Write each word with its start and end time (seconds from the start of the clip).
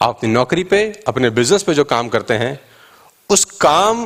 आप 0.00 0.08
अपनी 0.08 0.30
नौकरी 0.30 0.62
पे, 0.64 0.80
अपने 1.08 1.30
बिज़नेस 1.30 1.62
पे 1.62 1.74
जो 1.74 1.84
काम 1.84 2.08
करते 2.08 2.34
हैं, 2.34 2.58
उस 3.30 3.44
काम 3.60 4.04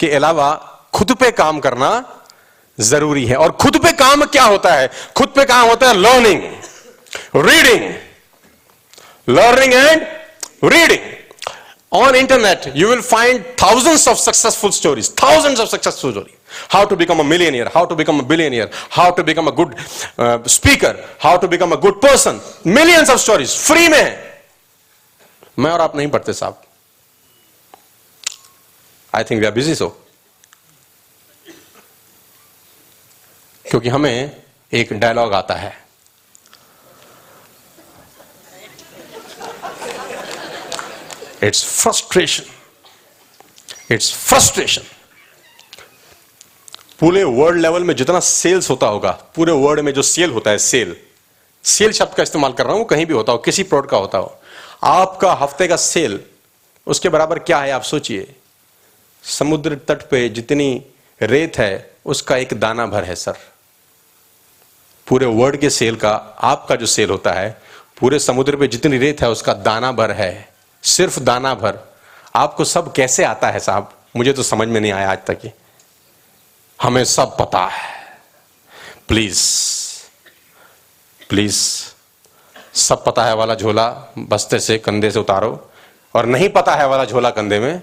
के 0.00 0.10
अलावा 0.14 0.50
खुद 0.94 1.12
पे 1.20 1.30
काम 1.32 1.60
करना 1.60 1.90
ज़रूरी 2.78 3.24
है। 3.26 3.36
और 3.36 3.50
खुद 3.62 3.76
पे 3.82 3.92
काम 3.92 4.24
क्या 4.26 4.44
होता 4.44 4.72
है? 4.74 4.90
खुद 5.16 5.28
पे 5.36 5.44
काम 5.44 5.68
होता 5.68 5.88
है 5.88 5.94
learning 5.96 6.42
reading 7.36 7.92
learning 9.28 9.74
and 9.74 10.02
reading 10.64 11.00
on 11.92 12.14
internet 12.14 12.72
you 12.76 12.88
will 12.88 13.00
find 13.02 13.44
thousands 13.62 14.08
of 14.08 14.18
successful 14.18 14.70
stories 14.70 15.10
thousands 15.22 15.60
of 15.60 15.68
successful 15.68 16.10
story 16.12 16.34
how 16.72 16.84
to 16.86 16.96
become 16.96 17.18
a 17.18 17.22
million 17.22 17.54
year 17.54 17.70
how 17.74 17.84
to 17.86 17.94
become 17.94 18.18
a 18.18 18.22
billion 18.28 18.68
how 18.92 19.10
to 19.16 19.22
become 19.22 19.46
a 19.46 19.50
good 19.54 19.74
speaker 20.48 21.04
how 21.22 21.36
to 21.38 21.48
become 21.48 21.72
a 21.72 21.76
good 21.80 22.00
person 22.02 22.40
millions 22.66 23.10
of 23.10 23.20
stories 23.20 23.56
free 23.58 23.88
में। 23.88 23.98
है 23.98 24.31
मैं 25.58 25.70
और 25.70 25.80
आप 25.80 25.96
नहीं 25.96 26.08
पढ़ते 26.08 26.32
साहब। 26.32 26.62
I 29.12 29.24
think 29.24 29.40
we 29.40 29.46
are 29.46 29.52
busy 29.52 29.74
so 29.74 29.88
क्योंकि 33.64 33.88
हमें 33.88 34.42
एक 34.72 34.92
डायलॉग 34.92 35.32
आता 35.34 35.54
है। 35.54 35.80
इट्स 41.42 41.64
फ्रस्ट्रेशन 41.64 42.44
इट्स 43.90 44.12
फ्रस्ट्रेशन 44.14 44.82
पूरे 47.00 47.22
वर्ल्ड 47.24 47.60
लेवल 47.60 47.84
में 47.84 47.94
जितना 47.96 48.20
सेल्स 48.20 48.70
होता 48.70 48.86
होगा, 48.86 49.10
पूरे 49.36 49.52
वर्ल्ड 49.52 49.80
में 49.80 49.92
जो 49.94 50.02
सेल 50.02 50.30
होता 50.30 50.50
है 50.50 50.58
सेल 50.58 50.96
सेल 51.64 51.92
शब्द 51.92 52.14
का 52.16 52.22
इस्तेमाल 52.22 52.52
कर 52.52 52.66
रहा 52.66 52.76
हूँ 52.76 52.84
कहीं 52.86 53.06
भी 53.06 53.14
होता 53.14 53.32
हो, 53.32 53.38
किसी 53.38 53.62
प्रोडक्ट 53.62 53.90
का 53.90 53.96
होता 53.96 54.18
हो। 54.18 54.38
आपका 54.84 55.32
हफ़्ते 55.32 55.68
का 55.68 55.76
सेल, 55.76 56.24
उसके 56.86 57.08
बराबर 57.08 57.38
क्या 57.38 57.58
है 57.58 57.70
आप 57.70 57.82
सोचिए। 57.82 58.34
समुद्र 59.22 59.74
तट 59.74 60.08
पे 60.10 60.28
जितनी 60.28 60.86
रेत 61.22 61.58
है, 61.58 61.94
उसका 62.06 62.36
एक 62.36 62.60
दाना 62.60 62.86
भर 62.86 63.04
है 63.04 63.14
सर। 63.14 63.34
पूरे 65.06 65.26
वर्ल्ड 65.26 65.56
के 65.56 65.70
सेल 65.70 65.96
का, 65.96 66.12
आपका 66.38 66.76
जो 66.76 66.86
सेल 66.86 67.10
होता 67.10 67.32
है, 67.32 67.62
पूरे 68.00 68.18
समुद्र 68.18 68.56
पे 68.56 68.68
जितनी 68.68 68.98
रेत 68.98 69.22
है, 69.22 69.30
उसका 69.30 69.52
दाना 69.52 69.92
भर 69.92 70.10
है। 70.10 70.52
सिर्फ़ 70.82 71.20
दाना 71.20 71.54
भर। 71.54 71.78
आपको 72.36 72.64
सब 72.64 72.92
कैसे 72.92 73.24
आता 73.24 73.50
है 73.50 73.60
साहब? 73.60 73.92
मुझे 74.16 74.32
तो 74.32 74.42
समझ 74.42 74.68
में 74.68 74.80
नहीं 74.80 74.92
आया 74.92 75.10
आज 75.10 75.18
तक 75.26 75.38
ये। 75.44 75.52
हमें 76.82 77.04
सब 77.04 77.38
पता 77.38 77.66
है। 77.66 78.18
प्लीज़ 79.08 79.42
प्लीज़ 81.28 81.91
सब 82.74 83.04
पता 83.04 83.24
है 83.24 83.34
वाला 83.36 83.54
झोला 83.54 83.88
बस्ते 84.18 84.58
से 84.58 84.76
कंधे 84.78 85.10
से 85.10 85.18
उतारो 85.18 85.70
और 86.14 86.26
नहीं 86.26 86.48
पता 86.48 86.74
है 86.74 86.86
वाला 86.88 87.04
झोला 87.04 87.30
कंधे 87.30 87.58
में, 87.58 87.78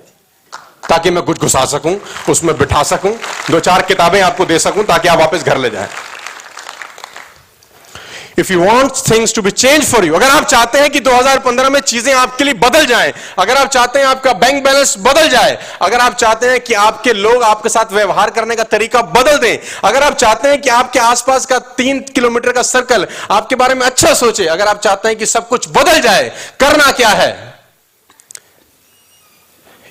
ताकि 0.90 1.10
मैं 1.12 1.24
कुछ 1.24 1.40
घुसा 1.40 1.66
सकूँ, 1.66 1.96
उसमें 2.30 2.58
बिठा 2.58 2.84
सकूँ, 2.84 3.12
दो 3.52 3.60
चार 3.60 3.82
किताबें 3.82 4.22
आपको 4.22 4.46
दे 4.46 4.60
सकूँ, 4.60 4.84
ताकि 4.84 5.08
आप 5.08 5.20
वापस 5.20 5.44
घर 5.44 5.58
ले 5.58 5.70
जाएँ। 5.70 5.88
If 8.40 8.52
you 8.54 8.60
want 8.60 8.92
things 9.10 9.34
to 9.36 9.42
be 9.42 9.52
change 9.54 9.84
for 9.86 10.06
you 10.06 10.16
अगर 10.16 10.30
आप 10.30 10.46
चाहते 10.46 10.80
हैं 10.80 10.90
कि 10.90 11.00
2015 11.00 11.70
में 11.70 11.80
चीज़ें 11.82 12.14
आपके 12.14 12.44
लिए 12.44 12.54
बदल 12.56 12.86
जाएँ, 12.86 13.14
अगर 13.40 13.58
आप 13.58 13.68
चाहते 13.70 14.00
हैं 14.00 14.06
आपका 14.06 14.34
बैंक 14.36 14.64
बैलेंस 14.64 14.96
बदल 15.00 15.30
जाए, 15.30 15.58
अगर 15.82 16.00
आप 16.00 16.16
चाहते 16.16 16.50
हैं 16.50 16.60
कि 16.60 16.74
आपके 16.76 17.14
लोग 17.14 17.44
आपके 17.44 17.70
साथ 17.70 17.94
व्यवहार 17.94 18.30
करने 18.30 18.56
का 18.56 18.64
तरीका 18.66 19.02
बदल 19.12 19.38
दें, 19.38 19.58
अगर 19.84 20.04
आप 20.04 20.16
चाहते 20.16 20.48
हैं 20.48 20.62
कि 20.62 20.70
आपके 20.70 21.00
आसपास 21.00 21.46
का 21.46 21.60
तीन 21.78 22.00
किलोमीटर 22.16 22.52
का 22.52 22.62
सर्कल 22.64 23.08
आपके 23.32 23.56
बारे 23.56 23.76
में 23.76 23.86
अच्छा 23.86 24.14
सोचे, 24.16 24.46
अगर 24.48 24.68
आप 24.68 24.82
चाहते 24.82 25.08
हैं 25.08 25.18
कि 25.18 25.26
सब 25.26 25.48
कुछ 25.48 25.68
बदल 25.70 26.00
जाए, 26.02 26.32
करना 26.60 26.92
क्या 26.92 27.10
है? 27.10 27.32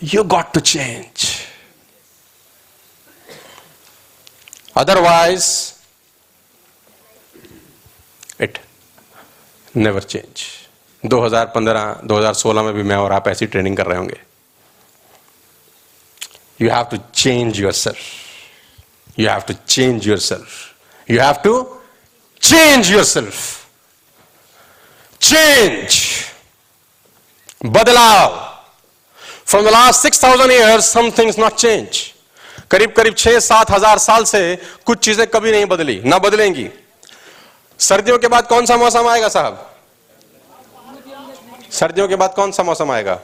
You 0.05 0.23
got 0.27 0.53
to 0.55 0.61
change 0.63 1.27
otherwise 4.77 5.47
never 9.78 10.02
change 10.02 10.42
2015 11.02 11.84
2016 12.08 12.64
में 12.64 12.72
भी 12.74 12.83
मैं 12.83 12.96
और 12.96 13.12
आप 13.12 13.28
ऐसी 13.28 13.46
ट्रेनिंग 13.46 13.77
कर 13.77 13.86
रहे 13.86 13.98
होंगे। 13.98 14.16
You 16.61 16.70
have 16.70 16.84
to 16.90 16.96
change 17.14 17.61
yourself 17.74 19.18
you 19.18 19.28
have 19.28 19.40
to 19.48 19.55
change 19.68 20.08
yourself 20.20 21.11
you 21.11 21.20
have 21.20 21.34
to 21.44 21.62
change 22.42 22.90
yourself 23.05 23.34
change 25.20 26.00
बदलाव. 27.66 28.36
From 29.46 29.64
the 29.64 29.68
last 29.68 30.00
six 30.00 30.22
thousand 30.22 30.52
year 30.52 30.80
some 30.80 31.10
things 31.18 31.39
not 31.39 31.55
change 31.56 32.00
करीब 32.70 32.92
करीब 32.92 33.14
छह 33.14 33.39
सात 33.40 33.70
हज़ार 33.70 33.98
साल 33.98 34.24
से 34.24 34.40
कुछ 34.86 34.98
चीज़ें 35.05 35.27
कभी 35.27 35.50
नहीं 35.52 35.66
बदली, 35.66 36.00
ना 36.05 36.18
बदलेंगी। 36.18 36.68
सर्दियों 37.78 38.18
के 38.18 38.28
बाद 38.28 38.46
कौन 38.48 38.66
सा 38.66 38.77
मौसम 38.77 39.08
आएगा 39.08 39.28
साहब? 39.28 39.64
सर्दियों 41.72 42.08
के 42.08 42.16
बाद 42.16 42.34
कौन 42.34 42.52
सा 42.52 42.62
मौसम 42.62 42.90
आएगा? 42.90 43.18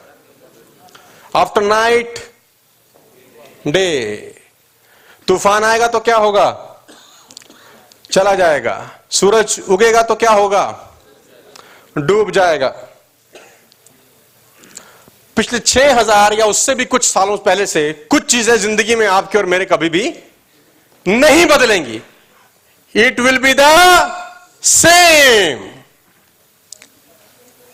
आफ्टर 1.35 1.61
नाइट 1.63 2.19
डे 3.67 3.89
तूफ़ान 5.27 5.63
आएगा 5.63 5.87
तो 5.87 5.99
क्या 5.99 6.17
होगा? 6.17 6.47
चला 8.11 8.33
जाएगा। 8.35 8.75
सूरज 9.11 9.59
उगेगा 9.69 10.01
तो 10.03 10.15
क्या 10.15 10.31
होगा? 10.31 10.65
डूब 11.97 12.31
जाएगा। 12.31 12.67
पिछले 15.37 15.59
छह 15.59 15.99
हज़ार 15.99 16.33
या 16.33 16.45
उससे 16.45 16.75
भी 16.75 16.85
कुछ 16.85 17.03
सालों 17.05 17.37
पहले 17.39 17.65
से 17.67 17.91
कुछ 18.11 18.25
चीज़ें 18.31 18.55
ज़िंदगी 18.57 18.95
में 18.95 19.07
आपके 19.07 19.37
और 19.37 19.45
मेरे 19.45 19.65
कभी 19.65 19.89
भी 19.89 20.03
नहीं 21.05 21.45
बदलेंगी। 21.45 22.01
It 22.95 23.19
will 23.19 23.37
be 23.39 23.53
the 23.53 23.61
same 24.65 25.59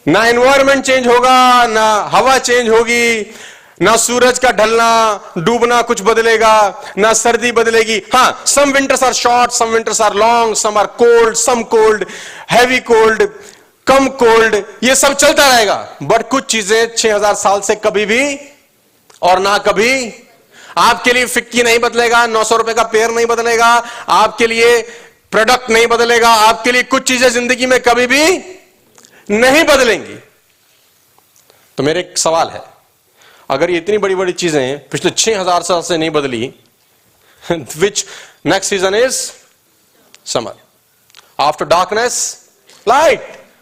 ना 0.05 0.25
एनवायरमेंट 0.27 0.83
चेंज 0.85 1.07
होगा, 1.07 1.65
ना 1.67 2.09
हवा 2.11 2.37
चेंज 2.39 2.69
होगी, 2.69 3.21
ना 3.81 3.95
सूरज 3.97 4.39
का 4.39 4.51
ढलना, 4.51 5.19
डूबना 5.37 5.81
कुछ 5.83 6.01
बदलेगा, 6.01 6.53
ना 6.97 7.11
सर्दी 7.13 7.51
बदलेगी। 7.51 7.97
हाँ 8.13 8.43
some 8.47 8.71
winters 8.73 9.03
are 9.03 9.13
short 9.13 9.51
some 9.51 9.69
winters 9.69 10.01
are 10.01 10.13
long 10.15 10.55
some 10.55 10.77
are 10.77 10.85
cold 10.99 11.35
some 11.37 11.61
cold 11.73 12.05
heavy 12.51 12.79
cold 12.81 13.23
come 13.87 14.07
cold 14.17 14.55
ये 14.83 14.95
सब 14.95 15.13
चलता 15.15 15.47
रहेगा। 15.47 15.75
बट 16.03 16.27
कुछ 16.29 16.45
चीज़ें 16.51 16.95
6000 16.95 17.35
साल 17.35 17.61
से 17.61 17.75
कभी 17.77 18.05
भी 18.05 18.23
और 19.21 19.39
ना 19.39 19.57
कभी 19.59 19.93
आपके 20.79 21.13
लिए 21.13 21.25
फिक्की 21.27 21.63
नहीं 21.63 21.79
बदलेगा, 21.79 22.25
नौ 22.27 22.43
सौ 22.43 22.55
रुपए 22.57 22.73
का 22.73 22.83
पेयर 22.85 23.11
नहीं 23.11 23.25
बदलेगा, 23.27 23.71
आपके 24.09 24.47
लिए 24.47 24.81
प्रोडक्ट 25.31 25.69
नहीं 25.69 25.87
बदलेगा, 25.87 26.29
आपके 26.29 26.71
लिए 26.71 26.83
कुछ 26.85 27.07
चीज़ें 27.07 27.29
ज़िंदगी 27.29 27.65
में 27.65 27.79
कभी 27.81 28.07
भी 28.07 28.23
नहीं 29.29 29.63
बदलेंगी। 29.65 30.15
तो 31.77 31.83
मेरे 31.83 31.99
एक 31.99 32.17
सवाल 32.17 32.49
है, 32.49 32.61
अगर 33.49 33.69
ये 33.69 33.77
इतनी 33.77 33.97
बड़ी 33.97 34.15
बड़ी 34.15 34.33
चीज़ें 34.33 34.89
पिछले 34.89 35.11
छह 35.11 35.39
हज़ार 35.39 35.61
साल 35.63 35.81
से 35.81 35.97
नहीं 35.97 36.09
बदली 36.11 36.53
which 37.43 38.05
next 38.45 38.69
season 38.69 38.95
is 38.95 39.19
summer 40.25 40.53
after 41.39 41.65
darkness 41.67 42.15
light 42.87 43.21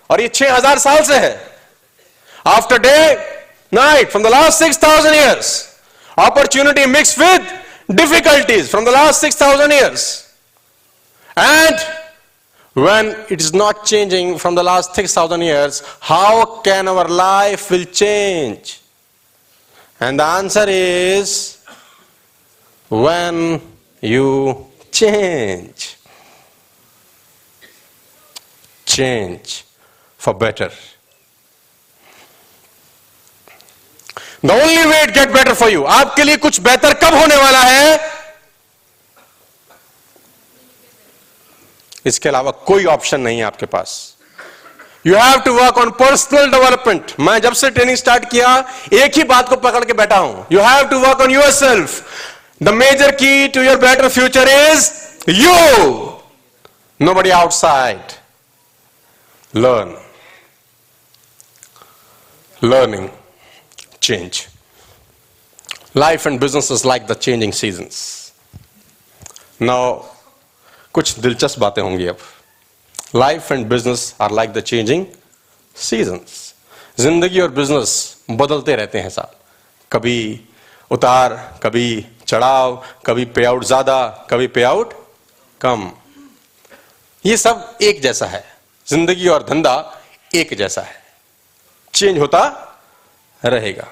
और 0.09 0.21
ये 0.21 0.27
छह 0.29 0.55
हज़ार 0.55 0.79
साल 0.79 1.03
से 1.03 1.17
है। 1.17 1.33
After 2.47 2.77
day 2.79 2.97
night 3.73 4.09
from 4.11 4.23
the 4.23 4.27
last 4.27 4.59
six 4.59 4.77
thousand 4.83 5.15
years 5.15 5.51
opportunity 6.17 6.85
mix 6.87 7.17
with 7.19 7.47
difficulties 7.91 8.69
from 8.69 8.85
the 8.85 8.89
last 8.89 9.21
six 9.21 9.37
and 11.37 11.79
when 12.75 13.07
it 13.29 13.41
is 13.41 13.53
not 13.53 13.85
changing 13.85 14.37
from 14.37 14.55
the 14.55 14.63
last 14.63 14.95
6000 14.95 15.41
years 15.41 15.81
how 15.99 16.61
can 16.67 16.87
our 16.87 17.07
life 17.07 17.69
will 17.71 17.85
change 18.01 18.79
and 19.99 20.19
the 20.19 20.23
answer 20.23 20.65
is 20.67 21.33
when 23.05 23.61
you 24.01 24.29
change 24.91 25.97
change 28.85 29.65
for 30.17 30.33
better 30.33 30.69
the 34.41 34.53
only 34.53 34.85
way 34.91 35.01
it 35.07 35.13
get 35.13 35.33
better 35.33 35.55
for 35.63 35.69
you 35.69 35.83
आपके 35.97 36.23
लिए 36.23 36.37
कुछ 36.47 36.59
बेहतर 36.69 36.93
कब 37.03 37.13
होने 37.21 37.35
वाला 37.35 37.63
है 37.63 38.18
इसके 42.05 42.29
अलावा 42.29 42.51
कोई 42.67 42.85
ऑप्शन 42.85 43.21
नहीं 43.21 43.37
है 43.37 43.43
आपके 43.45 43.65
पास। 43.65 44.15
You 45.07 45.15
have 45.15 45.39
to 45.41 45.53
work 45.53 45.77
on 45.77 45.89
personal 45.99 46.51
development 46.51 47.13
मैं 47.19 47.39
जब 47.41 47.53
से 47.53 47.69
ट्रेनिंग 47.69 47.97
स्टार्ट 47.97 48.29
किया 48.31 48.57
एक 49.03 49.17
ही 49.17 49.23
बात 49.31 49.49
को 49.49 49.55
पकड़ 49.67 49.83
के 49.85 49.93
बैठा 49.93 50.17
हूँ। 50.17 50.45
You 50.51 50.61
have 50.61 50.87
to 50.89 50.99
work 50.99 51.21
on 51.21 51.31
yourself 51.51 52.03
the 52.63 52.69
major 52.83 53.11
key 53.23 53.47
to 53.47 53.61
your 53.63 53.77
better 53.85 54.09
future 54.09 54.49
is 54.49 54.91
you 55.29 55.55
nobody 57.13 57.29
outside 57.29 58.11
learn 59.53 59.97
learning, 62.61 63.03
change. 64.05 64.37
Life 65.93 66.25
and 66.29 66.39
business 66.39 66.69
is 66.75 66.81
like 66.83 67.05
the 67.11 67.15
changing 67.25 67.53
seasons. 67.59 67.99
Now, 69.69 69.83
कुछ 70.95 71.17
दिलचस्प 71.19 71.59
बातें 71.59 71.81
होंगी 71.81 72.07
अब। 72.07 72.17
Life 73.15 73.51
and 73.51 73.65
business 73.69 74.13
are 74.21 74.31
like 74.31 74.53
the 74.53 74.61
changing 74.61 75.05
seasons 75.75 76.53
ज़िंदगी 76.99 77.39
और 77.39 77.51
business 77.51 77.91
बदलते 78.31 78.75
रहते 78.75 78.99
हैं 78.99 79.09
साहब 79.09 79.35
कभी 79.91 80.39
उतार, 80.91 81.33
कभी 81.63 82.05
चढ़ाव, 82.27 82.83
कभी 83.05 83.25
पे 83.25 83.45
आउट 83.45 83.63
ज़्यादा, 83.63 84.07
कभी 84.29 84.47
पे 84.47 84.63
आउट 84.63 84.93
कम। 85.61 85.91
ये 87.25 87.37
सब 87.37 87.77
एक 87.81 88.01
जैसा 88.01 88.25
है। 88.25 88.43
ज़िंदगी 88.87 89.27
और 89.27 89.43
धंधा 89.43 89.75
एक 90.35 90.53
जैसा 90.57 90.81
है। 90.81 90.97
चेंज 91.93 92.17
होता 92.19 92.41
रहेगा। 93.41 93.87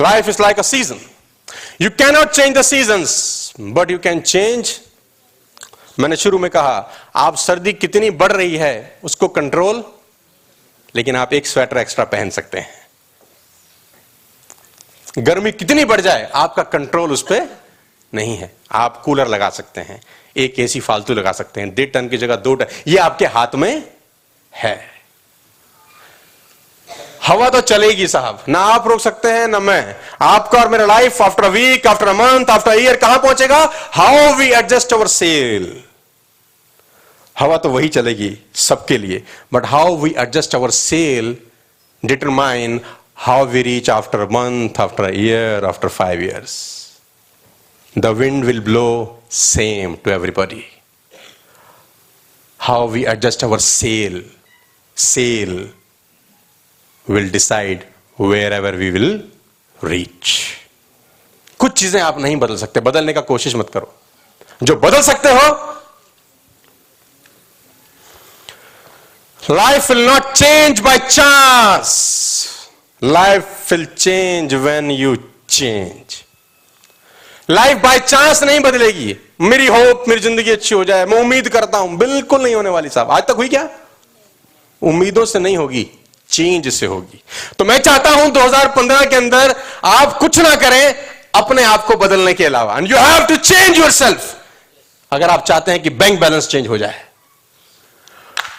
Life 0.00 0.28
is 0.28 0.42
like 0.42 0.58
a 0.58 0.62
season 0.62 1.00
you 1.80 1.90
cannot 1.92 2.30
change 2.30 2.56
the 2.56 2.62
season 2.62 3.04
but 3.72 3.90
you 3.90 3.98
can 3.98 4.20
change 4.22 4.78
मैंने 5.98 6.16
शुरू 6.16 6.38
में 6.38 6.50
कहा, 6.50 6.90
आप 7.16 7.36
सर्दी 7.36 7.72
कितनी 7.72 8.10
बढ़ 8.10 8.32
रही 8.32 8.56
है, 8.56 8.98
उसको 9.04 9.28
कंट्रोल 9.28 9.84
लेकिन 10.94 11.16
आप 11.16 11.32
एक 11.32 11.46
स्वेटर 11.46 11.78
एक्स्ट्रा 11.78 12.04
पहन 12.04 12.30
सकते 12.30 12.58
हैं। 12.58 12.82
गर्मी 15.18 15.52
कितनी 15.52 15.84
बढ़ 15.84 16.00
जाए, 16.00 16.30
आपका 16.34 16.62
कंट्रोल 16.62 17.12
उस 17.12 17.22
पर 17.22 17.48
नहीं 18.14 18.36
है। 18.36 18.52
आप 18.72 19.02
कूलर 19.02 19.28
लगा 19.28 19.50
सकते 19.50 19.80
हैं, 19.80 20.02
एक 20.36 20.58
एसी 20.58 20.80
फालतू 20.80 21.14
लगा 21.14 21.32
सकते 21.32 21.60
हैं, 21.60 21.74
डेढ़ 21.74 21.90
टन 21.90 22.08
की 22.08 22.16
जगह 22.16 22.36
दो 22.36 22.54
टन, 22.54 22.66
ये 22.86 22.98
आपके 22.98 23.26
हाथ 23.26 23.54
में 23.54 23.92
है। 24.54 24.91
हवा 27.22 27.48
तो 27.50 27.60
चलेगी 27.60 28.06
साहब। 28.08 28.44
ना 28.48 28.58
आप 28.68 28.86
रोक 28.88 29.00
सकते 29.00 29.30
हैं, 29.30 29.46
ना 29.48 29.58
मैं। 29.60 29.96
आपका 30.22 30.60
और 30.60 30.68
मेरा 30.68 30.86
life 30.86 31.20
after 31.22 31.44
a 31.44 31.48
week 31.48 31.86
after 31.86 32.08
a 32.08 32.12
month 32.12 32.50
after 32.50 32.78
year 32.78 32.96
कहाँ 32.96 33.18
पहुंचेगा? 33.18 33.58
How 33.92 34.34
we 34.36 34.48
adjust 34.52 34.92
our 34.92 35.06
sail 35.06 35.72
हवा 37.36 37.56
तो 37.56 37.68
वही 37.70 37.88
चलेगी 37.88 38.36
सबके 38.62 38.98
लिए 38.98 39.22
but 39.54 39.66
how 39.66 39.96
we 39.96 40.14
adjust 40.18 40.54
our 40.54 40.70
sail 40.70 41.36
determine 42.02 42.80
how 43.26 43.44
we 43.46 43.62
reach 43.62 43.90
after 43.90 44.24
month 44.32 44.80
after 44.80 45.14
year 45.14 45.64
after 45.64 45.88
five 45.88 46.22
years 46.22 46.56
the 47.96 48.06
wind 48.20 48.44
will 48.44 48.60
blow 48.60 48.88
same 49.40 49.94
to 50.04 50.10
everybody 50.10 50.64
how 52.60 52.88
we 52.88 53.04
adjust 53.08 53.44
our 53.44 53.58
sail 53.58 54.22
sail 54.96 55.54
will 57.06 57.30
decide 57.30 57.84
wherever 58.52 58.74
we 58.76 58.90
will 58.90 59.12
reach 59.78 60.38
कुछ 61.60 61.72
चीज़ें 61.72 62.00
आप 62.00 62.18
नहीं 62.20 62.36
बदल 62.36 62.56
सकते, 62.56 62.80
बदलने 62.80 63.12
का 63.12 63.20
कोशिश 63.22 63.54
मत 63.56 63.70
करो। 63.70 63.92
जो 64.62 64.76
बदल 64.78 65.02
सकते 65.02 65.28
हो 65.30 65.50
life 69.42 69.90
will 69.90 70.04
not 70.06 70.32
change 70.32 70.80
by 70.80 70.98
chance 71.00 71.88
life 73.02 73.72
will 73.72 73.84
change 73.86 74.54
when 74.54 74.90
you 74.90 75.14
change 75.48 76.20
life 77.48 77.78
by 77.82 77.98
chance 77.98 78.42
नहीं 78.42 78.60
बदलेगी। 78.60 79.16
मेरी 79.40 79.66
होप 79.66 80.04
मेरी 80.08 80.20
ज़िंदगी 80.20 80.50
अच्छी 80.50 80.74
हो 80.74 80.84
जाए, 80.84 81.04
मैं 81.06 81.20
उम्मीद 81.20 81.48
करता 81.48 81.78
हूँ, 81.78 81.96
बिल्कुल 81.98 82.42
नहीं 82.42 82.54
होने 82.54 82.70
वाली 82.70 82.88
साहब। 82.88 83.10
आज 83.10 83.22
तक 83.22 83.36
हुई 83.36 83.48
क्या? 83.48 83.68
उम्मीदों 84.82 85.24
से 85.24 85.38
नहीं 85.38 85.56
होगी। 85.56 85.86
चेंज 86.32 86.68
से 86.68 86.86
होगी। 86.86 87.22
तो 87.58 87.64
मैं 87.64 87.78
चाहता 87.78 88.10
हूँ 88.10 88.30
2015 88.30 89.04
के 89.04 89.16
अंदर 89.16 89.54
आप 89.84 90.18
कुछ 90.18 90.38
ना 90.38 90.54
करें, 90.56 90.94
अपने 91.34 91.62
आप 91.64 91.84
को 91.86 91.96
बदलने 91.96 92.32
के 92.34 92.44
अलावा। 92.44 92.76
And 92.78 92.90
you 92.90 92.96
have 92.96 93.24
to 93.26 93.36
change 93.36 93.78
yourself 93.90 94.34
अगर 95.12 95.30
आप 95.30 95.44
चाहते 95.44 95.70
हैं 95.70 95.82
कि 95.82 95.90
बैंक 95.92 96.20
बैलेंस 96.20 96.48
चेंज 96.48 96.68
हो 96.68 96.78
जाए। 96.78 97.04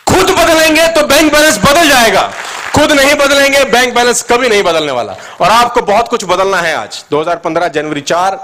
खुद 0.08 0.30
बदलेंगे 0.32 0.88
तो 0.88 1.06
बैंक 1.08 1.32
बैलेंस 1.34 1.58
बदल 1.58 1.90
जाएगा। 1.90 2.32
खुद 2.76 2.92
नहीं 2.92 3.14
बदलेंगे 3.16 3.64
बैंक 3.66 3.94
बैलेंस 3.96 4.22
कभी 4.24 4.50
नहीं 4.50 4.64
बदलने 4.64 4.92
वाला। 4.92 5.16
और 5.42 5.50
आपको 5.50 5.82
बहुत 5.82 6.08
कुछ 6.08 6.24
बदलना 6.24 6.58
है 6.58 6.76
आज। 6.76 7.04
2015 7.12 7.68
जनवरी 7.68 8.02
चार 8.02 8.38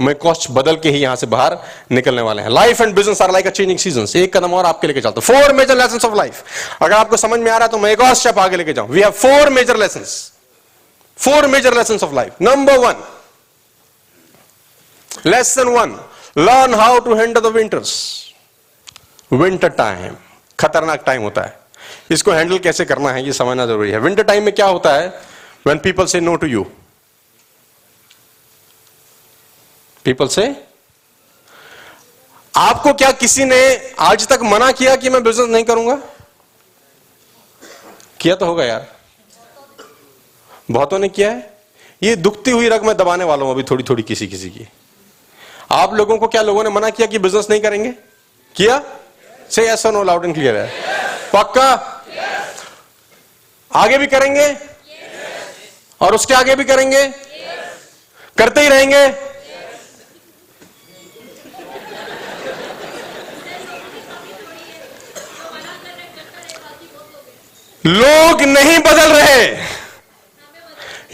में 0.00 0.14
कॉस्ट 0.16 0.50
बदल 0.50 0.76
के 0.76 0.90
ही 0.90 0.98
यहाँ 0.98 1.16
से 1.16 1.26
बाहर 1.26 1.56
निकलने 1.92 2.22
वाले 2.22 2.42
हैं। 2.42 2.50
Life 2.50 2.80
and 2.80 2.94
business 2.94 3.22
are 3.22 3.32
like 3.32 3.46
a 3.46 3.50
changing 3.50 3.78
season 3.78 4.06
एक 4.18 4.36
कदम 4.36 4.54
और 4.54 4.66
आपके 4.66 4.86
लेके 4.86 5.00
चलता 5.00 5.20
four 5.22 5.52
major 5.52 5.76
lesson 5.76 6.06
of 6.08 6.16
life 6.16 6.42
अगर 6.82 6.94
आपको 6.94 7.16
समझ 7.18 7.40
में 7.40 7.50
आ 7.50 7.56
रहा 7.56 7.64
है 7.64 7.70
तो 7.70 7.78
मैं 7.78 7.90
एक 7.92 8.00
और 8.00 8.14
स्टेप 8.14 8.38
आगे 8.38 8.56
लेके 8.56 8.72
जाऊँ। 8.72 8.88
We 8.88 9.00
have 9.00 9.10
four 9.12 9.50
major 9.50 9.76
lesson 9.76 10.04
four 11.18 11.46
major 11.46 11.76
lesson 11.76 11.98
of 12.02 12.14
life 12.14 12.42
number 12.42 12.78
one 12.78 13.02
lesson 15.26 15.68
one 15.68 15.98
learn 16.38 16.74
how 16.74 16.98
to 16.98 17.14
handle 17.14 17.40
the 17.40 17.54
winters 17.54 17.92
winter 19.32 19.68
time 19.68 20.14
खतरनाक 20.58 21.02
टाइम 21.06 21.22
होता 21.22 21.42
है। 21.42 21.58
इसको 22.10 22.30
हैंडल 22.32 22.58
कैसे 22.58 22.84
करना 22.84 23.10
है, 23.10 23.24
ये 23.24 23.32
समझना 23.32 23.66
ज़रूरी 23.66 23.90
है। 23.90 23.98
विंटर 23.98 24.22
टाइम 24.22 24.44
में 24.44 24.54
क्या 24.54 24.66
होता 24.66 24.92
है? 24.92 25.08
When 25.66 25.78
people 25.78 26.06
say 26.06 26.20
no 26.20 26.34
to 26.36 26.46
you 26.46 26.64
people 30.04 30.28
से 30.28 30.66
आपको 32.56 32.92
क्या 32.92 33.12
किसी 33.12 33.44
ने 33.44 33.92
आज 33.98 34.28
तक 34.28 34.38
मना 34.42 34.72
किया 34.72 34.96
कि 34.96 35.10
मैं 35.10 35.22
बिज़नेस 35.22 35.48
नहीं 35.48 35.64
करूँगा? 35.64 35.98
किया 38.20 38.34
तो 38.34 38.46
होगा 38.46 38.64
यार। 38.64 38.92
बहुतों 40.70 40.98
ने 40.98 41.08
किया 41.08 41.30
है। 41.30 41.60
ये 42.02 42.16
दुखती 42.16 42.50
हुई 42.50 42.68
रग 42.68 42.84
मैं 42.84 42.96
दबाने 42.96 43.24
वाला 43.24 43.44
हूँ 43.44 43.52
अभी 43.52 43.62
थोड़ी 43.62 43.84
थोड़ी 43.84 44.02
किसी 44.02 44.26
किसी 44.26 44.50
की। 44.50 44.68
आप 45.70 45.94
लोगों 45.94 46.18
को 46.18 46.28
क्या 46.28 46.42
लोगों 46.42 46.64
ने 46.64 46.70
मना 46.70 46.90
किया 46.90 47.06
कि 47.06 47.18
बिज़नेस 47.18 47.46
नहीं 47.50 47.60
करेंगे? 47.60 47.92
किया? 48.56 48.82
से 49.50 49.66
ऐसा 49.68 49.90
नो 49.90 50.02
लाउड 50.02 50.24
एंड 50.24 50.34
क्लियर 50.34 50.56
है। 50.56 50.72
yes. 50.72 51.32
पक्का? 51.32 52.02
yes. 52.08 52.66
आगे 53.76 53.98
भी 53.98 54.06
करेंगे? 54.06 54.54
yes. 54.54 56.00
और 56.00 56.14
उसके 56.14 56.34
आगे 56.34 56.54
भी 56.54 56.64
करेंगे? 56.64 57.08
करते 58.38 58.60
ही 58.60 58.68
रहेंगे? 58.68 59.29
लोग 67.84 68.42
नहीं 68.42 68.78
बदल 68.78 69.12
रहे। 69.12 69.46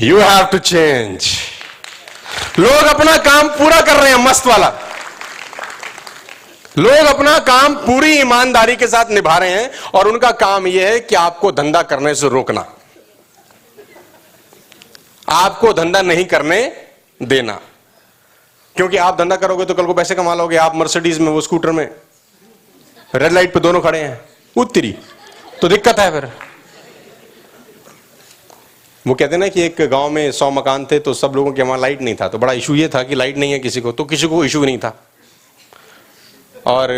यू 0.00 0.18
हैव 0.18 0.46
टू 0.46 0.58
चेंज 0.58 1.26
लोग 2.58 2.84
अपना 2.84 3.16
काम 3.16 3.48
पूरा 3.48 3.80
कर 3.80 3.96
रहे 3.96 4.10
हैं, 4.10 4.18
मस्त 4.18 4.46
वाला। 4.46 4.68
लोग 6.78 7.06
अपना 7.06 7.38
काम 7.38 7.74
पूरी 7.74 8.18
ईमानदारी 8.20 8.76
के 8.76 8.86
साथ 8.86 9.10
निभा 9.10 9.36
रहे 9.38 9.50
हैं 9.50 9.70
और 9.94 10.08
उनका 10.08 10.30
काम 10.30 10.66
यह 10.66 10.88
है 10.88 11.00
कि 11.00 11.14
आपको 11.14 11.52
धंधा 11.52 11.82
करने 11.82 12.14
से 12.14 12.28
रोकना। 12.28 12.64
आपको 15.28 15.72
धंधा 15.72 16.02
नहीं 16.02 16.24
करने 16.24 16.60
देना। 17.22 17.60
क्योंकि 18.76 18.96
आप 18.96 19.18
धंधा 19.18 19.36
करोगे 19.36 19.64
तो 19.64 19.74
कल 19.74 19.86
को 19.86 19.94
पैसे 19.94 20.14
कमा 20.14 20.34
लोगे 20.34 20.56
आप 20.56 20.74
मर्सिडीज 20.74 21.18
में, 21.18 21.28
वो 21.28 21.40
स्कूटर 21.40 21.70
में। 21.70 21.88
रेड 23.14 23.32
लाइट 23.32 23.54
पे 23.54 23.60
दोनों 23.60 23.80
खड़े 23.80 24.00
हैं। 24.00 24.20
उत्तरी 24.56 24.98
तो 25.62 25.68
दिक्कत 25.68 25.98
है 25.98 26.10
फिर। 26.10 26.30
वो 29.06 29.14
कहते 29.14 29.34
हैं 29.34 29.40
ना 29.40 29.48
कि 29.48 29.62
एक 29.62 29.80
गाँव 29.80 30.10
में 30.10 30.30
सौ 30.32 30.50
मकान 30.50 30.84
थे 30.84 30.98
तो 30.98 31.12
सब 31.14 31.32
लोगों 31.36 31.52
के 31.52 31.62
वहाँ 31.62 31.78
लाइट 31.78 32.00
नहीं 32.02 32.14
था। 32.14 32.28
तो 32.28 32.38
बड़ा 32.38 32.52
इशू 32.52 32.74
ये 32.74 32.88
था 32.88 33.02
कि 33.02 33.14
लाइट 33.14 33.36
नहीं 33.38 33.52
है 33.52 33.58
किसी 33.58 33.80
को 33.80 33.92
तो 33.92 34.04
किसी 34.04 34.26
को 34.26 34.44
इशू 34.44 34.64
नहीं 34.64 34.78
था। 34.78 34.94
और 36.66 36.88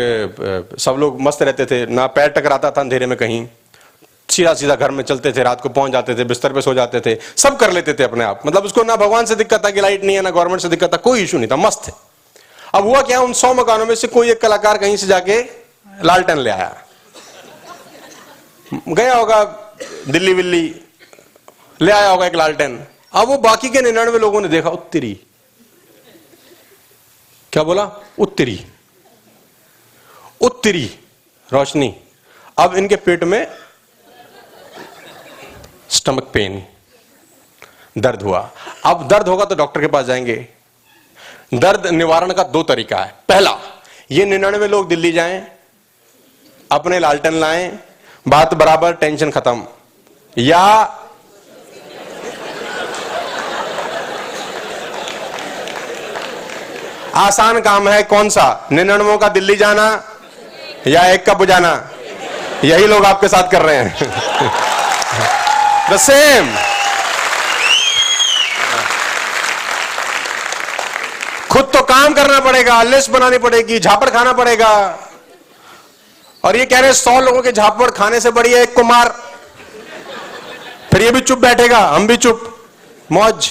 सब 0.79 0.95
लोग 0.99 1.21
मस्त 1.21 1.41
रहते 1.43 1.65
थे, 1.65 1.85
ना 1.85 2.07
पैर 2.07 2.29
टकराता 2.29 2.71
था 2.71 2.81
अंधेरे 2.81 3.05
में 3.05 3.17
कहीं। 3.17 3.45
सीधा 4.29 4.53
सीधा 4.53 4.75
घर 4.75 4.91
में 4.91 5.03
चलते 5.03 5.31
थे, 5.31 5.43
रात 5.43 5.61
को 5.61 5.69
पहुँच 5.69 5.91
जाते 5.91 6.15
थे, 6.15 6.23
बिस्तर 6.23 6.53
पे 6.53 6.61
सो 6.61 6.73
जाते 6.73 6.99
थे, 6.99 7.17
सब 7.37 7.57
कर 7.57 7.71
लेते 7.71 7.93
थे 7.93 8.03
अपने 8.03 8.23
आप। 8.23 8.41
मतलब 8.45 8.63
उसको 8.63 8.83
ना 8.83 8.95
भगवान 8.95 9.25
से 9.25 9.35
दिक्कत 9.35 9.65
था 9.65 9.69
कि 9.69 9.81
लाइट 9.81 10.03
नहीं 10.03 10.15
है, 10.15 10.21
ना 10.21 10.29
गवर्नमेंट 10.29 10.61
से 10.61 10.69
दिक्कत 10.69 10.93
था, 10.93 10.97
कोई 10.97 11.23
इशू 11.23 11.37
नहीं 11.37 11.47
था, 11.47 11.55
मस्त 11.57 11.87
थे। 11.87 11.91
अब 12.73 12.83
हुआ 12.83 13.01
क्या, 13.01 13.21
उन 13.21 13.33
सौ 13.33 13.53
मकानों 13.53 13.85
में 13.85 13.95
से 13.95 14.07
कोई 14.07 14.31
एक 14.31 14.41
कलाकार 14.41 14.77
कहीं 14.77 14.97
से 14.97 15.07
जाके 15.07 15.39
लालटन 16.03 16.37
ले 16.37 16.49
आया। 16.49 16.75
गया 18.89 19.15
होगा 19.15 19.43
दिल्ली 20.09 20.33
विल्ली 20.33 20.67
ले 21.81 21.91
आया 21.91 22.09
होगा 22.09 22.25
एक 22.25 22.35
लालटेन 22.35 22.85
अब 23.13 23.27
वो 23.27 23.37
बाकी 23.37 23.69
के 23.69 23.81
निन्यानवे 23.81 24.19
लोगों 24.19 24.41
ने 24.41 24.47
देखा, 24.47 24.69
उत्तरी। 24.69 25.13
क्या 27.53 27.63
बोला? 27.63 27.83
उत्तरी। 28.19 28.65
उत्तरी, 30.41 30.99
रोशनी। 31.53 31.95
अब 32.57 32.75
इनके 32.75 32.95
पेट 32.95 33.23
में 33.23 33.47
स्टमक 35.89 36.23
पेन। 36.23 36.65
दर्द 37.97 38.21
हुआ। 38.21 38.51
अब 38.85 39.07
दर्द 39.07 39.27
होगा 39.27 39.45
तो 39.45 39.55
डॉक्टर 39.55 39.81
के 39.81 39.87
पास 39.87 40.05
जाएँगे। 40.05 40.47
दर्द 41.53 41.87
निवारण 41.87 42.33
का 42.33 42.43
दो 42.43 42.63
तरीका 42.63 42.97
है। 42.97 43.15
पहला, 43.29 43.57
ये 44.11 44.25
निन्यानवे 44.25 44.67
लोग 44.67 44.87
दिल्ली 44.87 45.11
जाएँ, 45.11 45.51
अपने 46.71 46.99
लालटेन 46.99 47.33
लाएँ, 47.33 47.79
बात 48.27 48.53
बराबर, 48.53 48.93
टेंशन 48.93 49.31
खत्म। 49.31 49.65
या 50.37 50.95
आसान 57.15 57.59
काम 57.61 57.89
है 57.89 58.01
कौन 58.03 58.29
सा? 58.29 58.67
निन्यानवों 58.71 59.17
का 59.17 59.27
दिल्ली 59.29 59.55
जाना 59.55 59.85
या 60.87 61.05
एक 61.05 61.25
का 61.25 61.33
बुझाना? 61.33 61.71
यही 62.63 62.87
लोग 62.87 63.05
आपके 63.05 63.27
साथ 63.27 63.51
कर 63.51 63.61
रहे 63.61 63.75
हैं। 63.75 63.97
द 65.91 65.97
सेम 65.97 66.55
खुद 71.51 71.69
तो 71.73 71.81
काम 71.81 72.13
करना 72.13 72.39
पड़ेगा, 72.39 72.81
लिस्ट 72.83 73.11
बनानी 73.11 73.37
पड़ेगी, 73.37 73.79
झापड़ 73.79 74.09
खाना 74.09 74.33
पड़ेगा। 74.33 74.73
और 76.43 76.55
ये 76.55 76.65
कह 76.65 76.79
रहे 76.79 76.87
हैं, 76.87 76.95
सौ 76.95 77.19
लोगों 77.19 77.41
के 77.41 77.51
झापड़ 77.51 77.89
खाने 77.91 78.19
से 78.19 78.31
बढ़िया 78.31 78.61
एक 78.61 78.73
कुमार। 78.75 79.09
फिर 80.91 81.01
ये 81.01 81.11
भी 81.11 81.21
चुप 81.21 81.39
बैठेगा, 81.39 81.79
हम 81.87 82.07
भी 82.07 82.17
चुप। 82.17 82.55
मौज। 83.11 83.49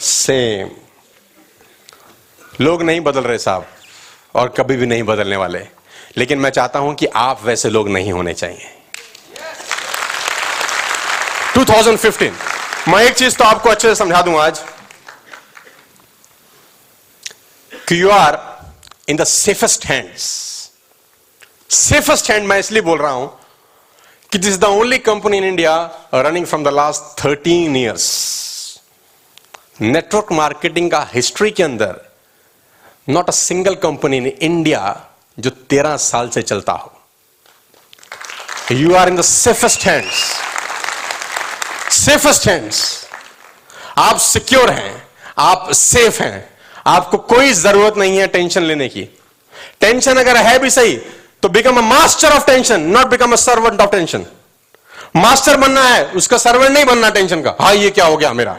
सेम 0.00 0.68
लोग 2.60 2.82
नहीं 2.82 3.00
बदल 3.00 3.20
रहे 3.20 3.38
साहब, 3.38 3.66
और 4.34 4.48
कभी 4.48 4.76
भी 4.76 4.86
नहीं 4.86 5.02
बदलने 5.02 5.36
वाले। 5.36 5.66
लेकिन 6.16 6.38
मैं 6.38 6.50
चाहता 6.50 6.78
हूँ 6.78 6.94
कि 6.94 7.06
आप 7.06 7.44
वैसे 7.44 7.70
लोग 7.70 7.88
नहीं 7.88 8.12
होने 8.12 8.34
चाहिए। 8.34 8.70
2015 11.56 12.32
मैं 12.88 13.02
एक 13.04 13.14
चीज़ 13.14 13.36
तो 13.36 13.44
आपको 13.44 13.70
अच्छे 13.70 13.88
से 13.88 13.94
समझा 13.94 14.22
दूँ 14.22 14.38
आज। 14.40 14.60
कि 17.88 18.00
you 18.02 18.10
are 18.10 18.38
in 19.08 19.16
the 19.16 19.24
safest 19.24 19.84
hands 19.86 20.22
safest 21.70 22.30
hand 22.30 22.46
मैं 22.46 22.58
इसलिए 22.58 22.82
बोल 22.82 22.98
रहा 22.98 23.10
हूँ 23.10 23.28
कि 24.32 24.38
this 24.38 24.50
is 24.50 24.58
the 24.60 24.64
only 24.64 24.98
company 24.98 25.36
in 25.36 25.44
India 25.44 25.74
running 26.14 26.46
from 26.46 26.64
the 26.64 26.68
last 26.68 27.24
thirteen 27.24 27.76
years 27.76 28.08
network 29.80 30.32
marketing 30.32 30.90
का 30.90 31.06
हिस्ट्री 31.12 31.50
के 31.50 31.62
अंदर 31.62 32.00
not 33.08 33.28
a 33.28 33.32
single 33.32 33.74
company 33.82 34.16
in 34.16 34.26
India 34.26 34.80
जो 35.38 35.50
तेरह 35.70 35.96
साल 35.96 36.28
से 36.28 36.42
चलता 36.42 36.72
हो। 36.72 36.92
You 38.72 38.94
are 38.96 39.08
in 39.08 39.16
the 39.16 39.22
safest 39.22 39.86
hands 39.86 40.24
safest 41.96 42.48
hands 42.48 42.84
आप 43.98 44.18
सिक्योर 44.18 44.70
हैं। 44.70 45.02
आप 45.38 45.70
सेफ़ 45.72 46.22
हैं। 46.22 46.48
आपको 46.86 47.18
कोई 47.30 47.52
ज़रूरत 47.52 47.96
नहीं 47.98 48.18
है 48.18 48.26
टेंशन 48.28 48.62
लेने 48.62 48.88
की। 48.88 49.02
टेंशन 49.80 50.16
अगर 50.16 50.36
है 50.36 50.58
भी 50.58 50.70
सही 50.70 50.96
तो 51.42 51.48
become 51.48 51.78
a 51.78 51.82
master 51.82 52.32
of 52.32 52.46
tension 52.46 52.80
not 52.88 53.06
become 53.06 53.32
a 53.32 53.36
servant 53.36 53.80
of 53.80 53.90
tension 53.90 54.26
master 55.16 55.56
बनना 55.56 55.82
है, 55.84 56.04
उसका 56.06 56.38
सर्वेंट 56.38 56.72
नहीं 56.72 56.84
बनना 56.84 57.10
टेंशन 57.10 57.42
का। 57.42 57.54
हाँ 57.60 57.74
ये 57.74 57.90
क्या 57.90 58.04
हो 58.04 58.16
गया 58.16 58.32
मेरा? 58.32 58.56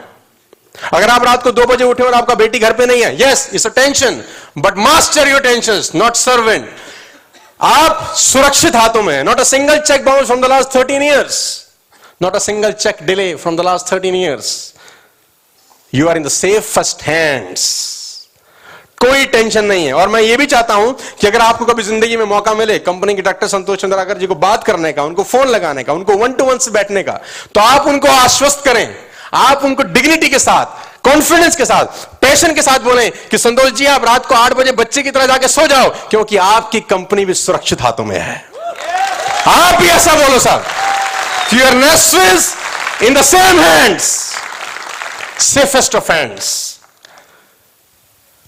अगर 0.94 1.08
आप 1.10 1.24
रात 1.24 1.42
को 1.42 1.50
दो 1.52 1.64
बजे 1.66 1.84
उठे 1.84 2.02
और 2.02 2.14
आपका 2.14 2.34
बेटी 2.34 2.58
घर 2.58 2.72
पे 2.72 2.86
नहीं 2.86 3.02
है 3.02 3.14
yes 3.22 3.48
it's 3.54 3.66
a 3.66 3.70
tension 3.76 4.22
but 4.58 4.76
master 4.78 5.28
your 5.28 5.40
tension 5.42 5.82
not 5.94 6.16
servant 6.16 6.68
आप 7.60 8.12
सुरक्षित 8.16 8.76
हाथों 8.76 9.02
में 9.02 9.22
not 9.24 9.40
a 9.40 9.44
single 9.44 9.78
cheque 9.80 10.04
bounce 10.04 10.26
from 10.26 10.40
the 10.40 10.50
last 10.50 10.74
thirteen 10.74 11.02
years 11.02 11.40
not 12.22 12.36
a 12.36 12.38
single 12.40 12.72
cheque 12.74 13.02
delay 13.06 13.34
from 13.36 13.56
the 13.56 13.60
last 13.64 13.92
thirteen 13.92 14.14
years 14.14 14.56
you 15.92 16.08
are 16.08 16.16
in 16.16 16.22
the 16.22 16.28
safest 16.74 17.02
hands 17.02 17.66
कोई 19.00 19.24
tension 19.32 19.64
नहीं 19.64 19.86
है। 19.86 19.92
और 19.94 20.08
मैं 20.08 20.20
ये 20.20 20.36
भी 20.36 20.46
चाहता 20.46 20.74
हूँ 20.74 20.94
कि 21.20 21.26
अगर 21.26 21.40
आपको 21.40 21.64
कभी 21.64 21.82
ज़िंदगी 21.82 22.16
में 22.16 22.24
मौका 22.26 22.54
मिले 22.54 22.78
कंपनी 22.80 23.14
के 23.14 23.22
डॉक्टर 23.22 23.46
संतोष 23.48 23.78
चंद्राकर 23.78 24.18
जी 24.18 24.26
को 24.26 24.34
बात 24.36 24.64
करने 24.64 24.92
का, 24.92 25.02
उनको 25.02 25.22
फ़ोन 25.24 25.48
लगाने 25.48 25.82
का, 25.84 25.92
उनको 25.92 26.16
वन 26.16 26.32
टू 26.32 26.44
वन 26.44 26.58
से 26.58 26.70
बैठने 26.70 27.02
का 27.02 27.20
तो 27.54 27.60
आप 27.60 27.86
उनको 27.88 28.08
आश्वस्त 28.10 28.64
करें। 28.64 28.86
आप 29.34 29.64
उनको 29.64 29.82
डिग्निटी 29.84 30.28
के 30.28 30.38
साथ 30.38 30.86
कॉन्फिडेंस 31.04 31.56
के 31.56 31.64
साथ 31.64 32.06
पैशन 32.20 32.54
के 32.54 32.62
साथ 32.62 32.78
बोले 32.80 33.08
कि 33.30 33.38
संतोष 33.38 33.70
जी, 33.72 33.86
आप 33.86 34.04
रात 34.04 34.26
को 34.26 34.34
आठ 34.34 34.52
बजे 34.52 34.72
बच्चे 34.74 35.02
की 35.02 35.10
तरह 35.10 35.26
जाके 35.26 35.48
सो 35.48 35.66
जाओ, 35.66 35.88
क्योंकि 36.10 36.36
आपकी 36.38 36.80
कंपनी 36.82 37.24
भी 37.24 37.34
सुरक्षित 37.34 37.82
हाथों 37.82 38.04
में 38.04 38.18
है। 38.18 38.44
आप 39.48 39.80
भी 39.80 39.88
ऐसा 39.88 40.14
बोलो, 40.14 40.38
sir. 40.38 40.64
Your 41.54 41.74
nest 41.74 43.02
in 43.02 43.14
the 43.14 43.22
same 43.24 43.60
hands 43.60 44.04
safest 45.42 45.94
of 45.96 46.10
hands 46.12 46.46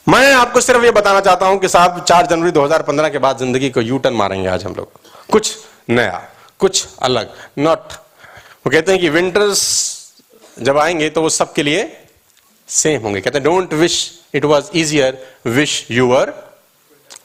मैं 0.07 0.33
आपको 0.35 0.61
सिर्फ़ 0.61 0.85
ये 0.85 0.91
बताना 0.91 1.21
चाहता 1.21 1.47
हूँ 1.47 1.59
कि 1.61 1.69
साहब, 1.69 2.05
चार 2.09 2.27
जनवरी 2.27 2.51
2015 2.51 3.09
के 3.11 3.19
बाद 3.19 3.39
ज़िंदगी 3.39 3.71
को 3.71 3.81
यू 3.81 3.99
टर्न 3.99 4.15
मारेंगे 4.15 4.49
आज 4.49 4.65
हम 4.65 4.75
लोग। 4.75 5.01
कुछ 5.33 5.57
नया, 5.91 6.23
कुछ 6.61 6.87
अलग 7.03 7.35
नॉट 7.59 7.93
वो 8.67 8.71
कहते 8.71 8.93
हैं 8.93 9.01
कि 9.01 9.09
विंटर्स 9.09 9.61
जब 10.59 10.79
आएँगे 10.79 11.09
तो 11.11 11.23
वो 11.23 11.29
सबके 11.29 11.63
लिए 11.63 11.97
सेम 12.69 13.03
होंगे। 13.03 13.21
कहते 13.21 13.39
हैं 13.39 13.45
don't 13.45 13.73
wish 13.73 13.97
it 14.35 14.45
was 14.45 14.71
easier 14.75 15.27
wish 15.47 15.87
your 15.91 16.33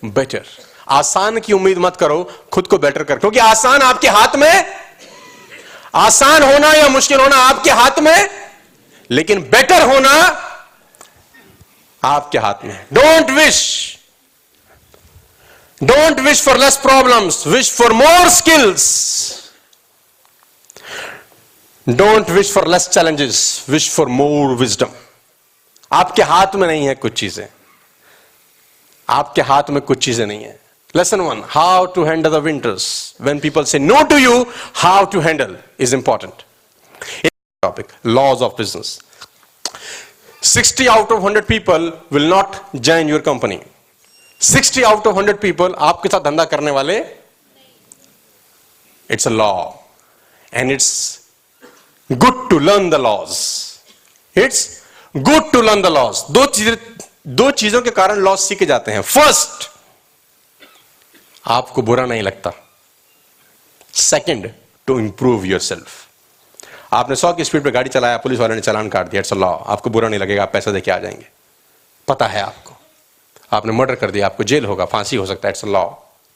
better 0.06 0.46
आसान 0.90 1.40
की 1.40 1.54
उम्मीद 1.54 1.78
मत 1.78 1.96
करो, 1.96 2.24
खुद 2.54 2.68
को 2.68 2.78
बेटर 2.78 3.04
कर। 3.04 3.18
क्योंकि 3.18 3.40
आसान 3.40 3.82
आपके 3.82 4.08
हाथ 4.08 4.36
में, 4.36 4.76
आसान 5.96 6.44
होना 6.44 6.74
या 6.74 6.88
मुश्किल 6.90 7.20
होना 7.20 7.38
आपके 7.38 7.72
हाथ 7.72 8.00
में, 8.00 8.30
लेकिन 9.10 9.42
बेटर 9.52 9.82
होना 9.84 10.12
आपके 12.04 12.38
हाथ 12.38 12.66
में। 12.66 12.86
Don't 12.94 13.32
wish 13.32 13.64
don't 15.82 16.20
wish 16.20 16.42
for 16.42 16.58
less 16.58 16.78
problems 16.78 17.46
wish 17.48 17.72
for 17.72 17.94
more 17.94 18.30
skills 18.30 18.84
don't 21.90 22.30
wish 22.30 22.54
for 22.54 22.68
less 22.68 22.88
challenges 22.90 23.66
wish 23.70 23.90
for 23.96 24.08
more 24.08 24.56
wisdom 24.58 24.90
आपके 25.92 26.24
हाथ 26.24 26.56
में 26.56 26.68
नहीं 26.68 26.86
है 26.88 26.96
कुछ 26.96 27.14
चीज़ें। 27.20 27.48
आपके 29.10 29.42
हाथ 29.42 29.64
में 29.70 29.82
कुछ 29.82 30.06
चीज़ें 30.06 30.26
नहीं 30.26 30.44
है। 30.44 30.60
Lesson 30.96 31.22
one 31.22 31.44
how 31.48 31.86
to 31.86 32.04
handle 32.04 32.30
the 32.30 32.44
winters 32.44 33.16
when 33.22 33.40
people 33.40 33.64
say 33.64 33.80
no 33.80 34.04
to 34.04 34.18
you 34.18 34.46
how 34.76 35.06
to 35.06 35.20
handle 35.20 35.58
is 35.80 35.96
important 35.96 36.44
topic 37.26 37.88
laws 38.06 38.42
of 38.42 38.54
business 38.54 39.00
60 40.44 40.88
out 40.88 41.12
of 41.12 41.24
100 41.24 41.48
people 41.48 41.86
will 42.12 42.28
not 42.30 42.58
join 42.80 43.08
your 43.08 43.20
company. 43.20 43.60
60 44.40 44.84
out 44.86 45.08
of 45.08 45.16
100 45.16 45.40
people, 45.42 45.74
आपके 45.78 46.10
साथ 46.10 46.20
धंधा 46.20 46.46
करने 46.46 46.72
वाले? 46.72 47.00
It's 49.10 49.26
a 49.26 49.30
law. 49.30 49.74
And 50.54 50.72
it's 50.72 51.25
good 52.10 52.50
to 52.50 52.60
learn 52.60 52.90
the 52.90 52.98
laws. 52.98 53.38
It's 54.36 54.82
good 55.16 55.52
to 55.54 55.62
learn 55.62 55.82
the 55.82 55.90
laws. 55.90 56.24
दो 56.32 56.46
चीज़ें, 56.46 56.76
दो 57.28 57.52
चीज़ों 57.52 57.82
के 57.82 57.90
कारण 57.90 58.20
लॉस 58.20 58.48
सीखे 58.50 58.66
जाते 58.66 58.92
हैं. 58.92 59.02
फ़र्स्ट 59.02 59.70
आपको 61.48 61.82
बुरा 61.82 62.06
नहीं 62.06 62.22
लगता. 62.22 62.52
Second 63.94 64.52
to 64.88 65.00
improve 65.00 65.46
your 65.46 65.60
self 65.60 65.88
आपने 66.94 67.16
सौ 67.16 67.34
की 67.34 67.44
स्पीड 67.44 67.64
पे 67.64 67.72
गाड़ी 67.72 67.90
चलाया, 67.90 68.18
पुलिस 68.18 68.40
वाले 68.40 68.56
ने 68.56 68.62
चलान 68.62 68.90
काट 68.90 69.08
दिया. 69.08 69.20
इट्स 69.20 69.34
लॉ 69.34 69.48
आपको 69.48 69.90
बुरा 69.90 70.10
नहीं 70.10 70.20
लगेगा, 70.20 70.44
आप 70.44 70.54
पैसा 70.54 70.72
देके 70.72 70.92
आ 70.92 70.98
जाएँगे. 71.00 71.28
पता 72.08 72.28
है 72.28 72.42
आपको. 72.42 72.76
आपने 73.54 73.72
मर्डर 73.72 73.96
कर 73.96 74.12
दिया, 74.12 74.26
आपको 74.26 74.44
जेल 74.44 74.66
होगा, 74.66 74.86
फांसी 74.86 75.16
हो 75.16 75.26
सकता 75.26 75.48
है. 75.48 75.52
इट्स 75.52 75.66
लॉ 75.66 75.90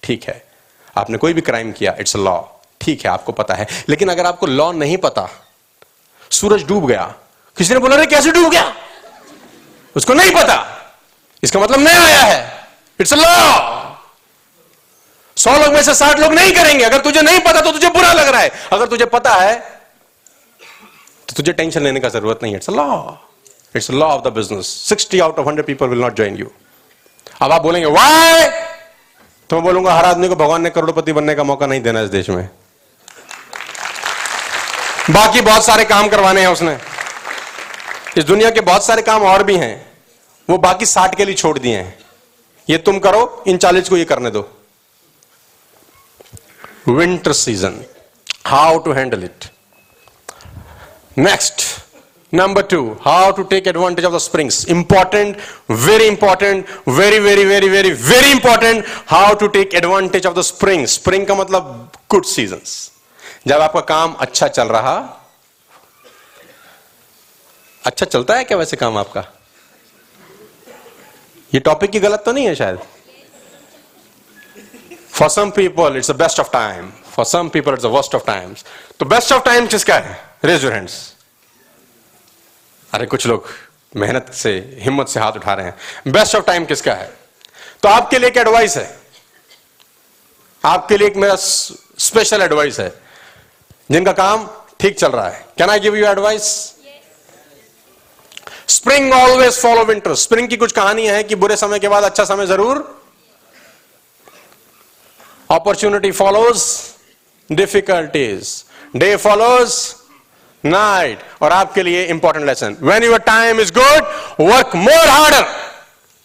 ठीक 0.03 0.23
है. 0.23 0.43
आपने 0.97 1.17
कोई 1.17 1.33
भी 1.33 1.41
क्राइम 1.41 1.71
किया 1.71 1.95
इट्स 1.99 2.15
लॉ 2.15 2.41
ठीक 2.81 3.05
है, 3.05 3.11
आपको 3.11 3.31
पता 3.31 3.53
है. 3.53 3.67
लेकिन 3.89 4.09
अगर 4.09 4.25
आपको 4.25 4.45
लॉ 4.45 4.71
नहीं 4.71 4.97
पता 4.97 5.29
सूरज 6.31 6.63
डूब 6.67 6.87
गया। 6.87 7.03
किसी 7.57 7.73
ने 7.73 7.79
बोला 7.79 7.95
रे 7.95 8.05
कैसे 8.07 8.31
डूब 8.31 8.49
गया? 8.51 8.73
उसको 9.95 10.13
नहीं 10.13 10.31
पता। 10.33 10.55
इसका 11.43 11.59
मतलब 11.59 11.79
नहीं 11.79 11.97
आया 11.97 12.21
है। 12.21 12.67
इट्स 12.99 13.13
लॉ 13.13 13.23
सौ 15.37 15.51
लोग 15.57 15.73
में 15.73 15.81
से 15.83 15.93
साठ 15.95 16.19
लोग 16.19 16.33
नहीं 16.33 16.51
करेंगे। 16.53 16.83
अगर 16.85 17.01
तुझे 17.01 17.21
नहीं 17.21 17.39
पता 17.41 17.61
तो 17.61 17.71
तुझे 17.71 17.89
बुरा 17.89 18.11
लग 18.13 18.27
रहा 18.27 18.41
है। 18.41 18.51
अगर 18.73 18.87
तुझे 18.87 19.05
पता 19.07 19.33
है 19.33 19.57
तो 21.27 21.33
तुझे 21.35 21.53
टेंशन 21.53 21.83
लेने 21.83 21.99
का 21.99 22.09
ज़रूरत 22.09 22.39
नहीं 22.43 22.53
है। 22.53 22.57
It's 22.57 22.69
law 22.69 22.85
it's 23.75 23.89
law 23.91 24.07
of 24.07 24.23
the 24.23 24.33
business 24.33 24.67
sixty 24.89 25.19
out 25.19 25.39
of 25.39 25.47
hundred 25.47 25.65
people 25.65 25.87
will 25.87 25.99
not 25.99 26.15
join 26.15 26.37
you 26.37 26.51
अब 27.41 27.51
आप 27.51 27.61
बोलेंगे 27.61 27.89
वाई 27.89 28.49
तो 29.49 29.55
मैं 29.55 29.63
बोलूँगा, 29.63 29.93
हर 29.93 30.05
आदमी 30.05 30.27
को 30.27 30.35
भगवान 30.35 30.61
ने 30.61 30.69
करोड़पति 30.69 31.13
बनने 31.13 31.35
का 31.35 31.43
मौका 31.43 31.65
नहीं 31.67 31.81
देना 31.81 32.01
इस 32.01 32.09
देश 32.09 32.29
में। 32.29 32.49
बाकी 35.09 35.41
बहुत 35.41 35.65
सारे 35.65 35.83
काम 35.85 36.07
करवाने 36.07 36.41
हैं 36.41 36.47
उसने। 36.47 36.77
इस 38.17 38.23
दुनिया 38.25 38.49
के 38.49 38.61
बहुत 38.61 38.85
सारे 38.85 39.01
काम 39.01 39.23
और 39.23 39.43
भी 39.43 39.55
हैं। 39.57 39.75
वो 40.49 40.57
बाकी 40.57 40.85
साठ 40.85 41.15
के 41.17 41.25
लिए 41.25 41.35
छोड़ 41.35 41.57
दिए 41.59 41.75
हैं। 41.77 41.97
ये 42.67 42.77
तुम 42.79 42.99
करो, 42.99 43.43
इन 43.47 43.57
चालीस 43.57 43.89
को 43.89 43.97
ये 43.97 44.05
करने 44.05 44.31
दो। 44.31 44.47
Winter 46.89 47.33
season 47.33 47.83
how 48.47 48.77
to 48.79 48.91
handle 48.93 49.23
it 49.23 49.45
next 51.17 51.61
number 52.33 52.61
two 52.71 52.81
how 53.01 53.31
to 53.31 53.43
take 53.43 53.67
advantage 53.67 54.05
of 54.05 54.13
the 54.13 54.17
springs 54.19 54.65
important 54.69 55.37
very 55.71 56.05
important 56.05 56.65
very 56.89 57.19
very 57.19 57.45
very 57.45 57.69
very 57.69 57.91
very 57.91 58.31
important 58.31 58.85
how 59.07 59.33
to 59.35 59.47
take 59.57 59.75
advantage 59.75 60.25
of 60.27 60.35
the 60.35 60.41
spring 60.43 60.85
spring 60.95 61.27
का 61.27 61.35
मतलब 61.35 61.91
good 62.11 62.25
season 62.25 62.61
जब 63.47 63.61
आपका 63.61 63.79
काम 63.79 64.13
अच्छा 64.13 64.47
चल 64.47 64.67
रहा 64.67 64.97
अच्छा 67.83 68.05
चलता 68.05 68.35
है 68.35 68.43
क्या 68.43 68.57
वैसे 68.57 68.77
काम 68.77 68.97
आपका? 68.97 69.23
ये 71.53 71.59
टॉपिक 71.59 71.91
की 71.91 71.99
गलत 71.99 72.23
तो 72.25 72.31
नहीं 72.31 72.45
है 72.45 72.55
शायद? 72.55 72.79
For 75.11 75.29
some 75.29 75.51
people 75.51 75.97
it's 75.97 76.11
the 76.11 76.15
best 76.15 76.39
of 76.39 76.51
time 76.51 76.91
for 77.11 77.25
some 77.25 77.49
people 77.49 77.73
it's 77.73 77.83
the 77.83 77.85
worst 77.85 78.15
of 78.15 78.25
times 78.25 78.65
तो 78.99 79.05
बेस्ट 79.05 79.31
ऑफ़ 79.31 79.43
टाइम 79.43 79.67
किसका 79.67 79.95
है? 79.95 80.19
रेज 80.45 80.65
हैंड्स 80.65 81.15
अरे 82.91 83.05
कुछ 83.05 83.27
लोग 83.27 83.47
मेहनत 83.95 84.31
से, 84.33 84.77
हिम्मत 84.81 85.07
से 85.07 85.19
हाथ 85.19 85.31
उठा 85.31 85.53
रहे 85.53 85.65
हैं। 85.65 86.11
बेस्ट 86.11 86.35
ऑफ़ 86.35 86.45
टाइम 86.45 86.65
किसका 86.65 86.93
है? 86.93 87.13
तो 87.83 87.89
आपके 87.89 88.19
लिए 88.19 88.29
एक 88.29 88.37
एडवाइस 88.37 88.77
है। 88.77 88.99
आपके 90.63 90.97
लिए 90.97 91.07
एक 91.07 91.15
मेरा 91.15 91.35
स्पेशल 91.35 92.41
एडवाइस 92.41 92.79
है। 92.79 93.08
जिनका 93.89 94.11
काम 94.13 94.47
ठीक 94.79 94.99
चल 94.99 95.11
रहा 95.11 95.27
है। 95.27 95.45
Can 95.57 95.69
I 95.69 95.79
give 95.79 95.95
you 95.95 96.05
advice 96.07 96.43
spring 98.69 99.13
always 99.13 99.59
follow 99.61 99.83
winter 99.85 100.15
spring 100.15 100.47
की 100.49 100.57
कुछ 100.57 100.71
कहानी 100.71 101.07
है 101.07 101.23
कि 101.23 101.35
बुरे 101.35 101.55
समय 101.57 101.79
के 101.79 101.87
बाद 101.89 102.03
अच्छा 102.03 102.23
समय 102.25 102.45
ज़रूर। 102.47 102.77
Opportunity 105.49 106.11
follows 106.11 106.63
difficulties 107.49 108.53
day 108.95 109.15
follows 109.17 109.77
night 110.63 111.19
और 111.41 111.51
आपके 111.51 111.83
लिए 111.83 112.03
important 112.05 112.45
lesson 112.45 112.77
when 112.81 113.03
your 113.03 113.19
time 113.27 113.59
is 113.61 113.73
good 113.73 114.47
work 114.49 114.75
more 114.75 115.07
harder 115.09 115.43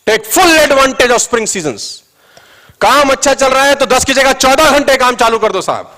take 0.06 0.24
full 0.26 0.56
advantage 0.56 1.10
of 1.10 1.22
spring 1.22 1.46
season 1.48 1.76
काम 2.80 3.10
अच्छा 3.10 3.34
चल 3.34 3.48
रहा 3.48 3.64
है 3.64 3.74
तो 3.74 3.86
10 3.86 4.04
की 4.04 4.14
जगह 4.14 4.32
14 4.40 4.70
घंटे 4.70 4.96
काम 4.96 5.14
चालू 5.16 5.38
कर 5.38 5.52
दो 5.52 5.60
साहब। 5.62 5.92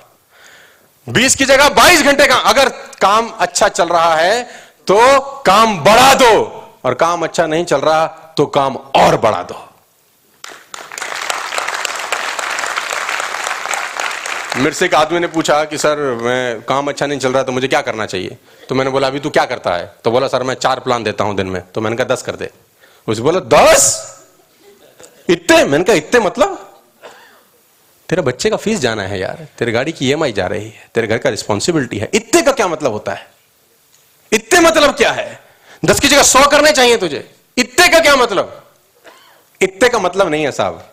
20 1.09 1.35
की 1.35 1.45
जगह 1.45 1.69
22 1.69 2.03
घंटे 2.03 2.27
का, 2.27 2.35
अगर 2.35 2.69
काम 3.01 3.29
अच्छा 3.39 3.69
चल 3.69 3.89
रहा 3.89 4.15
है 4.15 4.43
तो 4.87 5.21
काम 5.47 5.79
बढ़ा 5.85 6.15
दो। 6.15 6.63
और 6.85 6.95
काम 6.95 7.23
अच्छा 7.23 7.47
नहीं 7.47 7.65
चल 7.65 7.81
रहा 7.81 8.07
तो 8.07 8.47
काम 8.47 8.77
और 8.77 9.17
बढ़ा 9.17 9.43
दो। 9.43 9.63
मेरे 14.57 14.73
से 14.73 14.85
एक 14.85 14.95
आदमी 14.95 15.19
ने 15.19 15.27
पूछा 15.27 15.65
कि, 15.65 15.79
सर, 15.79 15.97
मैं 16.23 16.63
काम 16.63 16.89
अच्छा 16.89 17.07
नहीं 17.07 17.19
चल 17.19 17.33
रहा 17.33 17.43
तो 17.43 17.53
मुझे 17.53 17.69
क्या 17.69 17.81
करना 17.81 18.07
चाहिए? 18.07 18.37
तो 18.69 18.75
मैंने 18.75 18.91
बोला, 18.91 19.07
अभी 19.07 19.21
तू 19.21 19.31
क्या 19.31 19.45
करता 19.45 19.75
है? 19.75 19.95
तो 20.05 20.11
बोला, 20.11 20.29
सर, 20.29 20.43
मैं 20.43 20.55
चार 20.55 20.81
प्लान 20.81 21.05
देता 21.05 21.25
हूँ 21.25 21.37
दिन 21.37 21.47
में। 21.47 21.63
तो 21.75 21.81
मैंने 21.81 21.97
कहा, 21.97 22.15
दस 22.15 22.23
कर 22.23 22.37
दे। 22.37 22.51
उसे 23.09 23.23
बोला, 23.23 23.41
दस? 23.41 24.17
इतने? 25.31 25.65
मैंने 25.65 25.85
कहा, 25.85 25.97
इतने 25.97 26.21
मतलब? 26.21 26.66
तेरे 28.09 28.23
बच्चे 28.23 28.51
का 28.51 28.57
फ़ीस 28.57 28.81
जाना 28.81 29.03
है 29.03 29.19
यार, 29.21 29.47
तेरे 29.59 29.73
गाड़ी 29.73 29.93
की 29.93 30.09
ईएमआई 30.09 30.33
जा 30.33 30.47
रही 30.47 30.65
है, 30.65 30.89
तेरे 30.95 31.07
घर 31.07 31.19
का 31.19 31.31
रिस्पॉन्सिबिलिटी 31.31 31.99
है। 31.99 32.09
इतने 32.15 32.43
का 32.43 32.53
क्या 32.53 32.67
मतलब 32.69 32.93
होता 32.93 33.13
है? 33.13 33.27
इतने 34.33 34.61
मतलब 34.61 34.95
क्या 34.97 35.11
है? 35.13 35.41
दस 35.85 36.01
की 36.01 36.09
जगह 36.09 36.23
सौ 36.23 36.47
करने 36.49 36.73
चाहिए 36.73 36.97
तुझे। 36.97 37.29
इतने 37.57 37.89
का 37.89 37.99
क्या 37.99 38.15
मतलब? 38.17 38.63
इतने 39.61 39.89
का 39.89 39.99
मतलब 39.99 40.29
नहीं 40.29 40.45
है 40.45 40.53
साहब। 40.53 40.85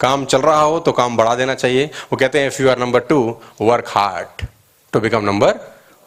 काम 0.00 0.24
चल 0.24 0.40
रहा 0.40 0.60
हो 0.60 0.78
तो 0.80 0.92
काम 0.92 1.16
बढ़ा 1.16 1.34
देना 1.34 1.54
चाहिए। 1.54 1.84
वो 2.12 2.16
कहते 2.16 2.40
हैं 2.40 2.46
if 2.46 2.62
you 2.62 2.68
are 2.70 2.78
number 2.78 3.00
two 3.00 3.18
work 3.60 3.88
hard 3.88 4.46
to 4.92 5.00
become 5.00 5.24
number 5.24 5.54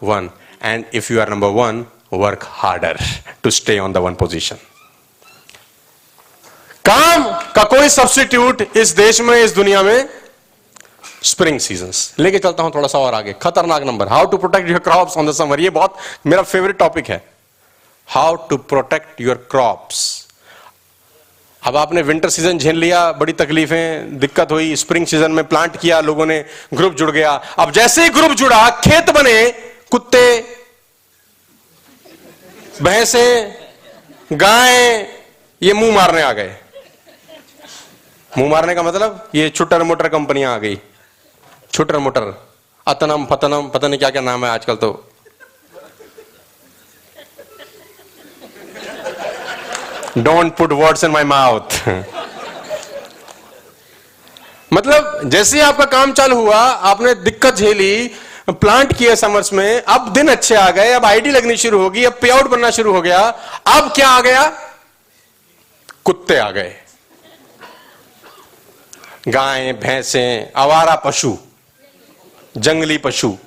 one 0.03 0.29
and 0.63 0.85
if 0.93 1.11
you 1.13 1.19
are 1.21 1.29
number 1.29 1.47
one 1.55 1.85
work 2.13 2.43
harder 2.43 2.99
to 3.43 3.49
stay 3.51 3.77
on 3.79 3.93
the 3.93 3.97
one 3.97 4.15
position 4.15 4.57
काम 6.85 7.23
का 7.55 7.63
कोई 7.65 7.89
सब्सिट्यूट 7.89 8.61
इस 8.77 8.89
देश 8.95 9.21
में, 9.21 9.35
इस 9.37 9.51
दुनिया 9.51 9.81
में 9.83 10.09
स्प्रिंग 11.21 11.59
सीज़न 11.59 11.91
लेके 12.19 12.39
चलता 12.39 12.63
हूँ 12.63 12.71
थोड़ा 12.75 12.87
सा 12.87 12.99
और 12.99 13.13
आगे। 13.13 13.33
खतरनाक 13.41 13.83
number 13.83 14.07
how 14.07 14.25
to 14.25 14.37
protect 14.37 14.69
your 14.69 14.79
crops 14.79 15.17
on 15.17 15.27
the 15.27 15.31
summer 15.33 15.59
ये 15.59 15.69
बहुत 15.71 15.97
मेरा 16.25 16.41
फेवरेट 16.43 16.77
टॉपिक 16.79 17.09
है। 17.09 17.21
How 18.07 18.35
to 18.49 18.57
protect 18.57 19.21
your 19.21 19.47
crops 19.51 20.07
अब 21.63 21.77
आपने 21.77 22.01
विंटर 22.01 22.29
सीज़न 22.29 22.57
झेल 22.57 22.77
लिया, 22.77 23.11
बड़ी 23.11 23.33
तकलीफें, 23.33 24.19
दिक्कत 24.19 24.51
हुई 24.51 24.75
स्प्रिंग 24.75 25.05
सीज़न 25.07 25.31
में 25.31 25.43
प्लांट 25.45 25.75
किया, 25.77 25.99
लोगों 26.01 26.25
ने 26.25 26.39
ग्रुप 26.73 26.93
जुड़ 26.93 27.09
गया। 27.11 27.31
अब 27.57 27.71
जैसे 27.71 28.03
ही 28.03 28.09
ग्रुप 28.09 28.31
जुड़ा, 28.31 28.69
खेत 28.79 29.09
बने, 29.09 29.51
कुत्ते, 29.91 30.39
भैंसे, 32.81 33.25
गाय, 34.33 34.75
ये 35.61 35.73
मुँह 35.73 35.95
मारने 35.95 36.21
आ 36.21 36.31
गए। 36.33 36.55
मुँह 38.31 38.49
मारने 38.49 38.75
का 38.75 38.83
मतलब 38.83 39.29
ये 39.35 39.49
छुट्टर 39.49 39.83
मोटर 39.83 40.07
कंपनियाँ 40.09 40.53
आ 40.55 40.57
गई। 40.57 40.79
छुटर 41.73 41.97
मोटर। 41.97 42.33
अतनम, 42.87 43.25
पतनम, 43.25 43.67
पता 43.67 43.87
नहीं 43.87 43.99
क्या 43.99 44.09
क्या 44.09 44.21
नाम 44.21 44.45
है 44.45 44.51
आजकल 44.51 44.75
तो। 44.75 44.91
Don't 50.17 50.55
put 50.57 50.71
words 50.71 51.03
in 51.03 51.11
my 51.11 51.23
mouth 51.23 51.77
मतलब 54.73 55.21
जैसे 55.25 55.57
ही 55.57 55.61
आपका 55.63 55.85
काम 55.85 56.11
चालू 56.13 56.35
हुआ, 56.35 56.57
आपने 56.57 57.13
दिक्कत 57.15 57.55
झेली 57.55 58.07
प्लांट 58.49 58.93
किया 58.97 59.15
समर्स 59.15 59.51
में, 59.53 59.81
अब 59.81 60.13
दिन 60.13 60.27
अच्छे 60.27 60.55
आ 60.55 60.69
गए, 60.69 60.91
अब 60.91 61.05
आईडी 61.05 61.31
लगनी 61.31 61.57
शुरू 61.57 61.79
होगी, 61.81 62.03
अब 62.03 62.17
पे 62.21 62.29
आउट 62.29 62.47
बनना 62.47 62.69
शुरू 62.69 62.93
हो 62.93 63.01
गया, 63.01 63.19
अब 63.67 63.91
क्या 63.95 64.09
आ 64.09 64.21
गया? 64.21 64.43
कुत्ते 66.05 66.37
आ 66.37 66.49
गए। 66.51 66.75
गाय, 69.27 69.73
भैंसे, 69.73 70.51
आवारा 70.55 70.95
पशु। 70.95 71.37
जंगली 72.59 72.97
पशु, 72.97 73.37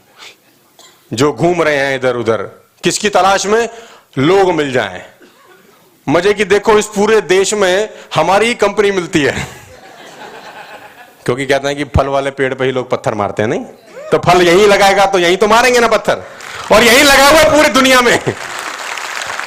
जो 1.12 1.33
घूम 1.33 1.62
रहे 1.62 1.77
हैं 1.77 1.96
इधर 1.96 2.16
उधर, 2.16 2.42
किसकी 2.85 3.09
तलाश 3.09 3.46
में? 3.46 3.68
लोग 4.18 4.53
मिल 4.55 4.72
जाएँ। 4.72 5.03
मज़े 6.09 6.35
की 6.35 6.44
देखो, 6.44 6.79
इस 6.79 6.87
पूरे 6.87 7.20
देश 7.20 7.55
में 7.55 7.90
हमारी 8.14 8.46
ही 8.46 8.55
कंपनी 8.55 8.90
मिलती 8.90 9.22
है। 9.22 9.46
क्योंकि 11.25 11.46
कहते 11.46 11.68
हैं 11.68 11.77
कि 11.77 11.85
फल 11.85 12.07
वाले 12.07 12.31
पेड़ 12.31 12.55
पे 12.55 12.64
ही 12.64 12.72
लोग 12.72 12.90
पत्थर 12.90 13.14
मारते 13.14 13.42
हैं, 13.42 13.48
नहीं? 13.48 13.64
तो 14.12 14.18
फल 14.18 14.42
यही 14.42 14.66
लगाएगा 14.66 15.07
तो 15.07 15.18
यही 15.18 15.37
तो 15.37 15.46
मारेंगे 15.46 15.81
ना 15.81 15.88
पत्थर। 15.88 16.22
और 16.72 16.83
यही 16.83 17.03
लगा 17.03 17.29
हुआ 17.29 17.44
पूरी 17.44 17.68
दुनिया 17.68 18.01
में। 18.01 18.18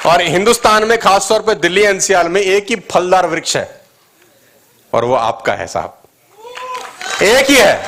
और 0.06 0.22
हिंदुस्तान 0.22 0.84
में, 0.84 0.98
खासतौर 0.98 1.42
पर 1.42 1.54
दिल्ली 1.54 1.82
एनसीआर 1.82 2.30
में, 2.30 2.42
एक 2.42 2.66
ही 2.70 2.76
फलदार 2.76 3.28
वृक्ष 3.28 3.58
है। 3.58 3.82
और 4.94 5.06
वो 5.06 5.16
आपका 5.16 5.54
है, 5.54 5.68
साहब। 5.68 5.98
एक 7.24 7.50
ही 7.50 7.56
है। 7.56 7.86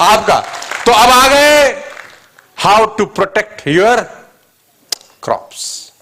आपका। 0.00 0.44
तो 0.86 0.92
अब 0.92 1.10
आ 1.10 1.28
गए 1.28 1.68
how 2.56 2.86
to 2.96 3.06
protect 3.06 3.66
your 3.68 4.00
crops 5.22 5.92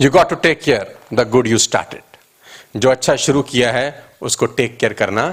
you 0.00 0.10
got 0.10 0.28
to 0.30 0.36
take 0.36 0.62
care 0.62 0.98
the 1.14 1.28
good 1.30 1.46
you 1.46 1.58
started 1.58 2.80
जो 2.80 2.90
अच्छा 2.90 3.16
शुरू 3.16 3.42
किया 3.42 3.72
है, 3.72 4.04
उसको 4.22 4.46
टेक 4.46 4.76
केयर 4.78 4.92
करना 4.92 5.26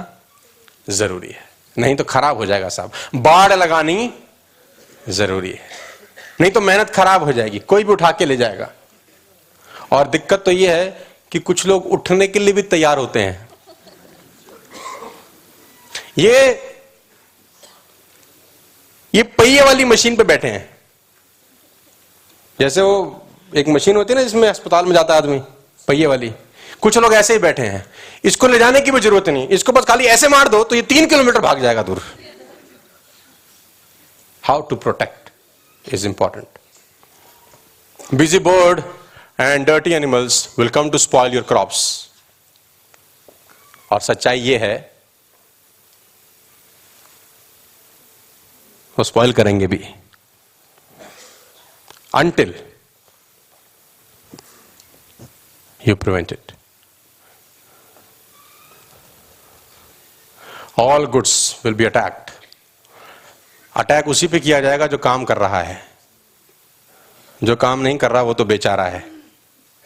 ज़रूरी 0.90 1.28
है। 1.28 1.44
नहीं 1.78 1.96
तो 1.96 2.04
खराब 2.04 2.36
हो 2.36 2.46
जाएगा 2.46 2.68
साहब। 2.68 2.92
बाढ़ 3.14 3.52
लगानी 3.52 4.12
ज़रूरी 5.08 5.50
है। 5.50 5.68
नहीं 6.40 6.50
तो 6.50 6.60
मेहनत 6.60 6.90
खराब 6.90 7.24
हो 7.24 7.32
जाएगी। 7.32 7.58
कोई 7.58 7.84
भी 7.84 7.92
उठा 7.92 8.10
के 8.10 8.24
ले 8.24 8.36
जाएगा। 8.36 8.70
और 9.92 10.08
दिक्कत 10.08 10.42
तो 10.44 10.50
यह 10.50 10.74
है 10.74 11.06
कि 11.30 11.38
कुछ 11.38 11.66
लोग 11.66 11.86
उठने 11.86 12.26
के 12.26 12.38
लिए 12.38 12.52
भी 12.52 12.62
तैयार 12.62 12.98
होते 12.98 13.20
हैं। 13.20 13.48
ये 16.18 16.71
ये 19.14 19.22
पहिए 19.22 19.62
वाली 19.62 19.84
मशीन 19.84 20.16
पे 20.16 20.24
बैठे 20.24 20.48
हैं। 20.48 20.68
जैसे 22.58 22.82
वो 22.82 23.26
एक 23.56 23.68
मशीन 23.68 23.96
होती 23.96 24.12
है 24.12 24.18
ना 24.18 24.24
जिसमें 24.24 24.48
अस्पताल 24.48 24.84
में 24.86 24.92
जाता 24.94 25.14
है 25.14 25.20
आदमी, 25.22 25.38
पहिए 25.88 26.06
वाली। 26.06 26.32
कुछ 26.80 26.98
लोग 26.98 27.14
ऐसे 27.14 27.32
ही 27.32 27.38
बैठे 27.38 27.62
हैं। 27.62 27.84
इसको 28.24 28.48
ले 28.48 28.58
जाने 28.58 28.80
की 28.80 28.90
भी 28.90 29.00
ज़रूरत 29.00 29.28
नहीं। 29.28 29.48
इसको 29.48 29.72
बस 29.72 29.84
खाली 29.84 30.04
ऐसे 30.06 30.28
मार 30.28 30.48
दो 30.48 30.62
तो 30.64 30.74
ये 30.74 30.82
तीन 30.82 31.06
किलोमीटर 31.06 31.40
भाग 31.40 31.60
जाएगा 31.62 31.82
दूर। 31.82 32.02
How 34.44 34.62
to 34.62 34.76
protect 34.76 35.30
is 35.84 36.06
important 36.06 36.58
busy 38.14 38.38
bird 38.38 38.82
and 39.40 39.66
dirty 39.66 39.92
animals 39.92 40.48
will 40.58 40.68
come 40.68 40.90
to 40.90 40.98
spoil 40.98 41.34
your 41.34 41.44
crops 41.48 42.08
और 43.92 44.00
सच्चाई 44.00 44.40
ये 44.40 44.56
है 44.58 44.91
वो 48.98 49.04
स्पॉइल 49.04 49.32
करेंगे 49.32 49.66
भी। 49.66 49.84
अनटिल 52.14 52.54
you 55.80 55.94
prevent 55.96 56.32
it. 56.32 56.52
All 60.78 61.06
goods 61.06 61.32
will 61.64 61.74
be 61.80 61.86
attacked. 61.86 62.30
Attack 63.76 64.08
उसी 64.08 64.28
पे 64.28 64.40
किया 64.40 64.60
जाएगा 64.60 64.86
जो 64.86 64.98
काम 64.98 65.24
कर 65.24 65.36
रहा 65.36 65.62
है। 65.62 65.80
जो 67.44 67.56
काम 67.56 67.80
नहीं 67.80 67.98
कर 67.98 68.10
रहा 68.10 68.22
वो 68.22 68.34
तो 68.34 68.44
बेचारा 68.44 68.84
है। 68.84 69.04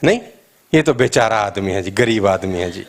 नहीं, 0.04 0.20
ये 0.74 0.82
तो 0.82 0.94
बेचारा 0.94 1.38
आदमी 1.38 1.72
है 1.72 1.82
जी, 1.82 1.90
गरीब 1.90 2.26
आदमी 2.26 2.58
है 2.58 2.70
जी। 2.70 2.86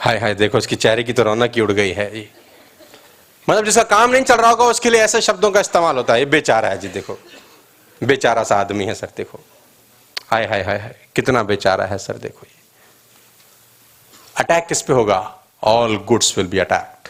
हाय 0.00 0.18
हाय, 0.18 0.34
देखो 0.34 0.58
उसकी 0.58 0.76
चेहरे 0.76 1.02
की 1.02 1.12
तो 1.12 1.22
रौनक 1.22 1.52
ही 1.54 1.60
उड़ 1.60 1.72
गई 1.72 1.92
है 1.92 2.10
जी। 2.10 2.28
मतलब 3.50 3.64
जिसका 3.64 3.82
काम 3.82 4.10
नहीं 4.10 4.22
चल 4.22 4.34
रहा 4.34 4.50
होगा, 4.50 4.64
उसके 4.64 4.90
लिए 4.90 5.02
ऐसे 5.02 5.20
शब्दों 5.20 5.50
का 5.50 5.60
इस्तेमाल 5.60 5.96
होता 5.96 6.12
है। 6.12 6.18
ये 6.18 6.26
बेचारा 6.26 6.68
है 6.68 6.78
जी, 6.78 6.88
देखो। 6.88 7.18
बेचारा 8.04 8.42
सा 8.42 8.56
आदमी 8.56 8.84
है, 8.84 8.94
सर, 8.94 9.08
देखो। 9.16 9.40
हाय 10.30 10.46
हाय 10.46 10.62
हाय 10.62 10.78
हाय, 10.78 10.94
कितना 11.16 11.42
बेचारा 11.42 11.84
है, 11.84 11.98
सर, 11.98 12.16
देखो 12.16 12.46
ये। 12.46 12.60
अटैक 14.36 14.66
किस 14.66 14.82
पे 14.82 14.92
होगा? 14.92 15.38
All 15.62 15.96
goods 15.96 16.38
will 16.38 16.46
be 16.46 16.58
attacked 16.58 17.08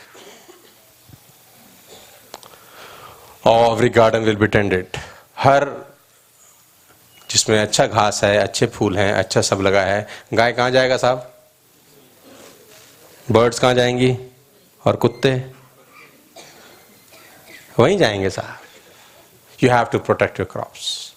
every 3.48 3.88
garden 3.88 4.18
will 4.18 4.36
be 4.36 4.46
tended 4.46 4.86
हर 5.38 5.68
जिसमें 7.30 7.62
अच्छा 7.62 7.86
घास 7.86 8.24
है, 8.24 8.38
अच्छे 8.38 8.66
फूल 8.66 8.98
हैं 8.98 9.12
अच्छा 9.12 9.40
सब 9.40 9.60
लगा 9.60 9.82
है, 9.82 10.06
गाय 10.34 10.52
कहाँ 10.52 10.70
जाएगा 10.70 10.96
साहब? 10.96 11.34
बर्ड्स 13.30 13.58
कहाँ 13.58 13.74
जाएँगी? 13.74 14.18
और 14.86 14.96
कुत्ते? 14.96 15.61
वहीं 17.78 17.98
जाएँगे 17.98 18.30
साहब। 18.30 19.64
You 19.64 19.70
have 19.70 19.84
to 19.84 19.98
protect 19.98 20.40
your 20.40 20.48
crops 20.52 21.12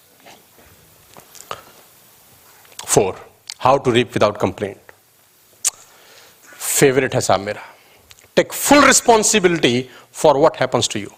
four 2.85 3.29
how 3.59 3.77
to 3.77 3.91
reap 3.91 4.13
without 4.13 4.37
complaint 4.37 4.91
favourite 6.53 7.15
है 7.15 7.21
साहब 7.21 7.39
मेरा। 7.39 7.61
Take 8.35 8.53
full 8.53 8.85
responsibility 8.85 9.89
for 10.13 10.37
what 10.37 10.57
happens 10.57 10.89
to 10.89 10.99
you 10.99 11.09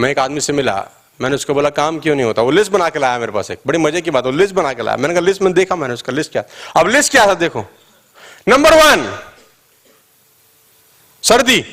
मैं 0.00 0.10
एक 0.10 0.18
आदमी 0.18 0.40
से 0.40 0.52
मिला, 0.52 0.74
मैंने 1.20 1.36
उसको 1.36 1.54
बोला, 1.54 1.70
काम 1.70 1.98
क्यों 1.98 2.14
नहीं 2.14 2.26
होता? 2.26 2.42
वो 2.42 2.50
लिस्ट 2.50 2.72
बना 2.72 2.88
के 2.88 2.98
लाया 2.98 3.18
मेरे 3.18 3.32
पास 3.32 3.50
एक। 3.50 3.60
बड़ी 3.66 3.78
मज़े 3.78 4.00
की 4.00 4.10
बात, 4.10 4.24
वो 4.24 4.30
लिस्ट 4.30 4.54
बना 4.54 4.72
के 4.72 4.82
लाया। 4.82 4.96
मैंने 4.96 5.14
कहा 5.14 5.20
लिस्ट 5.20 5.42
में 5.42 5.52
देखा, 5.52 5.76
मैंने 5.76 5.94
उसका 5.94 6.12
लिस्ट 6.12 6.32
क्या? 6.32 6.42
अब 6.76 6.88
लिस्ट 6.88 7.12
क्या 7.12 7.26
था 7.26 7.34
देखो। 7.34 7.64
नंबर 8.48 8.74
वन 8.74 9.18
सर्दी। 11.22 11.64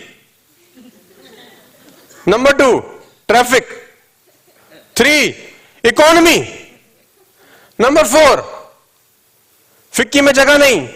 Number 2.27 2.51
two 2.57 2.67
traffic 3.27 3.69
three 4.97 5.15
economy 5.83 6.37
number 7.79 8.07
four 8.07 8.41
FICCI 9.93 10.21
में 10.21 10.31
जगह 10.33 10.57
नहीं. 10.57 10.87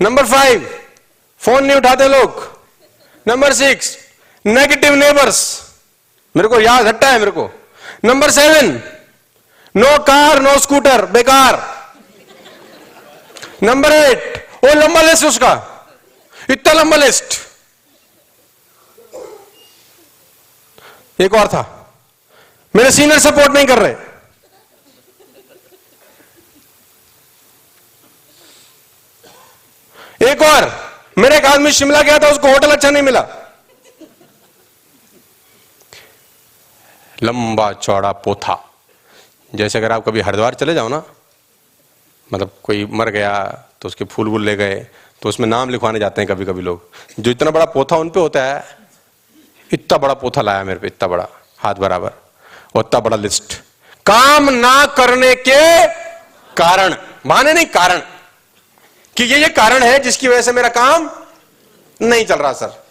नंबर 0.00 0.26
फाइव 0.26 0.68
फ़ोन 1.40 1.64
नहीं 1.64 1.76
उठाते 1.76 2.08
लोग. 2.08 2.40
नंबर 3.26 3.52
सिक्स 3.52 3.96
नेगेटिव 4.44 4.94
नेबर्स 4.94 5.40
मेरे 6.34 6.48
को 6.48 6.60
याद 6.60 6.86
हट्टा 6.86 7.08
है 7.08 7.18
मेरे 7.18 7.30
को. 7.30 7.48
Number 8.04 8.30
seven 8.30 8.72
no 9.74 9.98
car 10.04 10.40
no 10.42 10.58
scooter 10.58 11.04
बेकार. 11.12 11.60
नंबर 13.62 13.92
एट 13.92 14.48
वो 14.64 14.74
लंबा 14.80 15.02
लिस्ट 15.02 15.24
उसका. 15.24 15.52
इतना 16.50 16.72
लंबा 16.72 16.96
लिस्ट 16.96 17.38
एक 21.20 21.34
और 21.34 21.48
था। 21.48 21.62
मेरे 22.74 22.90
सीनियर 22.90 23.18
सपोर्ट 23.18 23.52
नहीं 23.52 23.66
कर 23.66 23.78
रहे। 23.78 23.94
एक 30.22 30.42
और, 30.42 30.70
मेरे 31.18 31.36
एक 31.36 31.44
आदमी 31.46 31.72
शिमला 31.72 32.00
गया 32.02 32.18
था, 32.18 32.28
उसको 32.28 32.52
होटल 32.52 32.70
अच्छा 32.70 32.90
नहीं 32.90 33.02
मिला। 33.02 33.26
लंबा 37.22 37.72
चौड़ा 37.72 38.12
पोथा। 38.12 38.56
जैसे 39.52 39.78
अगर 39.78 39.92
आप 39.92 40.04
कभी 40.06 40.20
हरिद्वार 40.20 40.54
चले 40.54 40.74
जाओ 40.74 40.88
ना 40.88 41.02
मतलब 42.30 42.50
कोई 42.62 42.84
मर 42.92 43.08
गया 43.10 43.32
तो 43.80 43.88
उसके 43.88 44.04
फूल 44.04 44.28
वूल 44.28 44.44
ले 44.44 44.54
गए 44.56 44.74
तो 45.22 45.28
उसमें 45.28 45.46
नाम 45.48 45.70
लिखवाने 45.70 45.98
जाते 45.98 46.20
हैं 46.20 46.28
कभी 46.28 46.44
कभी 46.44 46.62
लोग। 46.62 46.90
जो 47.20 47.30
इतना 47.30 47.50
बड़ा 47.50 47.64
पोथा 47.66 47.96
उन 47.96 48.10
पे 48.10 48.20
होता 48.20 48.44
है 48.44 48.79
इतना 49.70 49.98
बड़ा 49.98 50.14
पोथा 50.14 50.42
लाया 50.42 50.64
मेरे 50.64 50.78
पे, 50.80 50.86
इतना 50.86 51.08
बड़ा, 51.08 51.26
हाथ 51.58 51.74
बराबर, 51.74 52.12
और 52.74 52.84
इतना 52.86 53.00
बड़ा 53.00 53.16
लिस्ट 53.16 53.54
काम 54.06 54.50
ना 54.50 54.84
करने 54.96 55.34
के 55.38 55.86
कारण, 56.56 56.94
माने 57.26 57.52
नहीं 57.52 57.66
कारण, 57.66 57.98
कि 59.16 59.24
ये 59.24 59.38
ये 59.38 59.48
कारण 59.50 59.82
है 59.82 59.98
जिसकी 59.98 60.28
वजह 60.28 60.42
से 60.42 60.52
मेरा 60.52 60.68
काम 60.68 61.10
नहीं 62.00 62.24
चल 62.24 62.34
रहा, 62.34 62.52
सर। 62.52 62.82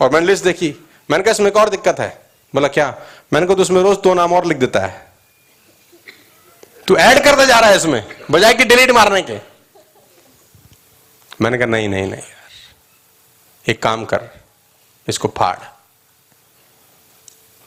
और 0.00 0.10
मैंने 0.10 0.26
लिस्ट 0.26 0.44
देखी, 0.44 0.68
मैंने 1.10 1.24
कहा, 1.24 1.32
इसमें 1.32 1.46
एक 1.46 1.56
और 1.56 1.68
दिक्कत 1.68 2.00
है। 2.00 2.08
बोला, 2.54 2.68
क्या? 2.68 2.86
मैंने 3.32 3.46
कहा 3.46 3.54
तो 3.56 3.62
उसमें 3.62 3.82
रोज 3.82 3.98
दो 3.98 4.14
नाम 4.14 4.32
और 4.32 4.44
लिख 4.44 4.58
देता 4.58 4.80
है। 4.80 5.12
तू 6.88 6.96
ऐड 6.96 7.22
करता 7.24 7.44
जा 7.44 7.58
रहा 7.58 7.70
है 7.70 7.76
इसमें, 7.76 8.02
बजाय 8.30 8.54
कि 8.54 8.64
डिलीट 8.64 8.90
मारने 8.90 9.22
के। 9.22 9.38
मैंने 11.40 11.58
कहा, 11.58 11.66
नहीं 11.66 11.88
नहीं 11.88 12.02
नहीं, 12.02 12.20
यार, 12.20 13.70
एक 13.70 13.82
काम 13.82 14.04
कर, 14.04 14.28
इसको 15.08 15.28
फाड़। 15.28 15.56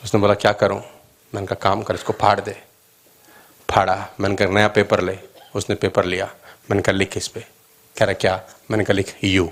उसने 0.07 0.21
बोला, 0.21 0.33
क्या 0.33 0.51
करूँ? 0.51 0.83
मैंने 1.35 1.47
कहा, 1.47 1.55
काम 1.55 1.83
कर, 1.83 1.95
इसको 1.95 2.13
फाड़ 2.13 2.39
दे। 2.39 2.63
फाड़ा, 3.71 4.07
मैंने 4.19 4.35
कहा, 4.35 4.47
नया 4.47 4.67
पेपर 4.67 5.01
ले। 5.01 5.19
उसने 5.55 5.75
पेपर 5.75 6.05
लिया। 6.05 6.25
मैंने 6.71 6.81
कहा, 6.81 6.93
लिख 6.93 7.17
इस 7.17 7.27
पे। 7.27 7.39
कह 7.97 8.05
रहा, 8.05 8.13
क्या? 8.13 8.43
मैंने 8.71 8.83
कहा, 8.83 8.93
लिख 8.93 9.17
यू। 9.23 9.51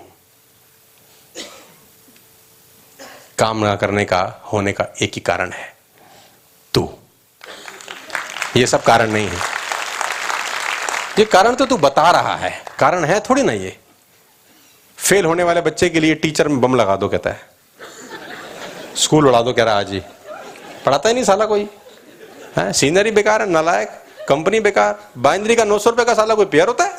काम 3.39 3.57
ना 3.57 3.75
करने 3.75 4.05
का, 4.05 4.41
होने 4.53 4.73
का 4.73 4.87
एक 5.01 5.11
ही 5.15 5.21
कारण 5.21 5.51
है, 5.51 5.77
तू। 6.73 6.97
ये 8.57 8.67
सब 8.67 8.83
कारण 8.83 9.09
नहीं 9.09 9.27
है। 9.27 9.37
ये 11.19 11.25
कारण 11.25 11.55
तो 11.55 11.65
तू 11.65 11.77
बता 11.77 12.11
रहा 12.11 12.35
है। 12.35 12.65
कारण 12.79 13.03
है 13.03 13.19
थोड़ी 13.19 13.43
ना 13.43 13.51
ये। 13.51 13.79
फेल 14.97 15.25
होने 15.25 15.43
वाले 15.43 15.61
बच्चे 15.61 15.89
के 15.89 15.99
लिए 15.99 16.15
टीचर 16.15 16.47
में 16.47 16.61
बम 16.61 16.75
लगा 16.75 16.95
दो, 16.95 17.09
कहता 17.09 17.29
है। 17.29 17.49
स्कूल 18.95 19.27
उड़ा 19.27 19.41
दो, 19.41 19.53
कह 19.53 19.63
रहा 19.63 19.79
आज 19.79 19.91
ही। 19.91 20.03
पढ़ाता 20.85 21.09
ही 21.09 21.15
नहीं 21.15 21.23
साला 21.23 21.45
कोई। 21.45 21.69
है? 22.57 22.73
सीनरी 22.73 23.11
बेकार 23.11 23.41
है, 23.41 23.49
नालायक, 23.49 23.89
कंपनी 24.29 24.59
बेकार। 24.59 24.99
बाइंद्री 25.17 25.55
का 25.55 25.63
नौ 25.63 25.79
सौ 25.79 25.89
रुपए 25.89 26.03
का 26.03 26.13
साला 26.13 26.35
कोई 26.35 26.45
पेयर 26.45 26.67
होता 26.67 26.83
है? 26.83 26.93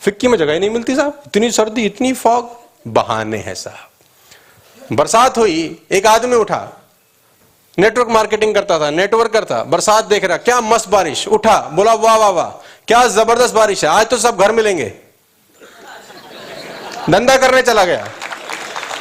फिक्की 0.00 0.28
में 0.28 0.38
जगह 0.38 0.52
ही 0.52 0.60
नहीं 0.60 0.70
मिलती 0.70 0.96
साहब। 0.96 1.22
इतनी 1.26 1.50
सर्दी, 1.50 1.86
इतनी 1.86 2.12
फॉग। 2.12 2.60
बहाने 2.88 3.36
हैं 3.36 3.54
साहब। 3.54 4.96
बरसात 4.96 5.38
हुई, 5.38 5.82
एक 5.90 6.06
आदमी 6.06 6.36
उठा। 6.36 6.82
नेटवर्क 7.78 8.08
मार्केटिंग 8.08 8.54
करता 8.54 8.78
था, 8.78 8.90
नेटवर्क 8.90 9.32
करता। 9.32 9.64
बरसात 9.64 10.04
देख 10.04 10.24
रहा, 10.24 10.36
क्या 10.36 10.60
मस्त 10.60 10.88
बारिश। 10.88 11.28
उठा, 11.28 11.60
बोला, 11.72 11.94
वाह 11.94 12.16
वाह 12.16 12.28
वाह। 12.28 12.50
क्या 12.88 13.06
ज़बरदस्त 13.06 13.54
बारिश 13.54 13.84
है। 13.84 13.90
आज 13.90 14.06
तो 14.06 14.18
सब 14.18 14.36
घर 14.36 14.52
मिलेंगे। 14.52 14.92
धंधा 17.10 17.36
करने 17.36 17.62
चला 17.62 17.84
गया। 17.84 18.08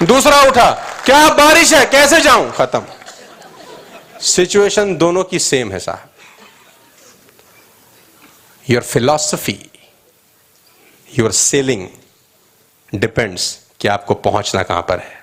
दूसरा 0.03 0.41
उठा, 0.41 0.71
क्या 1.05 1.29
बारिश 1.29 1.73
है, 1.73 1.85
कैसे 1.85 2.21
जाऊँ? 2.21 2.51
खत्म। 2.51 2.83
सिचुएशन 4.19 4.95
दोनों 4.97 5.23
की 5.23 5.39
सेम 5.39 5.71
है 5.71 5.79
साहब। 5.79 6.09
Your 8.65 8.81
philosophy 8.83 9.59
your 11.09 11.31
selling 11.31 11.87
depends 12.93 13.57
कि 13.79 13.87
आपको 13.87 14.13
पहुँचना 14.15 14.63
कहाँ 14.63 14.81
पर 14.81 14.99
है। 14.99 15.17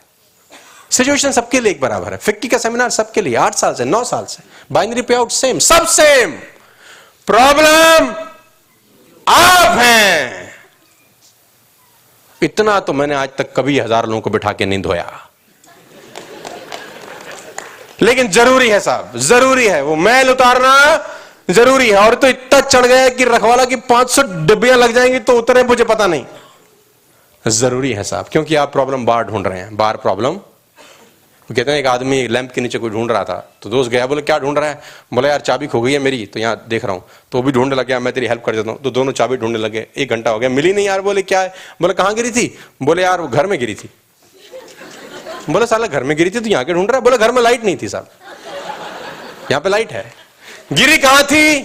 सिचुएशन 0.91 1.33
सबके 1.33 1.61
लिए 1.61 1.73
एक 1.73 1.81
बराबर 1.81 2.13
है। 2.13 2.19
फिक्की 2.19 2.49
का 2.49 2.59
सेमिनार 2.59 2.91
सबके 2.91 3.21
लिए, 3.23 3.35
आठ 3.37 3.55
साल 3.55 3.75
से, 3.75 3.85
नौ 3.85 4.03
साल 4.05 4.25
से। 4.25 4.43
बाइनरी 4.73 5.03
पे 5.03 5.15
आउट 5.15 5.31
सेम 5.31 5.59
सब 5.59 5.87
सेम 5.89 6.33
प्रॉब्लम 7.27 8.15
आप 9.27 9.79
हैं। 9.79 10.55
इतना 12.41 12.79
तो 12.81 12.93
मैंने 12.93 13.15
आज 13.15 13.29
तक 13.39 13.53
कभी 13.57 13.79
हज़ार 13.79 14.07
लोगों 14.07 14.21
को 14.21 14.31
बिठा 14.31 14.53
के 14.53 14.67
नहीं 14.67 14.83
धोया। 14.83 15.26
लेकिन 17.99 18.29
ज़रूरी 18.29 18.69
है 18.69 18.81
साहब, 18.81 19.13
ज़रूरी 19.19 19.67
है। 19.67 19.83
वो 19.83 19.95
मैल 19.97 20.31
उतारना 20.31 20.75
ज़रूरी 21.51 21.89
है। 21.89 21.97
और 21.99 22.15
तो 22.15 22.29
इतना 22.29 22.61
चढ़ 22.61 22.87
गया 22.87 23.09
कि 23.09 23.25
रखवाला 23.25 23.65
की 23.65 23.77
500 23.85 24.23
डिब्बियाँ 24.47 24.77
लग 24.79 24.95
जाएँगी 24.95 25.19
तो 25.21 25.33
उतरे, 25.33 25.63
मुझे 25.65 25.85
पता 25.85 26.07
नहीं। 26.07 26.25
ज़रूरी 27.45 27.93
है 27.93 28.03
साहब, 28.05 28.27
क्योंकि 28.33 28.55
आप 28.57 28.73
प्रॉब्लम 28.73 29.05
बार 29.07 29.25
ढूंढ 29.25 29.47
रहे 29.47 29.59
हैं। 29.59 29.77
बार 29.77 29.97
प्रॉब्लम 29.97 30.39
कहते 31.49 31.71
हैं, 31.71 31.79
एक 31.79 31.87
आदमी 31.87 32.27
लैंप 32.29 32.51
के 32.53 32.61
नीचे 32.61 32.79
कोई 32.79 32.91
ढूंढ 32.91 33.11
रहा 33.11 33.25
था 33.25 33.35
तो 33.63 33.71
दोस्त 33.71 33.91
गया, 33.91 34.07
बोले, 34.07 34.23
क्या 34.23 34.39
ढूंढ 34.39 34.59
रहा 34.59 34.69
है? 34.69 34.81
बोले, 35.15 35.29
यार, 35.29 35.41
चाबी 35.41 35.67
खो 35.67 35.81
गई 35.81 35.93
है 35.93 35.99
मेरी 35.99 36.25
तो 36.27 36.41
यहाँ 36.41 36.65
देख 36.69 36.85
रहा 36.85 36.95
हूँ। 36.95 37.05
तो 37.33 37.39
वो 37.39 37.43
भी 37.43 37.53
ढूँढने 37.53 37.77
लग 37.77 37.87
गया, 37.87 38.01
मैं 38.01 38.13
तेरी 38.13 38.27
हेल्प 38.27 38.43
कर 38.45 38.57
देता 38.57 38.71
हूँ। 38.71 38.81
तो 38.83 38.91
दोनों 38.91 39.13
चाबी 39.13 39.37
ढूँढने 39.37 39.59
लगे। 39.59 39.87
एक 39.97 40.11
घंटा 40.11 40.31
हो 40.31 40.39
गया, 40.39 40.49
मिली 40.49 40.73
नहीं 40.73 40.87
यार, 40.87 41.01
बोले, 41.01 41.23
क्या 41.23 41.41
है? 41.41 41.55
बोले, 41.83 41.95
कहाँ 41.95 42.15
गिरी 42.15 42.31
थी? 42.31 42.47
बोले, 42.83 43.03
यार, 43.03 43.21
वो 43.21 43.29
घर 43.29 43.47
में 43.47 43.59
गिरी 43.59 43.75
थी। 43.75 43.91
बोले, 45.49 45.67
साला 45.67 45.87
घर 45.87 46.05
में 46.05 46.17
गिरी 46.17 46.31
थी 46.31 46.41
तो 46.41 46.49
यहाँ 46.49 46.65
के 46.65 46.75
ढूंढ 46.75 46.91
रहा 46.91 46.97
है? 46.97 47.05
बोले, 47.05 47.19
घर 47.19 47.33
में 47.33 47.43
लाइट 47.43 47.65
नहीं 47.65 47.77
थी 47.83 47.89
साहब 47.89 48.09
यहाँ 49.51 49.61
पे 49.61 49.69
लाइट 49.69 49.93
है। 49.93 50.05
गिरी 50.73 50.99
कहाँ 50.99 51.23
थी? 51.25 51.61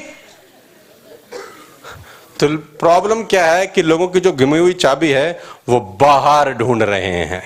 तो 2.40 2.48
प्रॉब्लम 2.80 3.24
क्या 3.24 3.46
है 3.46 3.66
कि 3.68 3.82
लोगों 3.82 4.08
की 4.08 4.20
जो 4.20 4.32
गिमी 4.34 4.58
हुई 4.58 4.74
चाबी 4.76 5.10
है, 5.10 5.42
वो 5.70 5.80
बाहर 6.02 6.52
ढूंढ 6.54 6.84
रहे 6.84 7.26
हैं। 7.26 7.44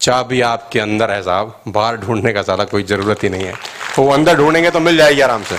चाबी 0.00 0.40
आपके 0.42 0.80
अंदर 0.80 1.10
है, 1.10 1.22
साहब। 1.22 1.62
बाहर 1.68 1.96
ढूँढने 1.96 2.32
का 2.32 2.42
ज़्यादा 2.42 2.64
कोई 2.64 2.82
ज़रूरत 2.84 3.22
ही 3.24 3.28
नहीं 3.28 3.44
है। 3.44 3.54
तो 3.96 4.02
वो 4.02 4.12
अंदर 4.12 4.36
ढूंढेंगे 4.36 4.70
तो 4.70 4.80
मिल 4.80 4.96
जाएगी 4.96 5.20
आराम 5.20 5.42
से। 5.42 5.56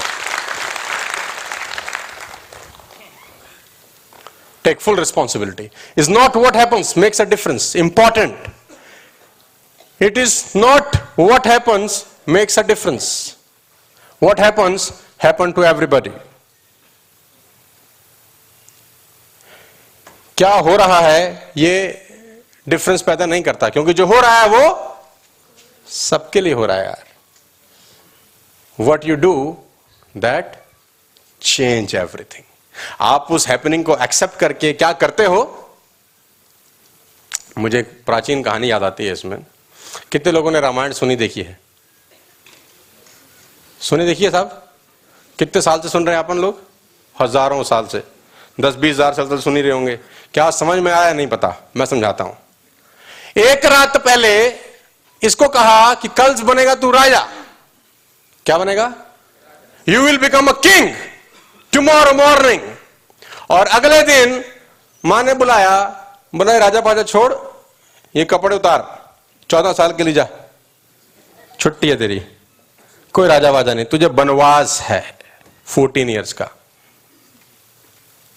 Take 4.66 4.80
full 4.82 4.96
responsibility 4.96 5.70
is 5.98 6.12
not 6.12 6.36
what 6.36 6.56
happens 6.56 6.98
makes 6.98 7.22
a 7.22 7.26
difference 7.26 7.76
important 7.76 8.48
it 10.06 10.18
is 10.18 10.44
not 10.58 10.96
what 11.20 11.48
happens 11.48 12.06
makes 12.30 12.60
a 12.60 12.62
difference 12.64 13.08
what 14.22 14.40
happens 14.40 14.92
happen 15.24 15.52
to 15.52 15.64
everybody 15.64 16.10
क्या 20.38 20.54
हो 20.56 20.76
रहा 20.78 21.00
है, 21.00 21.52
ये 21.58 22.02
डिफरेंस 22.68 23.02
पैदा 23.02 23.26
नहीं 23.26 23.42
करता, 23.44 23.70
क्योंकि 23.70 23.94
जो 23.94 24.06
हो 24.06 24.20
रहा 24.22 24.40
है 24.40 24.48
वो 24.50 24.64
सबके 25.88 26.42
लिए 26.42 26.54
हो 26.54 26.66
रहा 26.66 26.78
है 26.78 26.86
यार। 26.86 27.04
What 28.80 29.06
you 29.06 29.16
do 29.16 29.34
that 30.16 30.56
change 31.42 31.96
everything 31.96 32.44
आप 33.02 33.28
उस 33.32 33.48
हैपनिंग 33.48 33.86
को 33.86 33.98
एक्सेप्ट 34.04 34.40
करके 34.40 34.74
क्या 34.74 34.92
करते 34.94 35.26
हो? 35.26 35.44
मुझे 37.58 37.82
प्राचीन 38.06 38.44
कहानी 38.44 38.72
याद 38.72 38.84
आती 38.84 39.06
है 39.06 39.14
इसमें। 39.14 39.38
कितने 40.12 40.32
लोगों 40.32 40.52
ने 40.52 40.60
रामायण 40.60 40.92
सुनी 40.94 41.16
देखी 41.16 41.42
है? 41.42 41.60
सुनी 43.82 44.06
देखिए 44.06 44.30
साहब? 44.30 44.62
कितने 45.40 45.62
साल 45.62 45.80
से 45.80 45.90
सुन 45.90 46.06
रहे 46.06 46.16
हैं 46.16 46.24
अपन 46.24 46.38
लोग? 46.38 46.62
हज़ारों 47.16 47.64
साल 47.64 47.88
से। 47.88 48.04
दस, 48.58 48.76
बीस 48.76 48.96
हज़ार 48.96 49.14
साल 49.14 49.28
से 49.30 49.42
सुनी 49.42 49.62
रहे 49.62 49.72
होंगे। 49.72 49.96
क्या 50.34 50.50
समझ 50.52 50.78
में 50.80 50.92
आया 50.92 51.14
नहीं 51.14 51.28
पता? 51.28 51.54
मैं 51.78 51.86
समझाता 51.86 52.24
हूँ। 52.24 52.38
एक 53.38 53.66
रात 53.66 53.98
पहले 53.98 54.32
इसको 55.22 55.48
कहा 55.50 55.94
कि 55.94 56.08
कल 56.18 56.34
बनेगा 56.44 56.76
तू 56.76 56.92
राजा। 56.92 57.20
क्या 58.46 58.58
बनेगा? 58.58 58.94
You 59.88 60.02
will 60.02 60.18
become 60.18 60.48
a 60.48 60.52
king 60.62 60.94
tomorrow 61.74 62.14
morning 62.14 62.62
और 63.52 63.68
अगले 63.70 64.02
दिन 64.04 64.44
माँ 65.04 65.24
ने 65.24 65.34
बुलाया, 65.34 65.78
बोला 66.36 66.58
राजा 66.58 66.82
पाजा 66.82 67.04
छोड़, 67.04 67.34
ये 68.16 68.26
कपड़े 68.26 68.56
उतार। 68.56 68.80
चौदह 69.50 69.74
साल 69.74 69.94
के 69.94 70.04
लिए 70.04 70.14
जा। 70.14 70.28
छुट्टी 71.60 71.90
है 71.90 71.96
तेरी। 71.96 72.20
कोई 73.14 73.28
राजा 73.28 73.52
वाजा 73.52 73.74
नहीं। 73.74 73.86
तुझे 73.86 74.08
बनवास 74.08 74.82
है 74.82 75.18
फोर्टीन 75.66 76.10
ईयर्स 76.10 76.34
का। 76.34 76.50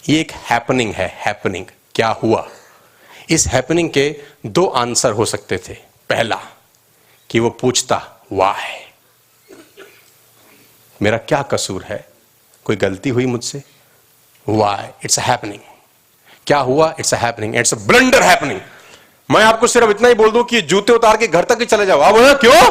ये 0.08 0.20
एक 0.20 0.32
हैपनिंग 0.32 0.94
है 0.94 1.08
हैपनिंग 1.08 1.66
क्या 1.94 2.08
हुआ? 2.08 2.48
इस 3.30 3.46
हैपनिंग 3.46 3.90
के 3.90 4.22
दो 4.46 4.66
आंसर 4.66 5.12
हो 5.12 5.24
सकते 5.24 5.58
थे। 5.58 5.74
पहला, 6.08 6.40
कि 7.30 7.40
वो 7.40 7.50
पूछता, 7.50 8.26
वाह 8.32 8.60
मेरा 11.02 11.18
क्या 11.18 11.42
कसूर 11.42 11.84
है? 11.84 12.08
कोई 12.64 12.76
गलती 12.76 13.10
हुई 13.10 13.26
मुझसे? 13.26 13.62
वाह 14.48 14.86
इट्स 14.86 15.18
हैपनिंग 15.18 15.60
क्या 16.46 16.58
हुआ? 16.58 16.94
It's 16.98 17.14
happening 17.14 17.56
it's 17.56 17.74
blunder 17.74 18.22
happening 18.22 18.60
मैं 19.28 19.42
आपको 19.44 19.66
सिर्फ़ 19.66 19.90
इतना 19.90 20.08
ही 20.08 20.14
बोल 20.14 20.30
दूँ 20.30 20.42
कि 20.44 20.60
जूते 20.62 20.92
उतार 20.92 21.16
के 21.16 21.26
घर 21.28 21.44
तक 21.44 21.58
ही 21.60 21.66
चले 21.66 21.86
जाओ। 21.86 22.00
अब 22.00 22.38
क्यों? 22.40 22.62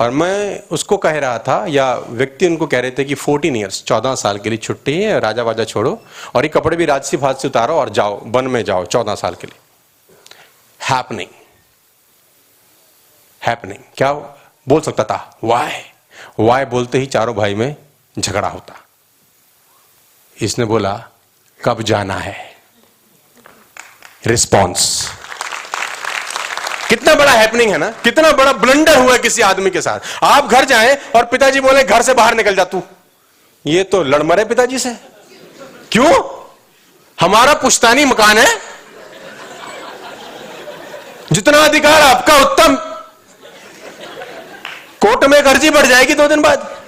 और 0.00 0.10
मैं 0.10 0.62
उसको 0.70 0.96
कह 0.96 1.18
रहा 1.18 1.38
था, 1.38 1.64
या 1.68 1.94
व्यक्ति 1.94 2.46
उनको 2.46 2.66
कह 2.66 2.80
रहे 2.80 2.90
थे 2.90 3.04
कि 3.04 3.14
फोर्टीन 3.14 3.56
ईयर्स 3.56 3.82
चौदह 3.84 4.14
साल 4.14 4.38
के 4.38 4.48
लिए 4.48 4.58
छुट्टी 4.58 4.92
है, 5.02 5.18
राजा 5.20 5.42
वाजा 5.42 5.64
छोड़ो, 5.64 5.98
और 6.34 6.44
ये 6.44 6.48
कपड़े 6.48 6.76
भी 6.76 6.84
राजसी 6.84 7.16
फाज 7.16 7.36
से 7.36 7.48
उतारो 7.48 7.74
और 7.74 7.88
जाओ, 7.88 8.20
वन 8.26 8.46
में 8.46 8.62
जाओ, 8.64 8.84
चौदह 8.84 9.14
साल 9.14 9.34
के 9.34 9.46
लिए। 9.46 9.58
हैपनिंग 10.80 11.30
हैपनिंग 13.42 13.78
क्या 13.96 14.12
बोल 14.66 14.80
सकता 14.80 15.04
था 15.04 15.38
वाय 15.44 15.82
वाय 16.38 16.64
बोलते 16.66 16.98
ही 16.98 17.06
चारों 17.06 17.34
भाई 17.34 17.54
में 17.54 17.74
झगड़ा 18.18 18.48
होता? 18.48 18.74
इसने 20.36 20.64
बोला, 20.64 20.94
कब 21.60 21.82
जाना 21.82 22.14
है? 22.14 22.57
रिस्पॉन्स 24.26 25.08
कितना 26.88 27.14
बड़ा 27.14 27.32
हैपनिंग 27.32 27.70
है 27.70 27.78
ना? 27.78 27.90
कितना 27.90 28.30
बड़ा 28.32 28.52
ब्लंडर 28.52 28.98
हुआ 28.98 29.12
है 29.12 29.18
किसी 29.18 29.42
आदमी 29.42 29.70
के 29.70 29.80
साथ। 29.80 30.00
आप 30.22 30.46
घर 30.46 30.64
जाएँ 30.64 30.96
और 31.16 31.24
पिताजी 31.24 31.60
बोले, 31.60 31.82
घर 31.84 32.02
से 32.02 32.14
बाहर 32.14 32.34
निकल 32.34 32.54
जा 32.54 32.64
तू। 32.64 32.82
ये 33.66 33.82
तो 33.84 34.02
लड़मरे 34.02 34.44
पिताजी 34.44 34.78
से। 34.78 34.94
क्यों? 35.92 36.12
हमारा 37.20 37.54
पुश्तानी 37.54 38.04
मकान 38.04 38.38
है। 38.38 38.58
जितना 41.32 41.58
अधिकार 41.58 42.02
आपका, 42.02 42.36
उत्तम। 42.36 42.76
कोर्ट 45.00 45.24
में 45.24 45.42
अर्जी 45.42 45.70
बढ़ 45.70 45.86
जाएगी 45.86 46.14
दो 46.14 46.28
दिन 46.28 46.42
बाद। 46.42 46.82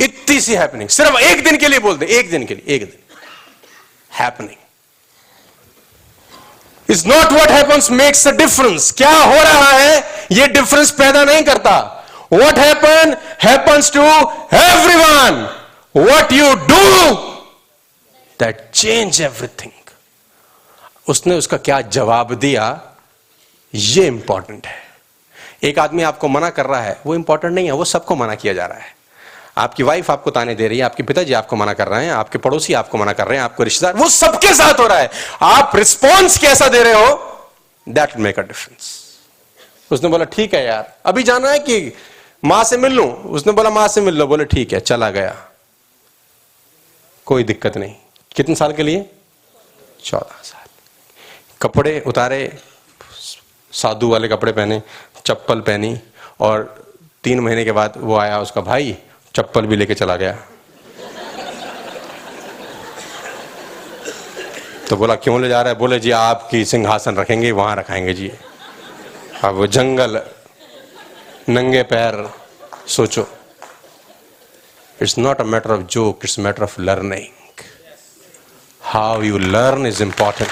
इतनी 0.00 0.40
सी 0.40 0.54
हैपनिंग 0.54 0.88
सिर्फ़ 0.88 1.16
एक 1.16 1.44
दिन 1.44 1.56
के 1.56 1.68
लिए 1.68 1.78
बोलते 1.78 2.06
एक 2.06 2.30
दिन 2.30 2.46
के 2.46 2.54
लिए, 2.54 2.74
एक 2.76 2.84
दिन। 2.84 2.98
Happening 4.12 4.61
is 6.88 7.06
not 7.08 7.32
what 7.32 7.50
happens 7.50 7.90
makes 7.90 8.26
a 8.28 8.30
difference 8.30 8.90
क्या 8.92 9.10
हो 9.10 9.34
रहा 9.34 9.70
है? 9.70 10.04
ये 10.32 10.46
डिफरेंस 10.48 10.90
पैदा 10.90 11.24
नहीं 11.24 11.42
करता। 11.42 11.78
What 12.32 12.58
happen 12.58 13.16
happens 13.42 13.92
to 13.92 14.02
every 14.02 14.94
one 14.94 15.48
what 15.96 16.32
you 16.32 16.54
do 16.54 17.14
that 18.40 18.70
change 18.74 19.20
everything 19.22 19.70
उसने 21.08 21.34
उसका 21.34 21.56
क्या 21.56 21.80
जवाब 21.80 22.34
दिया? 22.34 22.80
ये 23.74 24.06
इंपॉर्टेंट 24.06 24.66
है। 24.66 24.80
एक 25.62 25.78
आदमी 25.78 26.02
आपको 26.02 26.28
मना 26.28 26.50
कर 26.50 26.66
रहा 26.66 26.80
है, 26.80 26.96
वो 27.06 27.14
इंपॉर्टेंट 27.14 27.54
नहीं 27.54 27.66
है, 27.66 27.72
वो 27.72 27.84
सबको 27.84 28.16
मना 28.16 28.34
किया 28.34 28.52
जा 28.52 28.66
रहा 28.66 28.78
है। 28.78 28.94
आपकी 29.56 29.82
वाइफ 29.82 30.10
आपको 30.10 30.30
ताने 30.30 30.54
दे 30.54 30.68
रही 30.68 30.78
है, 30.78 30.84
आपके 30.84 31.02
पिताजी 31.02 31.32
आपको 31.32 31.56
मना 31.56 31.72
कर 31.72 31.88
रहे 31.88 32.04
हैं, 32.04 32.12
आपके 32.12 32.38
पड़ोसी 32.38 32.74
आपको 32.74 32.98
मना 32.98 33.12
कर 33.12 33.26
रहे 33.26 33.38
हैं, 33.38 33.44
आपको 33.44 33.62
रिश्तेदार, 33.62 33.94
वो 33.94 34.08
सबके 34.08 34.54
साथ 34.54 34.80
हो 34.80 34.86
रहा 34.86 34.98
है। 34.98 35.10
आप 35.42 35.76
रिस्पॉन्स 35.76 36.38
कैसा 36.38 36.68
दे 36.68 36.82
रहे 36.82 36.92
हो? 36.92 37.14
दैट 37.88 38.16
मेक 38.16 38.38
अ 38.38 38.42
डिफरेंस 38.42 39.02
उसने 39.92 40.08
बोला, 40.08 40.24
ठीक 40.24 40.54
है 40.54 40.64
यार। 40.66 40.96
अभी 41.04 41.22
जाना 41.22 41.50
है 41.50 41.58
कि 41.58 41.92
माँ 42.44 42.64
से 42.64 42.76
मिल 42.76 42.92
लू? 42.92 43.04
उसने 43.04 43.52
बोला, 43.52 43.70
माँ 43.70 43.88
से 43.88 44.00
मिल 44.00 44.14
लो। 44.14 44.26
बोले, 44.26 44.44
ठीक 44.44 44.72
है, 44.72 44.80
चला 44.80 45.10
गया। 45.10 45.36
कोई 47.26 47.44
दिक्कत 47.44 47.76
नहीं। 47.76 47.94
कितने 48.36 48.54
साल 48.54 48.72
के 48.72 48.82
लिए? 48.82 49.10
चौदह 50.04 50.42
साल। 50.42 50.68
कपड़े 51.62 52.02
उतारे, 52.06 52.58
साधु 53.72 54.08
वाले 54.08 54.28
कपड़े 54.28 54.52
पहने, 54.52 54.82
चप्पल 55.26 55.60
पहनी 55.60 56.00
और 56.40 56.84
तीन 57.24 57.40
महीने 57.40 57.64
के 57.64 57.72
बाद 57.72 57.94
वो 57.96 58.16
आया 58.16 58.40
उसका 58.40 58.60
भाई। 58.60 58.96
चप्पल 59.34 59.66
भी 59.66 59.76
लेके 59.76 59.94
चला 59.94 60.16
गया। 60.16 60.32
तो 64.88 64.96
बोला, 64.96 65.14
क्यों 65.14 65.40
ले 65.40 65.48
जा 65.48 65.60
रहा 65.62 65.72
है? 65.72 65.78
बोले, 65.78 65.98
जी, 65.98 66.10
आपकी 66.10 66.64
सिंहासन 66.64 67.16
रखेंगे, 67.16 67.50
वहाँ 67.52 67.76
रखाएँगे 67.76 68.14
जी। 68.14 68.30
अब 69.44 69.64
जंगल, 69.66 70.20
नंगे 71.48 71.82
पैर, 71.82 72.28
सोचो। 72.86 73.26
It's 75.02 75.16
not 75.18 75.40
a 75.40 75.44
matter 75.44 75.70
of 75.70 75.80
joke 75.90 76.24
it's 76.24 76.38
matter 76.38 76.62
of 76.62 76.80
learning 76.80 77.62
how 78.82 79.22
you 79.22 79.38
learn 79.38 79.86
is 79.86 80.02
important 80.02 80.50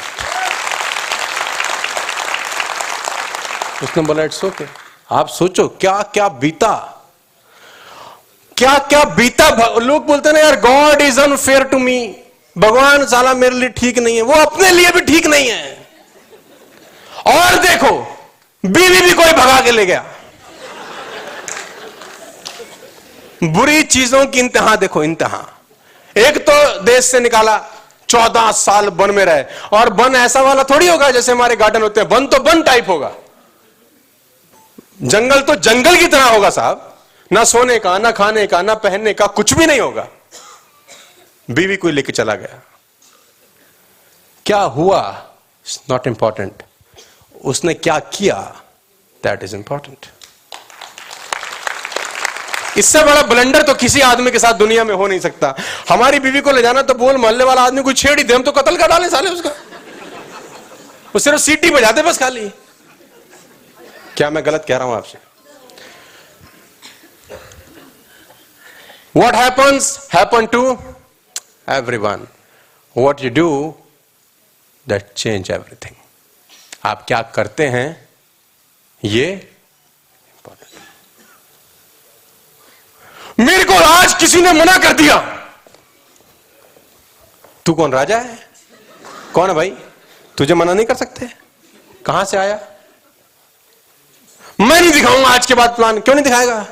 उसने 3.83 4.03
बोला 4.03 4.23
इट्स 4.23 4.45
ओके 4.45 4.65
आप 5.11 5.29
सोचो 5.29 5.69
क्या 5.81 6.01
क्या 6.15 6.29
बीता। 6.41 6.73
क्या 8.61 8.73
क्या 8.89 9.03
बीता 9.17 9.49
लोग 9.79 10.07
बोलते 10.07 10.33
ना, 10.33 10.39
यार 10.39 10.57
God 10.61 11.03
is 11.03 11.21
unfair 11.21 11.63
to 11.65 11.79
me 11.79 11.99
भगवान 12.57 13.05
साला 13.07 13.33
मेरे 13.35 13.57
लिए 13.57 13.69
ठीक 13.69 13.99
नहीं 13.99 14.17
है। 14.17 14.23
वो 14.23 14.35
अपने 14.37 14.71
लिए 14.71 14.91
भी 14.91 15.01
ठीक 15.01 15.27
नहीं 15.27 15.49
है। 15.49 15.87
और 17.27 17.57
देखो, 17.59 17.91
बीवी 18.65 19.01
भी 19.01 19.13
कोई 19.13 19.33
भगा 19.33 19.61
के 19.61 19.71
ले 19.71 19.87
गया। 19.87 20.05
बुरी 23.45 23.83
चीज़ों 23.83 24.25
की 24.27 24.41
इंतहा 24.41 24.77
देखो, 24.77 25.05
इंतहा। 25.05 25.43
एक 26.17 26.39
तो 26.49 26.81
देश 26.83 27.05
से 27.05 27.21
निकाला, 27.21 27.59
चौदह 28.09 28.51
साल 28.53 28.89
वन 28.91 29.11
में 29.11 29.25
रहे। 29.25 29.45
और 29.73 29.93
वन 29.95 30.17
ऐसा 30.17 30.43
वाला 30.43 30.65
थोड़ी 30.65 30.89
होगा 30.89 31.11
जैसे 31.11 31.33
हमारे 31.33 31.57
गार्डन 31.57 31.83
होते 31.83 32.01
हैं। 32.01 32.09
वन 32.09 32.27
तो 32.27 32.43
वन 32.43 32.63
टाइप 32.63 32.89
होगा। 32.89 33.13
जंगल 35.03 35.41
तो 35.41 35.55
जंगल 35.55 35.97
की 35.97 36.07
तरह 36.07 36.25
होगा 36.25 36.51
साहब। 36.51 36.87
ना 37.31 37.45
सोने 37.45 37.79
का, 37.79 37.99
ना 37.99 38.11
खाने 38.11 38.47
का, 38.47 38.63
ना 38.63 38.75
पहनने 38.75 39.13
का 39.15 39.27
कुछ 39.27 39.55
भी 39.55 39.67
नहीं 39.67 39.81
होगा। 39.81 40.07
बीवी 41.49 41.77
को 41.77 41.91
लेके 41.91 42.13
चला 42.13 42.35
गया। 42.35 42.61
क्या 44.47 44.61
हुआ? 44.61 45.01
नॉट 45.91 46.07
इंपॉर्टेंट 46.07 46.63
उसने 47.45 47.75
क्या 47.75 47.99
किया? 47.99 48.37
दैट 49.23 49.43
इज़ 49.43 49.57
इंपॉर्टेंट 49.57 50.07
इससे 52.79 53.03
बड़ा 53.05 53.23
ब्लेंडर 53.23 53.63
तो 53.63 53.75
किसी 53.75 54.01
आदमी 54.01 54.31
के 54.31 54.39
साथ 54.39 54.55
दुनिया 54.55 54.85
में 54.85 54.95
हो 54.95 55.07
नहीं 55.07 55.21
सकता। 55.21 55.55
हमारी 55.89 56.19
बीवी 56.21 56.41
को 56.41 56.53
ले 56.53 56.63
जाना 56.63 56.83
तो 56.83 56.95
बोल, 56.95 57.17
मोहल्ले 57.17 57.45
वाला 57.45 57.63
आदमी 57.63 57.83
को 57.83 57.93
छेड़ी 57.93 58.23
दे, 58.23 58.35
हम 58.35 58.43
तो 58.43 58.53
कत्ल 58.53 58.77
कर 58.77 58.89
डाले 58.89 59.09
साले 59.11 59.31
उसका। 59.31 59.51
वो 61.15 61.19
सिर्फ़ 61.19 61.41
सीटी 61.41 61.71
बजाते 61.71 62.03
बस 62.03 62.19
खाली। 62.19 62.49
क्या 64.17 64.31
मैं 64.31 64.47
गलत 64.47 64.65
कह 64.69 64.77
रहा 64.77 64.87
हूँ 64.87 64.97
आपसे? 64.97 65.30
What 69.17 69.35
happens? 69.35 70.09
Happen 70.09 70.47
to 70.47 70.79
everyone. 71.69 72.21
What 72.97 73.15
you 73.19 73.31
do, 73.31 73.75
that 74.91 75.03
change 75.15 75.51
everything. 75.51 75.95
आप 76.85 77.05
क्या 77.09 77.23
करते 77.23 77.67
हैं? 77.67 78.09
ये 79.05 79.57
मेरे 83.39 83.65
को 83.65 83.75
आज 83.75 84.15
किसी 84.15 84.43
ने 84.43 84.53
मना 84.53 84.79
कर 84.79 84.93
दिया। 84.93 85.19
तू 87.67 87.75
कौन 87.75 87.93
राजा 87.93 88.19
है? 88.19 88.49
कौन 89.35 89.49
है 89.49 89.55
भाई? 89.55 89.71
तुझे 90.39 90.55
मना 90.55 90.75
नहीं 90.75 90.87
कर 90.87 90.95
सकते? 90.95 91.27
कहाँ 92.07 92.25
से 92.25 92.37
आया? 92.37 92.69
मैं 94.61 94.81
नहीं 94.81 94.93
दिखाऊँगा 94.93 95.29
आज 95.29 95.47
के 95.47 95.55
बाद 95.55 95.71
प्लान 95.71 96.01
क्यों 96.01 96.15
नहीं 96.15 96.25
दिखाएगा? 96.25 96.67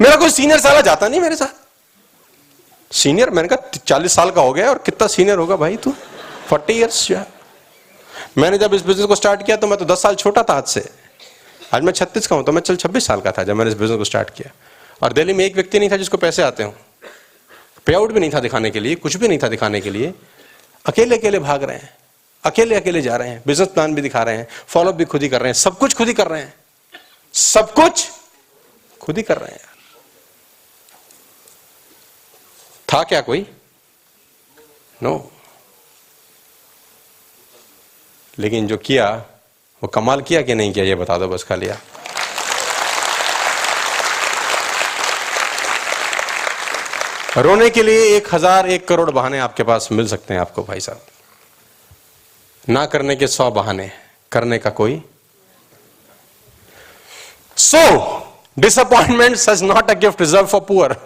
मेरा 0.00 0.16
कोई 0.16 0.30
सीनियर 0.30 0.60
साला 0.60 0.80
जाता 0.80 1.08
नहीं 1.08 1.20
मेरे 1.20 1.36
साथ। 1.36 1.59
सीनियर 2.90 3.30
मैंने 3.30 3.48
कहा 3.48 3.78
चालीस 3.86 4.12
साल 4.12 4.30
का 4.30 4.42
हो 4.42 4.52
गया 4.52 4.68
और 4.68 4.78
कितना 4.78 5.06
सीनियर 5.08 5.38
होगा 5.38 5.56
भाई 5.56 5.76
तू? 5.76 5.92
फोर्टी 6.48 6.72
ईयर्स 6.72 7.10
मैंने 8.38 8.58
जब 8.58 8.74
इस 8.74 8.82
बिज़नेस 8.82 9.06
को 9.06 9.14
स्टार्ट 9.14 9.44
किया 9.46 9.56
तो 9.56 9.66
मैं 9.66 9.78
तो 9.78 9.84
दस 9.84 10.02
साल 10.02 10.14
छोटा 10.14 10.42
था 10.42 10.54
आज 10.54 10.64
से। 10.64 10.84
आज 11.74 11.82
मैं 11.82 11.92
छत्तीस 11.92 12.26
का 12.26 12.36
हूँ 12.36 12.44
तो 12.44 12.52
मैं 12.52 12.62
चल 12.62 12.76
छब्बीस 12.76 13.06
साल 13.06 13.20
का 13.20 13.32
था 13.32 13.42
जब 13.42 13.56
मैंने 13.56 13.70
इस 13.70 13.76
बिज़नेस 13.76 13.98
को 13.98 14.04
स्टार्ट 14.04 14.30
किया। 14.30 14.50
और 15.02 15.12
दिल्ली 15.12 15.34
में 15.34 15.44
एक 15.44 15.54
व्यक्ति 15.54 15.78
नहीं 15.78 15.90
था 15.90 15.96
जिसको 15.96 16.16
पैसे 16.16 16.42
आते 16.42 16.62
हो। 16.62 16.74
पे 17.86 17.94
आउट 17.94 18.12
भी 18.12 18.20
नहीं 18.20 18.30
था 18.30 18.40
दिखाने 18.40 18.70
के 18.70 18.80
लिए, 18.80 18.94
कुछ 18.94 19.16
भी 19.16 19.28
नहीं 19.28 19.38
था 19.38 19.48
दिखाने 19.48 19.80
के 19.80 19.90
लिए। 19.90 20.12
अकेले 20.86 21.18
अकेले 21.18 21.38
भाग 21.38 21.64
रहे 21.64 21.76
हैं। 21.76 21.96
अकेले 22.44 22.74
अकेले 22.74 23.02
जा 23.02 23.16
रहे 23.16 23.28
हैं। 23.28 23.42
बिज़नेस 23.46 23.68
प्लान 23.68 23.94
भी 23.94 24.02
दिखा 24.02 24.22
रहे 24.22 24.36
हैं। 24.36 24.46
फॉलोअप 24.66 24.96
भी 24.96 25.04
खुद 25.04 25.22
ही 25.22 25.28
कर 25.28 25.40
रहे 25.40 25.48
हैं। 25.48 25.54
सब 25.54 25.78
कुछ 25.78 25.94
खुद 25.94 26.08
ही 26.08 26.14
कर 26.14 26.28
रहे 26.28 26.40
हैं। 26.40 26.54
सब 27.34 27.72
कुछ 27.72 28.08
खुद 29.00 29.16
ही 29.16 29.22
कर 29.22 29.38
रहे 29.38 29.52
हैं। 29.52 29.69
था 32.92 33.02
क्या 33.02 33.20
कोई? 33.20 33.46
No 35.02 35.10
no. 35.10 35.20
लेकिन 38.38 38.66
जो 38.66 38.76
किया, 38.76 39.06
वो 39.82 39.88
कमाल 39.88 40.20
किया 40.22 40.42
कि 40.42 40.54
नहीं 40.54 40.72
किया, 40.72 40.84
ये 40.84 40.94
बता 40.94 41.16
दो 41.18 41.28
बस 41.28 41.44
खाली 41.44 41.68
आप 41.68 41.78
रोने 47.36 47.68
के 47.70 47.82
लिए 47.82 48.16
एक 48.16 48.34
हज़ार 48.34 48.68
एक 48.68 48.86
करोड़ 48.88 49.10
बहाने 49.10 49.38
आपके 49.38 49.62
पास 49.62 49.88
मिल 49.92 50.06
सकते 50.06 50.34
हैं 50.34 50.40
आपको, 50.40 50.62
भाई 50.62 50.80
साहब। 50.80 51.00
ना 52.68 52.84
करने 52.86 53.16
के 53.16 53.26
सौ 53.26 53.50
बहाने, 53.50 53.90
करने 54.32 54.58
का 54.58 54.70
कोई। 54.70 55.02
So 57.56 57.82
disappointment 58.58 59.36
is 59.36 59.64
not 59.64 59.90
a 59.90 59.94
gift 59.94 60.20
reserve 60.20 60.46
for 60.46 60.60
poor 60.60 60.96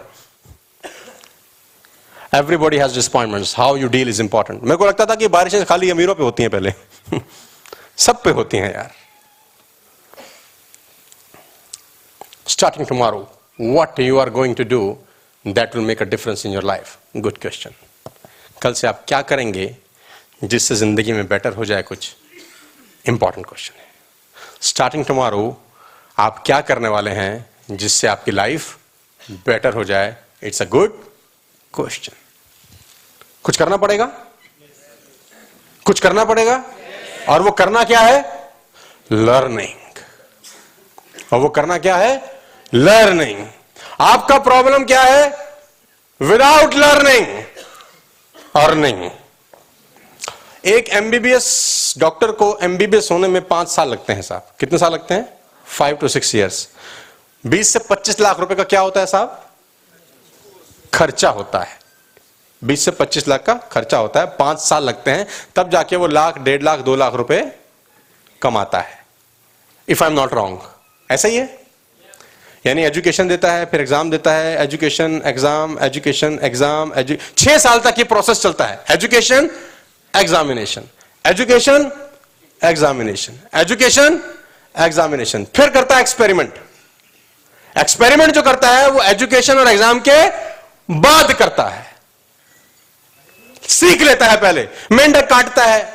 everybody 2.35 2.77
has 2.77 2.93
disappointment 2.95 3.45
how 3.57 3.75
you 3.75 3.87
deal 3.87 4.09
is 4.09 4.21
important 4.21 4.63
मेरे 4.63 4.75
को 4.77 4.85
लगता 4.85 5.05
था 5.05 5.15
कि 5.15 5.27
बारिशें 5.27 5.65
खाली 5.65 5.89
अमीरों 5.89 6.15
पे 6.15 6.23
होती 6.23 6.43
हैं 6.43 6.49
पहले। 6.51 6.73
सब 7.97 8.21
पे 8.23 8.29
होती 8.29 8.57
हैं 8.57 8.73
यार। 8.73 8.91
Starting 12.47 12.87
tomorrow 12.87 13.19
what 13.61 13.99
you 13.99 14.17
are 14.19 14.29
going 14.29 14.55
to 14.55 14.63
do 14.63 14.97
that 15.47 15.75
will 15.75 15.85
make 15.85 16.01
a 16.01 16.05
difference 16.05 16.45
in 16.45 16.51
your 16.51 16.63
life 16.63 16.97
good 17.17 17.37
question 17.37 17.71
कल 18.61 18.73
से 18.73 18.87
आप 18.87 19.05
क्या 19.07 19.21
करेंगे 19.21 19.75
जिससे 20.43 20.75
ज़िंदगी 20.75 21.13
में 21.13 21.27
बेटर 21.27 21.53
हो 21.53 21.65
जाए 21.65 21.81
कुछ? 21.81 22.15
इंपॉर्टेंट 23.07 23.45
क्वेश्चन 23.45 23.79
है। 23.79 23.87
स्टार्टिंग 24.61 25.05
टुमारो 25.05 25.61
आप 26.19 26.43
क्या 26.45 26.61
करने 26.61 26.87
वाले 26.87 27.11
हैं 27.11 27.49
जिससे 27.71 28.07
आपकी 28.07 28.31
लाइफ 28.31 28.77
बेटर 29.31 29.73
हो 29.73 29.83
जाए? 29.83 30.15
इट्स 30.43 30.61
अ 30.61 30.65
गुड 30.65 31.03
क्वेश्चन 31.73 32.13
कुछ 33.45 33.57
करना 33.57 33.77
पड़ेगा? 33.77 34.05
कुछ 35.85 35.99
करना 35.99 36.23
पड़ेगा? 36.25 36.63
और 37.29 37.41
वो 37.41 37.51
करना 37.51 37.83
क्या 37.83 37.99
है? 37.99 38.21
लर्निंग 39.11 39.99
और 41.33 41.39
वो 41.39 41.49
करना 41.49 41.77
क्या 41.77 41.95
है? 41.95 42.41
लर्निंग 42.73 43.45
आपका 44.01 44.37
प्रॉब्लम 44.39 44.85
क्या 44.85 45.03
है? 45.03 45.29
विदाउट 46.21 46.73
लर्निंग 46.73 47.43
अर्निंग 48.55 49.09
एक 50.65 50.89
एमबीबीएस 50.89 51.93
डॉक्टर 51.97 52.31
को 52.31 52.57
एमबीबीएस 52.61 53.09
होने 53.11 53.27
में 53.27 53.41
पाँच 53.47 53.69
साल 53.69 53.89
लगते 53.89 54.13
हैं 54.13 54.21
साहब। 54.21 54.51
कितने 54.59 54.77
साल 54.77 54.93
लगते 54.93 55.13
हैं? 55.13 55.37
फाइव 55.65 55.95
टू 55.95 56.07
सिक्स 56.07 56.35
ईयर्स 56.35 56.67
बीस 57.43 57.73
से 57.73 57.79
पच्चीस 57.79 58.19
लाख 58.19 58.39
रुपए 58.39 58.55
का 58.55 58.63
क्या 58.63 58.81
होता 58.81 58.99
है 58.99 59.05
साहब? 59.05 59.49
खर्चा 60.93 61.29
होता 61.29 61.59
है। 61.59 61.84
बीस 62.65 62.85
से 62.85 62.91
पच्चीस 62.93 63.27
लाख 63.27 63.43
का 63.43 63.53
खर्चा 63.71 63.97
होता 63.97 64.19
है, 64.19 64.25
पाँच 64.39 64.59
साल 64.59 64.83
लगते 64.83 65.11
हैं, 65.11 65.27
तब 65.55 65.69
जाके 65.71 65.95
वो 65.95 66.07
लाख, 66.07 66.37
डेढ़ 66.39 66.63
लाख, 66.63 66.79
दो 66.81 66.95
लाख 66.95 67.13
रुपए 67.15 67.41
कमाता 68.41 68.79
है। 68.79 68.99
If 69.87 70.03
I 70.03 70.09
am 70.09 70.15
not 70.15 70.33
wrong 70.33 70.59
ऐसा 71.09 71.27
ही 71.27 71.35
है? 71.35 71.65
यानी 72.65 72.83
एजुकेशन 72.83 73.27
देता 73.27 73.51
है, 73.51 73.65
फिर 73.65 73.81
एग्ज़ाम 73.81 74.09
देता 74.11 74.31
है, 74.33 74.57
एजुकेशन, 74.63 75.21
एग्ज़ाम 75.25 75.77
एजुकेशन, 75.83 76.39
एग्ज़ाम 76.43 76.93
छह 77.37 77.57
साल 77.57 77.79
तक 77.79 77.95
ये 77.97 78.03
प्रोसेस 78.05 78.41
चलता 78.41 78.65
है। 78.65 78.83
Education 78.91 79.49
examination 80.13 80.83
education 81.25 81.91
examination 82.61 83.39
education 83.59 84.21
examination 84.75 85.45
फिर 85.55 85.69
करता 85.69 85.95
है 85.95 86.01
एक्सपेरिमेंट 86.01 86.53
एक्सपेरिमेंट 87.75 88.33
जो 88.33 88.41
करता 88.41 88.69
है, 88.69 88.89
वो 88.89 89.01
एजुकेशन 89.03 89.57
और 89.59 89.67
एग्ज़ाम 89.67 89.99
के 89.99 90.19
बाद 90.89 91.33
करता 91.33 91.63
है। 91.63 91.94
सीख 93.69 94.01
लेता 94.01 94.25
है 94.25 94.37
पहले। 94.37 94.67
मेंढक 94.91 95.29
काटता 95.29 95.63
है, 95.63 95.89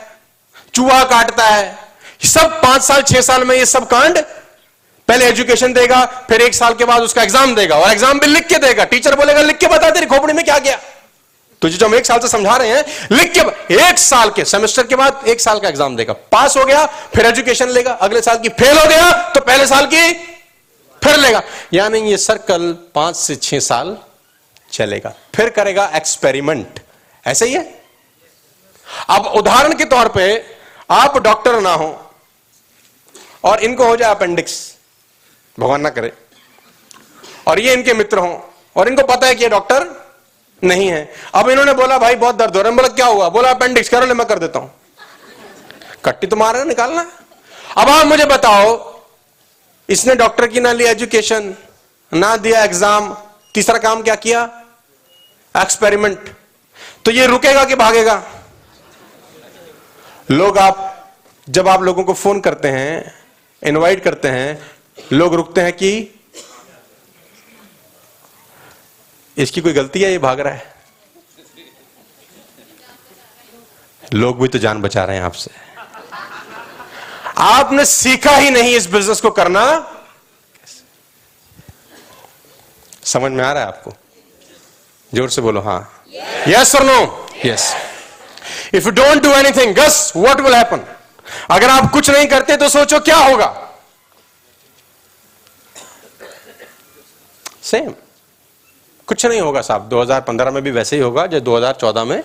चूहा 0.75 1.03
काटता 1.07 1.45
है। 1.47 1.79
सब 2.25 2.61
पाँच 2.63 2.83
साल, 2.83 3.03
छह 3.03 3.21
साल 3.23 3.45
में 3.45 3.57
ये 3.57 3.67
सब 3.67 3.89
कांड 3.89 4.19
पहले 5.09 5.27
एजुकेशन 5.27 5.73
देगा, 5.73 6.05
फिर 6.29 6.43
एक 6.43 6.55
साल 6.55 6.75
के 6.75 6.85
बाद 6.85 7.03
उसका 7.03 7.23
एग्ज़ाम 7.23 7.55
देगा 7.55 7.77
और 7.77 7.91
एग्ज़ाम 7.91 8.19
भी 8.21 8.27
लिख 8.27 8.47
के 8.47 8.59
देगा। 8.59 8.85
टीचर 8.87 9.15
बोलेगा, 9.17 9.43
लिख 9.43 9.59
के 9.59 9.67
बता 9.69 9.91
तेरी 9.91 10.07
खोपड़ी 10.07 10.33
में 10.33 10.45
क्या 10.45 10.59
गया? 10.59 10.79
तुझे 11.63 11.77
जो 11.77 11.87
हम 11.87 11.95
एक 11.95 12.07
साल 12.07 12.19
से 12.21 12.29
समझा 12.29 12.57
रहे 12.57 12.69
हैं, 12.69 12.85
लिख 13.13 13.33
के 13.33 13.41
एक 13.79 13.99
साल 13.99 14.31
के, 14.31 14.45
सेमेस्टर 14.47 14.87
के 14.87 14.97
बाद 14.97 15.25
एक 15.29 15.41
साल 15.41 15.59
का 15.61 15.69
एग्ज़ाम 15.69 15.97
देगा। 15.97 16.13
पास 16.33 16.57
हो 16.57 16.65
गया, 16.65 16.85
फिर 17.15 17.27
एजुकेशन 17.27 17.69
लेगा। 17.71 17.93
अगले 17.93 18.23
साल 18.23 18.39
की 18.39 18.49
फेल 18.51 18.79
हो 18.79 18.87
गया 18.87 19.11
तो 19.31 19.41
पहले 19.41 19.67
साल 19.67 19.87
की 19.87 20.13
फिर 21.03 21.17
लेगा। 21.17 21.43
यानी 21.75 22.01
ये 22.01 22.17
सर्कल 22.19 22.73
पाँच 22.95 23.17
से 23.17 23.37
छह 23.39 23.61
साल 23.61 23.97
चलेगा। 24.71 25.13
फिर 25.35 25.49
करेगा 25.51 25.91
एक्सपेरिमेंट। 25.95 26.81
ऐसे 27.25 27.47
ही 27.47 27.53
है? 27.55 27.63
अब 29.11 29.27
उदाहरण 29.37 29.75
के 29.75 29.85
तौर 29.87 30.09
पे 30.09 30.25
आप 30.91 31.17
डॉक्टर 31.19 31.61
ना 31.61 31.73
हो 31.73 31.89
और 33.45 33.61
इनको 33.61 33.87
हो 33.87 33.97
जाए 33.97 34.11
अपेंडिक्स, 34.11 34.55
भगवान 35.59 35.81
ना 35.81 35.91
करे। 35.91 36.13
और 37.49 37.61
ये 37.61 37.73
इनके 37.73 37.95
मित्र 37.95 38.19
हो 38.19 38.51
और 38.77 38.89
इनको 38.89 39.03
पता 39.07 39.27
है 39.27 39.35
कि 39.35 39.43
ये 39.45 39.49
डॉक्टर 39.51 39.89
नहीं 40.63 40.89
है। 40.89 41.03
अब 41.35 41.49
इन्होंने 41.51 41.73
बोला, 41.75 41.99
भाई, 41.99 42.17
बहुत 42.17 42.37
दर्द 42.37 42.57
हो 42.57 42.63
रहा 42.63 42.71
है। 42.71 42.77
बोला, 42.77 42.89
क्या 42.91 43.07
हुआ? 43.07 43.29
बोला, 43.29 43.51
अपेंडिक्स, 43.51 43.89
करो 43.89 44.07
ले, 44.07 44.15
मैं 44.15 44.27
कर 44.27 44.39
देता 44.39 44.59
हूँ। 44.59 44.71
कट्टी 46.05 46.27
तो 46.27 46.37
मार 46.37 46.55
रहे 46.55 46.65
निकालना 46.65 47.07
अब 47.79 47.89
आप 47.89 48.07
मुझे 48.07 48.25
बताओ, 48.27 48.69
इसने 49.89 50.15
डॉक्टर 50.15 50.47
की 50.47 50.61
ना 50.61 50.73
लिया 50.73 50.91
एजुकेशन, 50.91 51.55
ना 52.13 52.37
दिया 52.39 52.63
एग्ज़ाम, 52.65 53.15
तीसरा 53.55 53.79
काम 53.79 54.03
क्या 54.03 54.15
किया? 54.17 54.43
एक्सपेरिमेंट। 55.55 56.29
तो 57.05 57.11
ये 57.11 57.27
रुकेगा 57.27 57.65
कि 57.65 57.75
भागेगा? 57.75 58.23
लोग 60.31 60.59
आप, 60.59 61.09
जब 61.49 61.69
आप 61.69 61.83
लोगों 61.83 62.05
को 62.05 62.15
फ़ोन 62.15 62.41
करते 62.41 62.69
हैं, 62.69 63.15
इनवाइट 63.63 64.05
करते 64.05 64.29
हैं, 64.29 64.73
लोग 65.13 65.35
रुकते 65.35 65.61
हैं 65.61 65.73
कि, 65.73 66.21
इसकी 69.37 69.61
कोई 69.61 69.73
गलती 69.73 70.03
है, 70.03 70.11
ये 70.11 70.19
भाग 70.19 70.41
रहा 70.41 70.55
है? 70.55 70.75
लोग 74.15 74.43
भी 74.43 74.49
तो 74.49 74.59
जान 74.59 74.83
बचा 74.83 75.05
रहे 75.05 75.17
हैं 75.17 75.23
आपसे। 75.23 75.51
आपने 77.39 77.85
सीखा 77.85 78.37
ही 78.37 78.51
नहीं 78.51 78.77
इस 78.77 78.87
बिज़नेस 78.87 79.21
को 79.21 79.31
करना। 79.31 79.97
समझ 83.05 83.33
में 83.33 83.45
आ 83.45 83.53
रहा 83.53 83.63
है 83.63 83.69
आपको? 83.69 83.93
ज़ोर 85.15 85.31
से 85.31 85.43
बोलो 85.43 85.61
हाँ। 85.61 86.00
यस 86.49 86.75
और 86.77 86.83
no 86.85 87.01
yes 87.45 87.73
if 88.75 88.85
you 88.85 88.91
don't 88.91 89.23
do 89.23 89.33
anything 89.35 89.75
guess 89.75 90.13
what 90.17 90.41
will 90.41 90.55
happen 90.55 90.85
अगर 91.51 91.71
आप 91.71 91.91
कुछ 91.93 92.11
नहीं 92.11 92.27
करते 92.27 92.57
तो 92.57 92.69
सोचो 92.69 92.99
क्या 93.01 93.17
होगा? 93.17 93.49
सेम 97.63 97.95
कुछ 99.09 99.25
नहीं 99.27 99.41
होगा 99.41 99.61
साहब। 99.61 99.89
2015 99.91 100.53
में 100.53 100.63
भी 100.63 100.71
वैसे 100.71 100.97
ही 100.97 101.03
होगा 101.03 101.27
जो 101.27 101.41
2014 101.41 102.07
में 102.07 102.23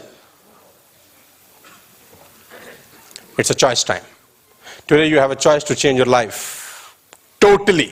it's 3.40 3.52
a 3.52 3.54
choice 3.54 3.86
time 3.86 4.02
today 4.90 5.06
you 5.06 5.20
have 5.20 5.32
a 5.32 5.38
choice 5.46 5.66
to 5.68 5.76
change 5.76 5.98
your 6.00 6.08
life 6.08 6.42
totally 7.42 7.92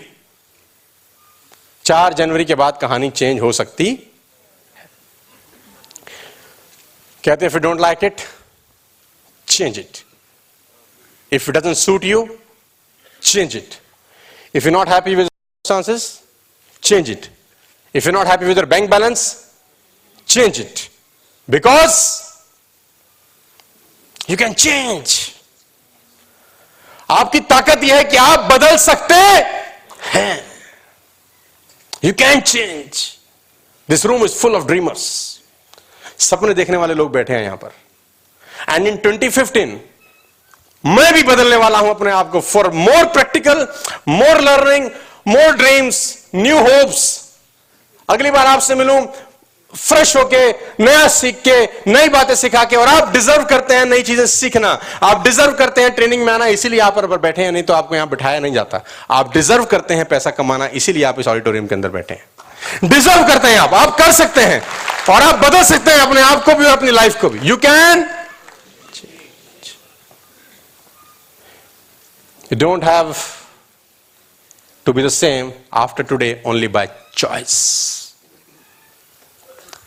चार 1.86 2.14
जनवरी 2.14 2.46
के 2.46 2.56
बाद 2.56 2.78
कहानी 2.82 3.10
चेंज 3.10 3.42
हो 3.42 3.52
सकती 3.52 3.86
कहते 7.25 7.47
if 7.47 7.55
you 7.55 7.61
don't 7.61 7.81
like 7.81 8.05
it 8.05 8.21
change 9.49 9.79
it 9.79 10.03
if 11.33 11.49
it 11.49 11.57
doesn't 11.57 11.77
suit 11.77 12.05
you 12.05 12.29
change 13.23 13.57
it 13.57 13.75
if 14.55 14.67
you 14.67 14.73
not 14.73 14.89
happy 14.89 15.15
with 15.15 15.29
circumstances 15.65 16.23
change 16.83 17.11
it 17.11 17.29
if 17.95 18.05
you're 18.05 18.13
not 18.13 18.27
happy 18.27 18.47
with 18.47 18.57
your 18.57 18.67
bank 18.67 18.91
balance 18.91 19.23
change 20.29 20.61
it 20.61 20.89
because 21.49 21.99
you 24.31 24.37
can 24.37 24.53
change 24.55 25.13
आपकी 27.11 27.41
ताकत 27.51 27.85
यह 27.85 27.97
है 27.97 28.05
कि 28.05 28.17
आप 28.17 28.41
बदल 28.51 28.77
सकते 28.79 29.15
हैं 30.15 30.35
you 32.05 32.13
can 32.15 32.41
change 32.41 33.01
this 33.89 34.05
room 34.07 34.25
is 34.25 34.35
full 34.41 34.57
of 34.57 34.67
dreamers 34.67 35.07
सपने 36.20 36.54
देखने 36.54 36.78
वाले 36.78 36.94
लोग 36.94 37.12
बैठे 37.12 37.34
हैं 37.34 37.44
यहाँ 37.44 37.58
पर। 37.58 37.72
एंड 38.70 38.88
इन 38.88 38.98
2015 38.98 39.80
मैं 40.84 41.14
भी 41.14 41.24
बदलने 41.24 41.56
वाला 41.56 41.80
हूँ 41.80 41.90
अपने 41.90 42.12
आप 42.12 42.32
को 42.32 42.40
for 42.42 42.70
more 42.72 43.06
practical 43.08 43.68
more 44.10 44.42
learning 44.42 44.90
more 45.28 45.56
dreams 45.56 46.30
new 46.36 46.58
hopes 46.60 47.04
अगली 48.10 48.32
बार 48.32 48.48
आपसे 48.48 48.76
मिलूं 48.76 49.06
फ्रेश 49.74 50.16
होके, 50.16 50.50
नया 50.84 51.08
सीख 51.08 51.36
के, 51.48 51.64
नई 51.92 52.10
बातें 52.10 52.36
सिखा 52.36 52.64
के, 52.64 52.76
और 52.76 52.88
आप 52.88 53.12
डिजर्व 53.14 53.44
करते 53.44 53.76
हैं 53.76 53.86
नई 53.86 54.02
चीज़ें 54.02 54.26
सीखना। 54.26 54.80
आप 55.04 55.24
डिजर्व 55.24 55.54
करते 55.54 55.82
हैं 55.82 55.92
ट्रेनिंग 55.92 56.26
में 56.26 56.32
आना, 56.34 56.46
इसीलिए 56.48 56.80
आप 56.80 56.96
पर 56.96 57.18
बैठे 57.18 57.42
हैं, 57.42 57.52
नहीं 57.52 57.64
तो 57.64 57.74
आपको 57.74 57.96
यहाँ 57.96 58.10
बिठाया 58.10 58.40
नहीं 58.40 58.54
जाता। 58.54 58.84
आप 59.12 59.34
डिजर्व 59.34 59.66
करते 59.66 59.94
हैं 59.94 60.06
पैसा 60.06 60.32
कमाना, 60.32 60.66
इसीलिए 60.66 61.04
आप 61.04 61.20
इस 61.20 61.28
ऑडिटोरियम 61.28 61.68
के 61.68 61.76
अंदर 61.76 61.90
बैठे 61.90 62.14
हैं। 62.14 62.26
डिजर्व 62.84 63.28
करते 63.28 63.48
हैं 63.48 63.60
आप 63.60 63.74
आप 63.74 63.98
कर 63.98 64.12
सकते 64.12 64.42
हैं। 64.42 64.62
और 65.10 65.22
आप 65.22 65.36
बदल 65.36 65.64
सकते 65.64 65.92
हैं 65.92 66.00
अपने 66.00 66.22
आप 66.22 66.44
को 66.44 66.56
भी 66.56 66.66
और 66.66 66.78
अपनी 66.78 66.92
लाइफ 66.92 67.22
को 67.22 67.30
भी। 67.30 67.48
You 67.48 67.58
can 67.58 68.10
you 72.52 72.58
don't 72.58 72.84
have 72.84 73.16
to 74.86 74.94
be 74.94 75.04
the 75.04 75.10
same 75.10 75.52
after 75.74 76.04
today 76.04 76.34
only 76.46 76.68
by 76.68 76.90
choice 77.18 77.58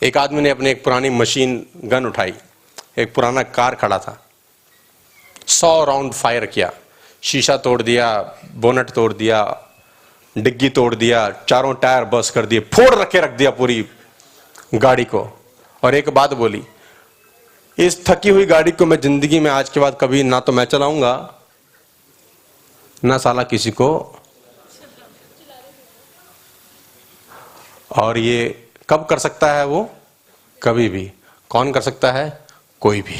एक 0.02 0.16
आदमी 0.16 0.40
ने 0.40 0.50
अपनी 0.50 0.70
एक 0.70 0.84
पुरानी 0.84 1.10
मशीन 1.10 1.66
गन 1.84 2.06
उठाई। 2.06 2.34
एक 2.98 3.14
पुराना 3.14 3.42
कार 3.42 3.74
खड़ा 3.74 3.98
था। 3.98 4.26
सौ 5.46 5.84
राउंड 5.84 6.12
फायर 6.12 6.46
किया। 6.46 6.70
शीशा 7.22 7.56
तोड़ 7.56 7.82
दिया 7.82 8.08
बोनट 8.54 8.90
तोड़ 8.90 9.12
दिया 9.12 9.42
डिग्गी 10.36 10.68
तोड़ 10.68 10.94
दिया, 10.94 11.30
चारों 11.48 11.74
टायर 11.74 12.04
बस 12.04 12.30
कर 12.30 12.46
दिए, 12.46 12.60
फोड़ 12.60 12.94
रखे 12.94 13.20
रख 13.20 13.30
दिया 13.30 13.50
पूरी 13.52 13.84
गाड़ी 14.74 15.04
को। 15.04 15.28
और 15.82 15.94
एक 15.94 16.08
बात 16.10 16.32
बोली, 16.34 16.62
इस 17.78 18.04
थकी 18.06 18.28
हुई 18.28 18.46
गाड़ी 18.46 18.72
को 18.72 18.86
मैं 18.86 19.00
ज़िंदगी 19.00 19.40
में 19.40 19.50
आज 19.50 19.68
के 19.68 19.80
बाद 19.80 19.96
कभी 20.00 20.22
ना 20.22 20.40
तो 20.40 20.52
मैं 20.52 20.64
चलाऊँगा, 20.64 21.14
ना 23.02 23.18
साला 23.18 23.42
किसी 23.44 23.70
को। 23.70 23.88
और 27.90 28.18
ये 28.18 28.68
कब 28.88 29.06
कर 29.10 29.18
सकता 29.18 29.52
है 29.52 29.66
वो? 29.66 29.88
कभी 30.62 30.88
भी। 30.88 31.10
कौन 31.50 31.72
कर 31.72 31.80
सकता 31.80 32.10
है? 32.12 32.46
कोई 32.82 33.02
भी। 33.02 33.18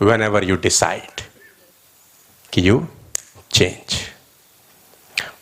वेन 0.00 0.22
एवर 0.22 0.44
यू 0.44 0.56
डिसाइड 0.56 1.20
कि 2.52 2.68
यू 2.68 2.86
चेंज 3.52 3.94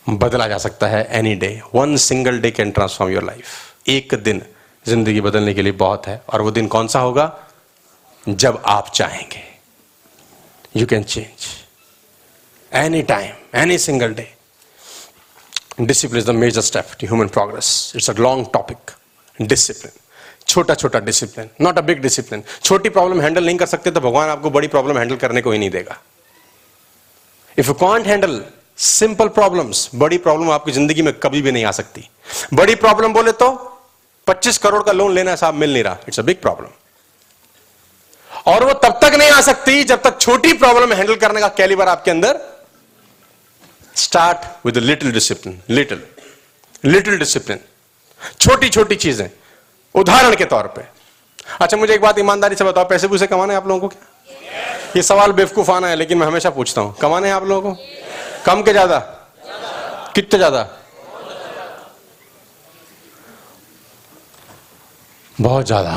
बदला 0.09 0.47
जा 0.47 0.57
सकता 0.57 0.87
है 0.87 1.07
any 1.17 1.33
day 1.35 1.49
one 1.75 1.95
single 1.97 2.39
day 2.39 2.51
can 2.51 2.71
transform 2.71 3.11
your 3.13 3.23
life 3.23 3.89
एक 3.89 4.13
दिन 4.23 4.41
ज़िंदगी 4.85 5.21
बदलने 5.21 5.53
के 5.53 5.61
लिए 5.61 5.71
बहुत 5.73 6.07
है, 6.07 6.21
और 6.29 6.41
वो 6.41 6.51
दिन 6.51 6.67
कौन 6.67 6.87
सा 6.87 6.99
होगा? 6.99 7.25
जब 8.23 8.61
आप 8.65 8.91
चाहेंगे। 8.95 9.43
You 10.75 10.85
can 10.87 11.03
change 11.03 11.47
any 12.71 13.01
time 13.03 13.59
any 13.61 13.77
single 13.77 14.13
day 14.13 14.27
discipline 15.81 16.21
is 16.21 16.27
the 16.27 16.35
major 16.35 16.61
step 16.61 16.91
to 16.99 17.07
human 17.07 17.27
progress 17.29 17.91
it's 17.95 18.09
a 18.09 18.13
long 18.19 18.47
topic 18.53 18.91
discipline 19.39 19.99
छोटा 20.47 20.73
छोटा 20.75 20.99
discipline 20.99 21.49
not 21.61 21.77
a 21.77 21.81
big 21.81 22.01
discipline 22.01 22.43
छोटी 22.63 22.89
प्रॉब्लम 22.89 23.21
हैंडल 23.21 23.45
नहीं 23.45 23.57
कर 23.57 23.65
सकते 23.65 23.91
तो 23.91 24.01
भगवान 24.01 24.29
आपको 24.29 24.49
बड़ी 24.49 24.67
प्रॉब्लम 24.67 24.97
हैंडल 24.97 25.15
करने 25.15 25.41
को 25.41 25.51
ही 25.51 25.59
नहीं 25.59 25.69
देगा। 25.69 25.97
If 27.57 27.67
you 27.67 27.73
can't 27.73 28.07
handle 28.07 28.43
simple 28.77 29.27
problems 29.29 29.89
बड़ी 29.95 30.17
प्रॉब्लम 30.19 30.49
आपकी 30.51 30.71
ज़िंदगी 30.71 31.01
में 31.01 31.13
कभी 31.13 31.41
भी 31.41 31.51
नहीं 31.51 31.65
आ 31.65 31.71
सकती। 31.71 32.09
बड़ी 32.53 32.75
प्रॉब्लम 32.77 33.13
बोले 33.13 33.31
तो 33.33 33.47
25 34.27 34.57
करोड़ 34.57 34.83
का 34.83 34.91
लोन 34.91 35.13
लेना 35.13 35.35
साहब 35.35 35.53
मिल 35.55 35.73
नहीं 35.73 35.83
रहा। 35.83 35.97
इट्स 36.07 36.19
अ 36.19 36.23
बिग 36.23 36.41
प्रॉब्लम 36.41 36.69
और 38.51 38.63
वो 38.63 38.73
तब 38.75 38.99
तक 39.01 39.15
नहीं 39.17 39.29
आ 39.31 39.39
सकती 39.41 39.83
जब 39.83 40.01
तक 40.01 40.19
छोटी 40.21 40.53
प्रॉब्लम 40.55 40.93
हैंडल 40.93 41.15
करने 41.15 41.41
का 41.41 41.47
कैलिबर 41.57 41.87
आपके 41.87 42.11
अंदर 42.11 42.39
start 43.95 44.65
with 44.65 44.77
little 44.79 45.11
discipline 45.11 45.61
little 45.69 46.03
little 46.83 47.17
discipline 47.19 47.59
छोटी 48.39 48.69
छोटी 48.69 48.95
चीज़ें। 48.97 49.29
उदाहरण 49.95 50.35
के 50.35 50.45
तौर 50.45 50.67
पे। 50.75 50.81
अच्छा 51.61 51.77
मुझे 51.77 51.93
एक 51.93 52.01
बात 52.01 52.19
ईमानदारी 52.19 52.55
से 52.55 52.63
बताओ 52.63 52.87
पैसे 52.89 53.07
पूसे 53.07 53.27
कमाने 53.27 53.55
आप 53.55 53.67
लोगों 53.67 53.79
को 53.79 53.87
क्या? 53.87 54.01
Yes. 54.29 54.95
ये 54.95 55.01
सवाल 55.03 55.31
बेवकूफाना 55.31 55.87
है 55.87 55.95
लेकिन 55.95 56.17
मैं 56.17 56.27
हमेशा 56.27 56.49
पूछता 56.51 56.81
हूँ। 56.81 56.95
कमाने 57.01 57.27
हैं 57.27 57.35
आप 57.35 57.45
लोगों 57.45 57.73
को? 57.73 57.83
कम 58.47 58.61
के 58.63 58.71
ज़्यादा? 58.71 58.97
कितने 60.15 60.37
ज़्यादा? 60.37 60.61
बहुत 65.35 65.65
ज़्यादा। 65.65 65.95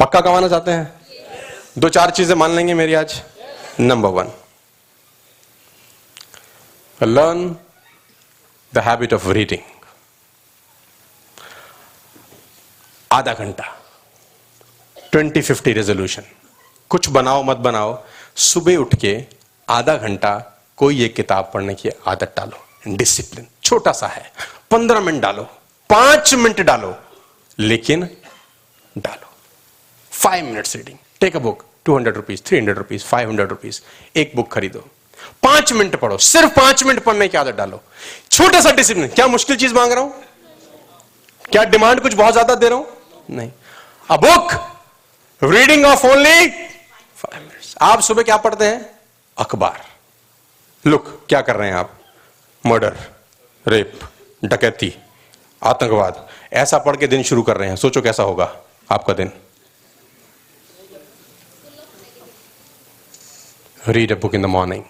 पक्का 0.00 0.20
कमाना 0.20 0.48
चाहते 0.48 0.70
हैं? 0.70 0.92
दो 1.78 1.88
चार 1.88 2.10
चीज़ें 2.10 2.34
मान 2.36 2.56
लेंगे 2.56 2.74
मेरी 2.74 2.94
आज। 2.94 3.22
Number 3.80 4.08
one 4.08 4.32
learn 6.98 7.48
the 8.72 8.78
habit 8.84 9.14
of 9.14 9.28
reading 9.28 9.62
आधा 13.10 13.32
घंटा। 13.34 13.64
ट्वेंटी 15.12 15.42
फिफ्टी 15.42 15.72
रेजोल्यूशन 15.72 16.24
कुछ 16.90 17.08
बनाओ 17.10 17.42
मत 17.42 17.56
बनाओ। 17.66 17.92
सुबह 18.36 18.76
उठ 18.76 18.94
के 18.94 19.16
आधा 19.68 19.96
घंटा 19.96 20.32
कोई 20.78 21.04
एक 21.04 21.14
किताब 21.16 21.50
पढ़ने 21.54 21.74
की 21.74 21.90
आदत 22.06 22.34
डालो 22.36 22.96
डिसिप्लिन 22.96 23.46
छोटा 23.64 23.92
सा 23.92 24.06
है। 24.06 24.30
पंद्रह 24.70 25.00
मिनट 25.00 25.22
डालो, 25.22 25.42
पाँच 25.90 26.34
मिनट 26.34 26.60
डालो, 26.60 26.94
लेकिन 27.58 28.08
डालो। 28.96 29.32
Five 30.12 30.44
minutes 30.44 30.76
reading 30.76 30.98
take 31.20 31.36
a 31.36 31.38
book 31.38 31.64
two 31.84 31.96
hundred 31.96 32.16
rupees 32.16 32.42
three 32.46 32.58
hundred 32.58 32.78
rupees 32.78 33.04
five 33.04 33.28
hundred 33.28 33.48
rupees 33.48 33.80
एक 34.16 34.32
बुक 34.36 34.52
खरीदो। 34.52 34.84
पाँच 35.42 35.72
मिनट 35.72 35.96
पढ़ो, 35.96 36.18
सिर्फ़ 36.18 36.54
पाँच 36.54 36.84
मिनट 36.84 37.02
पढ़ने 37.04 37.28
की 37.28 37.38
आदत 37.38 37.54
डालो। 37.56 37.82
छोटा 38.30 38.60
सा 38.60 38.70
डिसिप्लिन 38.72 39.08
क्या 39.08 39.26
मुश्किल 39.28 39.56
चीज़ 39.56 39.74
मांग 39.74 39.92
रहा 39.92 40.00
हूँ? 40.00 40.12
क्या 41.50 41.64
डिमांड 41.66 42.00
कुछ 42.00 42.14
बहुत 42.14 42.32
ज़्यादा 42.32 42.54
दे 42.54 42.68
रहा 42.68 42.78
हूँ? 42.78 42.86
नहीं। 43.30 43.50
A 44.08 44.16
book 44.18 44.52
reading 45.42 45.84
of 45.84 46.06
only 46.06 46.48
five 47.16 47.40
minutes 47.40 47.55
आप 47.80 48.00
सुबह 48.00 48.22
क्या 48.22 48.36
पढ़ते 48.36 48.66
हैं? 48.68 48.98
अखबार। 49.38 49.84
लुक, 50.86 51.26
क्या 51.28 51.40
कर 51.40 51.56
रहे 51.56 51.68
हैं 51.68 51.76
आप? 51.76 52.00
मर्डर, 52.66 52.96
रेप, 53.68 54.00
डकैती, 54.44 54.94
आतंकवाद, 55.62 56.28
ऐसा 56.52 56.78
पढ़ 56.78 56.96
के 56.96 57.06
दिन 57.06 57.22
शुरू 57.22 57.42
कर 57.42 57.56
रहे 57.56 57.68
हैं। 57.68 57.76
सोचो 57.76 58.02
कैसा 58.02 58.22
होगा 58.22 58.56
आपका 58.90 59.14
दिन। 59.14 59.32
Read 63.88 64.12
a 64.12 64.14
book 64.14 64.34
in 64.34 64.42
the 64.42 64.46
morning 64.46 64.84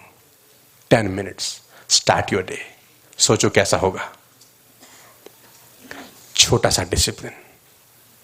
ten 0.89 1.07
minutes 1.07 1.61
start 1.89 2.33
your 2.33 2.43
day 2.43 2.75
सोचो 3.17 3.49
कैसा 3.49 3.77
होगा। 3.77 4.13
छोटा 6.35 6.69
सा 6.69 6.83
discipline 6.83 7.31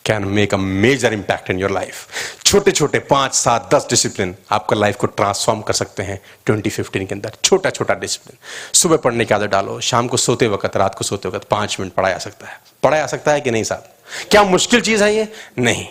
can 0.06 0.24
make 0.28 0.54
a 0.54 0.58
major 0.58 1.14
impact 1.14 1.50
in 1.50 1.60
your 1.60 1.72
life 1.72 2.08
छोटे 2.46 2.72
छोटे 2.72 3.00
पाँच, 3.00 3.34
सात, 3.34 3.70
दस 3.74 3.88
डिसिप्लिन 3.90 4.36
आपका 4.52 4.76
लाइफ 4.76 4.98
को 4.98 5.08
ट्रांसफॉर्म 5.08 5.62
कर 5.62 5.74
सकते 5.74 6.04
हैं 6.04 6.20
ट्वेंटी 6.46 6.70
फिफ्टीन 6.70 7.06
के 7.06 7.16
अंदर। 7.16 7.32
छोटा 7.44 7.70
छोटा 7.70 7.94
डिसिप्लिन 7.94 8.38
सुबह 8.74 8.98
पढ़ने 8.98 9.26
की 9.26 9.34
आदत 9.34 9.50
डालो, 9.50 9.80
शाम 9.82 10.08
को 10.08 10.18
सोते 10.18 10.48
वक्त, 10.48 10.78
रात 10.78 10.96
को 10.96 11.04
सोते 11.04 11.30
वक्त 11.30 11.48
पाँच 11.50 11.78
मिनट 11.80 11.94
पढ़ाया 11.94 12.18
सकता 12.18 12.48
है। 12.48 12.60
पढ़ाया 12.84 13.08
सकता 13.08 13.32
है 13.32 13.42
कि 13.42 13.52
नहीं 13.52 13.64
साहब? 13.64 13.90
क्या 14.32 14.44
मुश्किल 14.44 14.82
चीज़ 14.82 15.04
है 15.04 15.16
ये? 15.16 15.28
नहीं। 15.60 15.86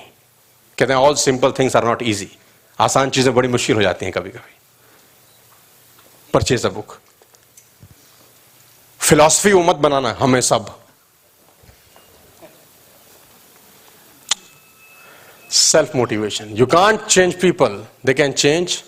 कहते 0.78 0.92
हैं 0.92 1.00
all 1.00 1.14
simple 1.14 1.52
things 1.52 1.76
are 1.76 1.84
not 1.84 2.02
easy 2.02 2.30
आसान 2.78 3.10
चीज़ें 3.10 3.34
बड़ी 3.34 3.48
मुश्किल 3.48 3.76
हो 3.76 3.82
जाती 3.82 4.04
हैं 4.06 4.12
कभी 4.14 4.30
कभी 4.30 4.54
परचेज 6.34 6.66
अ 6.66 6.68
बुक 6.68 6.96
फिलॉसफी 9.00 9.52
उम्मत 9.52 9.76
बनाना, 9.76 10.16
हमें 10.18 10.40
सब। 10.40 10.74
Self 15.53 15.94
motivation. 15.94 16.57
You 16.57 16.66
can't 16.66 17.07
change 17.07 17.38
people, 17.38 17.86
they 18.03 18.14
can 18.14 18.34
change. 18.34 18.84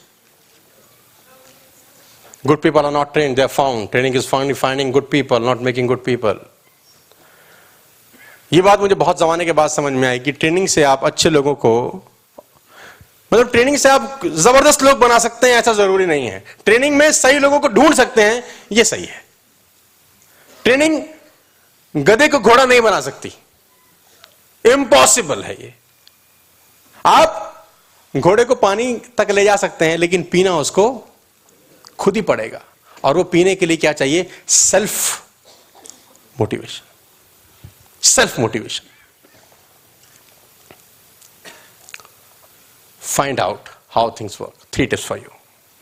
Good 2.44 2.60
people 2.62 2.84
are 2.84 2.92
not 2.92 3.12
trained, 3.12 3.36
they 3.36 3.42
are 3.42 3.48
found. 3.48 3.90
Training 3.90 4.14
is 4.14 4.26
finally 4.26 4.54
finding 4.54 4.90
good 4.90 5.10
people, 5.10 5.40
not 5.40 5.60
making 5.60 5.86
good 5.86 6.04
people. 6.04 6.34
ये 8.52 8.60
बात 8.62 8.80
मुझे 8.80 8.94
बहुत 8.94 9.18
जमाने 9.18 9.44
के 9.44 9.52
बाद 9.52 9.70
समझ 9.70 9.92
में 9.92 10.08
आई 10.08 10.18
कि 10.18 10.32
ट्रेनिंग 10.32 10.66
से 10.68 10.82
आप 10.84 11.04
अच्छे 11.04 11.30
लोगों 11.30 11.54
को 11.64 11.72
मतलब 13.32 13.50
ट्रेनिंग 13.52 13.76
से 13.76 13.88
आप 13.88 14.20
ज़बरदस्त 14.24 14.82
लोग 14.82 14.98
बना 14.98 15.18
सकते 15.18 15.50
हैं 15.50 15.58
ऐसा 15.58 15.72
ज़रूरी 15.72 16.06
नहीं 16.06 16.26
है 16.26 16.42
ट्रेनिंग 16.64 16.96
में 16.96 17.10
सही 17.12 17.38
लोगों 17.38 17.60
को 17.60 17.68
ढूंढ 17.68 17.94
सकते 17.94 18.22
हैं 18.22 18.42
ये 18.72 18.84
सही 18.84 19.04
है 19.04 19.22
ट्रेनिंग 20.64 21.02
गधे 21.94 22.28
को 22.28 22.38
घोड़ा 22.38 22.64
नहीं 22.64 22.80
बना 22.80 23.00
सकती 23.00 23.32
इम्पॉसिबल 24.64 25.42
है 25.44 25.54
ये 25.54 25.72
आप 27.04 27.66
घोड़े 28.14 28.44
को 28.44 28.54
पानी 28.54 28.94
तक 29.18 29.30
ले 29.30 29.44
जा 29.44 29.56
सकते 29.56 29.84
हैं, 29.84 29.96
लेकिन 29.98 30.22
पीना 30.22 30.56
उसको 30.58 30.84
खुद 31.98 32.16
ही 32.16 32.22
पड़ेगा। 32.22 32.60
और 33.04 33.16
वो 33.16 33.24
पीने 33.24 33.54
के 33.54 33.66
लिए 33.66 33.76
क्या 33.76 33.92
चाहिए? 33.92 34.30
Self 34.48 35.22
motivation. 36.36 36.82
Self 38.02 38.38
motivation. 38.40 38.88
Find 43.00 43.40
out 43.40 43.68
how 43.90 44.10
things 44.20 44.40
work 44.40 44.66
three 44.72 44.86
tips 44.86 45.04
for 45.06 45.18
you 45.18 45.30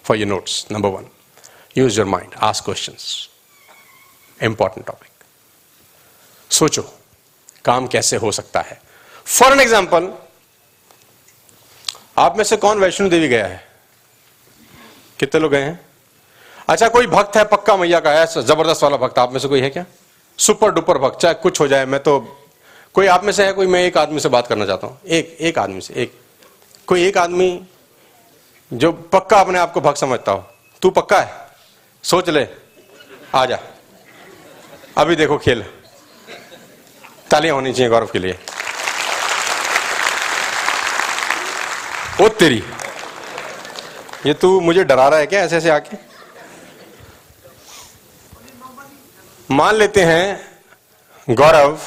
for 0.05 0.16
you 0.16 0.27
notes 0.27 0.66
number 0.73 0.89
one 0.89 1.07
use 1.79 1.99
your 1.99 2.09
mind 2.09 2.35
ask 2.41 2.61
question 2.61 2.97
important 4.41 4.87
topic 4.87 5.11
सोचो, 6.51 6.83
काम 7.64 7.87
कैसे 7.87 8.16
हो 8.16 8.33
सकता 8.33 8.61
है? 8.61 8.81
फॉर 9.27 9.53
एन 9.53 9.61
एग्ज़ाम्पल 9.61 10.12
आप 12.18 12.36
में 12.36 12.44
से 12.44 12.56
कौन 12.56 12.78
वैष्णो 12.78 13.08
देवी 13.08 13.28
गया 13.28 13.46
है? 13.46 13.68
कितने 15.18 15.40
लोग 15.40 15.50
गए 15.50 15.62
हैं? 15.62 15.80
अच्छा 16.68 16.88
कोई 16.88 17.06
भक्त 17.06 17.36
है, 17.36 17.44
पक्का 17.44 17.76
मैया 17.76 18.00
का 18.00 18.10
है 18.10 18.26
ज़बरदस्त 18.26 18.82
वाला 18.82 18.96
भक्त 18.96 19.18
आप 19.18 19.32
में 19.32 19.40
से 19.40 19.48
कोई 19.48 19.60
है 19.60 19.70
क्या? 19.70 19.84
सुपर 20.38 20.70
डुपर 20.70 20.98
भक्त, 20.98 21.20
चाहे 21.20 21.34
कुछ 21.34 21.60
हो 21.60 21.68
जाए, 21.68 21.84
मैं 21.84 22.02
तो 22.02 22.38
कोई 22.94 23.06
आप 23.06 23.24
में 23.24 23.32
से 23.32 23.46
है? 23.46 23.52
कोई 23.52 23.66
मैं 23.66 23.80
एक 23.80 23.96
आदमी 23.98 24.20
से 24.20 24.28
बात 24.28 24.46
करना 24.46 24.66
चाहता 24.66 24.86
हूँ। 24.86 24.98
एक 25.06 25.36
एक 25.40 25.58
आदमी 25.58 25.80
से, 25.80 25.94
एक। 25.94 26.20
कोई 26.86 27.04
एक 27.04 27.18
आदमी 27.18 27.66
जो 28.72 28.92
पक्का 28.92 29.40
अपने 29.40 29.58
आप 29.58 29.72
को 29.72 29.80
भक्त 29.80 29.98
समझता 29.98 30.32
हो। 30.32 30.44
तू 30.82 30.90
पक्का 30.90 31.20
है? 31.20 31.32
सोच 32.02 32.28
ले। 32.28 32.46
आ 33.34 33.44
जा 33.46 33.58
अभी 34.98 35.16
देखो 35.16 35.38
खेल। 35.38 35.64
तालियाँ 37.30 37.54
होनी 37.54 37.72
चाहिए 37.72 37.90
गौरव 37.90 38.06
के 38.06 38.18
लिए। 38.18 38.38
ओ 42.23 42.29
तेरी 42.31 42.62
ये 44.27 44.33
तू 44.35 44.49
मुझे 44.61 44.83
डरा 44.85 45.07
रहा 45.09 45.18
है 45.18 45.27
क्या 45.27 45.41
ऐसे 45.41 45.57
ऐसे 45.57 45.70
आके? 45.70 45.97
मान 49.51 49.75
लेते 49.75 50.03
हैं 50.05 51.35
गौरव 51.35 51.79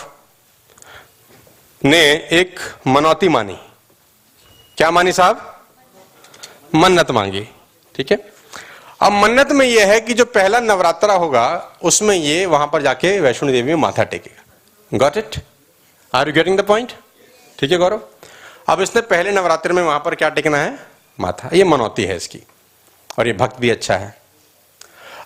ने 1.81 1.99
एक 2.31 2.59
मनौती 2.87 3.27
मानी। 3.27 3.57
क्या 4.77 4.89
मानी 4.91 5.11
साहब? 5.11 5.51
मन्नत 6.75 7.11
मांगी, 7.11 7.47
ठीक 7.95 8.11
है? 8.11 8.17
अब 9.01 9.11
मन्नत 9.13 9.51
में 9.51 9.65
यह 9.65 9.91
है 9.91 9.99
कि 10.01 10.13
जो 10.13 10.25
पहला 10.25 10.59
नवरात्रा 10.59 11.13
होगा, 11.13 11.45
उसमें 11.83 12.15
ये 12.15 12.45
वहाँ 12.45 12.67
पर 12.67 12.81
जाके 12.81 13.19
वैष्णो 13.19 13.51
देवी 13.51 13.73
में 13.73 13.81
माथा 13.81 14.03
टेकेगा। 14.03 14.97
Got 14.97 15.17
it 15.17 15.39
are 16.13 16.27
you 16.27 16.33
getting 16.33 16.59
the 16.59 16.65
point 16.65 16.93
ठीक 17.59 17.71
है 17.71 17.77
गौरव? 17.77 18.01
अब 18.67 18.81
इसने 18.81 19.01
पहले 19.01 19.31
नवरात्र 19.31 19.73
में 19.73 19.83
वहाँ 19.83 19.99
पर 19.99 20.15
क्या 20.15 20.29
टेकना 20.29 20.57
है? 20.57 20.79
माथा। 21.19 21.49
ये 21.53 21.63
मनौती 21.63 22.03
है 22.03 22.15
इसकी। 22.15 22.39
और 23.19 23.27
ये 23.27 23.33
भक्त 23.33 23.59
भी 23.59 23.69
अच्छा 23.69 23.97
है। 23.97 24.21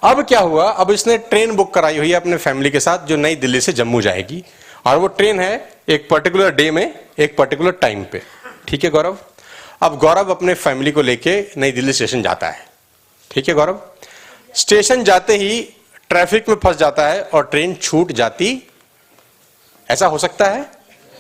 अब 0.04 0.26
क्या 0.26 0.40
हुआ? 0.40 0.72
अब 0.72 0.92
इसने 0.92 1.18
ट्रेन 1.18 1.56
बुक 1.56 1.74
कराई 1.74 1.98
हुई 1.98 2.10
है 2.10 2.16
अपने 2.16 2.38
फैमिली 2.38 2.70
के 2.70 2.80
साथ, 2.80 3.00
जो 3.00 3.16
नई 3.16 3.36
दिल्ली 3.36 3.62
से 3.62 3.74
जम्मू 3.74 4.02
जाएगी। 4.02 4.46
और 4.86 4.98
वो 4.98 5.08
ट्रेन 5.08 5.40
है 5.40 5.74
एक 5.90 6.10
पर्टिकुलर 6.10 6.52
डे 6.52 6.72
में, 6.72 7.00
एक 7.20 7.38
पर्टिकुलर 7.38 7.72
टाइम 7.72 8.04
पे। 8.04 8.22
ठीक 8.68 8.84
है, 8.84 8.90
गौरव? 8.90 9.18
अब 9.82 9.98
गौरव 9.98 10.32
अपने 10.32 10.54
फैमिली 10.54 10.92
को 10.92 11.02
लेके 11.02 11.52
नई 11.58 11.72
दिल्ली 11.72 11.94
स्टेशन 11.94 12.22
जाता 12.22 12.50
है। 12.50 12.68
ठीक 13.32 13.48
है, 13.48 13.54
गौरव? 13.54 13.82
स्टेशन 14.56 15.04
जाते 15.04 15.36
ही 15.36 15.74
ट्रैफ़िक 16.10 16.50
में 16.50 16.56
फंस 16.56 16.76
जाता 16.76 17.08
है 17.08 17.24
और 17.24 17.44
ट्रेन 17.44 17.76
छूट 17.76 18.12
जाती। 18.12 18.68
ऐसा 19.90 20.08
हो 20.08 20.18
सकता 20.18 20.46
है? 20.46 20.72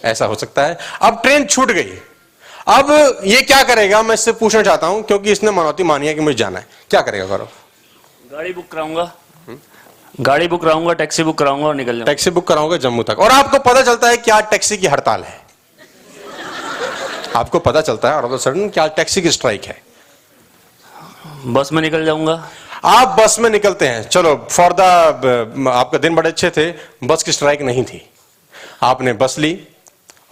ऐसा 0.05 0.25
हो 0.25 0.35
सकता 0.35 0.65
है। 0.65 0.77
अब 1.01 1.21
ट्रेन 1.21 1.45
छूट 1.45 1.71
गई। 1.71 1.99
अब 2.69 3.21
ये 3.25 3.41
क्या 3.41 3.61
करेगा? 3.63 4.01
मैं 4.03 4.13
इससे 4.13 4.31
पूछना 4.33 4.61
चाहता 4.63 4.87
हूँ 4.87 5.01
क्योंकि 5.03 5.31
इसने 5.31 5.51
मनौती 5.51 5.83
मानी 5.83 6.07
है 6.07 6.13
कि 6.13 6.21
मुझे 6.21 6.37
जाना 6.37 6.59
है। 6.59 6.67
क्या 6.89 7.01
करेगा 7.01 7.25
गौरव 7.25 7.47
गाड़ी 8.31 8.53
बुक 8.53 8.67
कराऊँगा। 8.71 9.11
गाड़ी 10.21 10.47
बुक 10.47 10.61
कराऊँगा 10.61 10.93
टैक्सी 10.93 11.23
बुक 11.23 11.37
कराऊँगा 11.37 11.67
और 11.67 11.75
निकल 11.75 11.91
जाऊँगा। 11.91 12.05
टैक्सी 12.05 12.29
बुक 12.29 12.47
कराऊँगा 12.47 12.77
जम्मू 12.77 13.03
तक। 13.03 13.19
और 13.19 13.31
आपको 13.31 13.59
पता 13.59 13.81
चलता 13.81 14.09
है 14.09 14.17
कि 14.17 14.31
आज 14.31 14.49
टैक्सी 14.49 14.77
की 14.77 14.87
हड़ताल 14.87 15.23
है? 15.23 15.39
आपको 17.35 17.59
पता 17.59 17.81
चलता 17.81 18.09
है 18.09 18.21
और 18.21 18.37
सडन 18.39 18.69
क्या 18.69 18.87
टैक्सी 18.89 19.21
की 19.21 19.31
स्ट्राइक 19.31 19.65
है? 19.65 19.81
बस 21.47 21.69
में 21.73 21.81
निकल 21.81 22.05
जाऊँगा। 22.05 22.43
आप 22.85 23.15
बस 23.19 23.39
में 23.39 23.49
निकलते 23.49 23.87
हैं। 23.87 24.07
चलो 24.09 24.35
फॉर 24.51 24.73
द 24.73 25.67
आपका 25.69 25.97
दिन 25.97 26.15
बड़े 26.15 26.29
अच्छे 26.29 26.49
थे 26.49 26.71
बस 27.03 27.23
की 27.23 27.31
स्ट्राइक 27.31 27.61
नहीं 27.61 27.83
थी। 27.83 28.01
आपने 28.83 29.13
बस 29.15 29.37
ली 29.39 29.53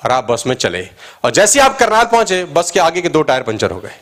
और 0.02 0.12
आप 0.12 0.28
बस 0.32 0.44
में 0.48 0.56
चले। 0.56 0.88
और 1.24 1.32
जैसे 1.32 1.60
आप 1.60 1.78
करनाल 1.80 2.06
पहुँचे 2.06 2.44
बस 2.48 2.72
के 2.72 2.80
आगे 2.80 3.02
के 3.02 3.10
दो 3.10 3.22
टायर 3.22 3.44
पंचर 3.44 3.72
हो 3.72 3.80
गए। 3.80 3.96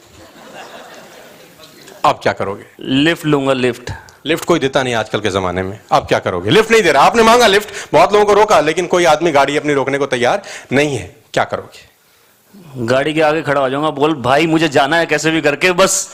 आप 2.06 2.20
क्या 2.24 2.34
करोगे? 2.34 2.66
लिफ्ट 2.80 3.26
लूँगा 3.26 3.54
लिफ्ट। 3.54 3.92
लिफ्ट 4.26 4.46
कोई 4.46 4.60
देता 4.60 4.84
नहीं 4.84 4.94
आजकल 4.94 5.20
के 5.20 5.30
जमाने 5.30 5.64
में। 5.64 5.80
आप 5.92 6.08
क्या 6.08 6.20
करोगे? 6.20 6.50
लिफ्ट 6.50 6.72
नहीं 6.72 6.82
दे 6.84 6.92
रहा। 6.92 7.04
आपने 7.04 7.24
मांगा 7.24 7.48
लिफ्ट 7.48 7.74
बहुत 7.94 8.14
लोगों 8.14 8.26
को 8.26 8.34
रोका 8.34 8.60
लेकिन 8.60 8.88
कोई 8.88 9.06
आदमी 9.06 9.32
गाड़ी 9.32 9.58
अपनी 9.58 9.74
रोकने 9.74 9.98
को 9.98 10.06
तैयार 10.06 10.42
नहीं 10.72 10.98
है। 10.98 11.16
क्या 11.34 11.44
करोगे? 11.44 12.86
गाड़ी 12.86 13.14
के 13.14 13.22
आगे 13.22 13.42
खड़ा 13.42 13.62
हो 13.62 13.70
जाऊँगा 13.70 13.90
बोल 13.92 14.14
भाई 14.22 14.48
मुझे 14.48 14.70
जाना 14.70 14.98
है 14.98 15.06
कैसे 15.06 15.32
भी 15.32 15.42
करके 15.42 15.72
बस 15.74 16.08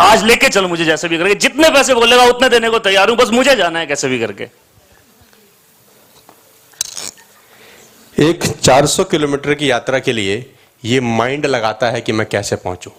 आज 0.00 0.24
लेके 0.24 0.48
चलो 0.48 0.68
मुझे 0.68 0.84
जैसे 0.84 1.08
भी 1.08 1.18
करके। 1.18 1.34
जितने 1.36 1.70
पैसे 1.70 1.94
बोलेगा 1.94 2.24
उतने 2.24 2.48
देने 2.48 2.70
को 2.70 2.78
तैयार 2.80 3.08
हूँ 3.08 3.16
बस 3.16 3.30
मुझे 3.30 3.54
जाना 3.56 3.78
है 3.78 3.86
कैसे 3.86 4.08
भी 4.08 4.18
करके। 4.18 4.48
एक 8.12 8.44
400 8.44 9.04
किलोमीटर 9.04 9.54
की 9.54 9.70
यात्रा 9.70 9.98
के 9.98 10.12
लिए 10.12 10.34
ये 10.84 11.00
माइंड 11.00 11.46
लगाता 11.46 11.90
है 11.90 12.00
कि 12.00 12.12
मैं 12.12 12.26
कैसे 12.28 12.56
पहुंचूं। 12.56 12.90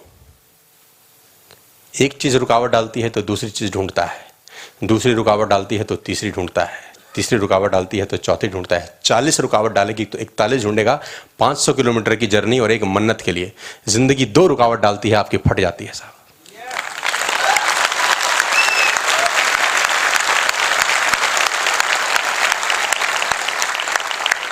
एक 1.94 2.12
चीज़ 2.12 2.36
रुकावट 2.36 2.70
डालती 2.70 3.00
है 3.00 3.08
तो 3.08 3.22
दूसरी 3.22 3.50
चीज़ 3.50 3.72
ढूंढता 3.72 4.04
है। 4.04 4.86
दूसरी 4.86 5.12
रुकावट 5.12 5.48
डालती 5.48 5.76
है 5.76 5.84
तो 5.84 5.96
तीसरी 5.96 6.30
ढूंढता 6.30 6.64
है। 6.64 6.80
तीसरी 7.14 7.38
रुकावट 7.38 7.70
डालती 7.70 7.98
है 7.98 8.04
तो 8.04 8.16
चौथी 8.16 8.48
ढूंढता 8.48 8.76
है। 8.76 8.98
चालीस 9.04 9.40
रुकावट 9.40 9.72
डालेगी 9.72 10.04
तो 10.04 10.18
इकतालीस 10.18 10.64
ढूंढेगा। 10.64 11.00
पाँच 11.38 11.58
सौ 11.58 11.72
किलोमीटर 11.72 12.16
की 12.16 12.26
जर्नी 12.26 12.58
और 12.58 12.72
एक 12.72 12.82
मन्नत 12.84 13.20
के 13.20 13.32
लिए। 13.32 13.52
ज़िंदगी 13.88 14.24
दो 14.26 14.46
रुकावट 14.46 14.80
डालती 14.80 15.10
है, 15.10 15.16
आपकी 15.16 15.36
फट 15.38 15.60
जाती 15.60 15.84
है 15.84 15.92
साहब। 15.92 16.23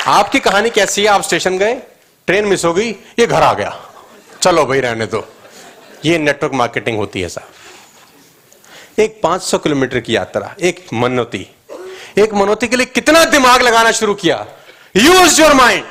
आपकी 0.07 0.39
कहानी 0.39 0.71
कैसी 0.71 1.03
है? 1.03 1.09
आप 1.09 1.23
स्टेशन 1.23 1.59
गए, 1.59 1.75
ट्रेन 2.27 2.45
मिस 2.45 2.65
हो 2.65 2.75
गई, 2.75 2.91
ये 2.91 3.27
घर 3.27 3.43
आ 3.43 3.55
गया। 3.55 3.81
चलो 4.43 4.67
भाई, 4.67 4.81
रहने 4.81 5.07
दो। 5.07 5.29
ये 6.05 6.19
नेटवर्क 6.19 6.53
मार्केटिंग 6.53 6.97
होती 6.97 7.21
है 7.21 7.29
साहब। 7.29 7.51
एक 9.01 9.21
500 9.23 9.59
किलोमीटर 9.59 10.01
की 10.01 10.17
यात्रा, 10.17 10.55
एक 10.61 10.87
मनोती। 10.95 11.49
एक 12.19 12.35
मनोती 12.35 12.69
के 12.69 12.77
लिए 12.77 12.87
कितना 12.87 13.25
दिमाग 13.25 13.63
लगाना 13.63 13.93
शुरू 13.93 14.15
किया? 14.15 14.47
यूज़ 14.97 15.43
योर 15.43 15.55
माइंड 15.55 15.85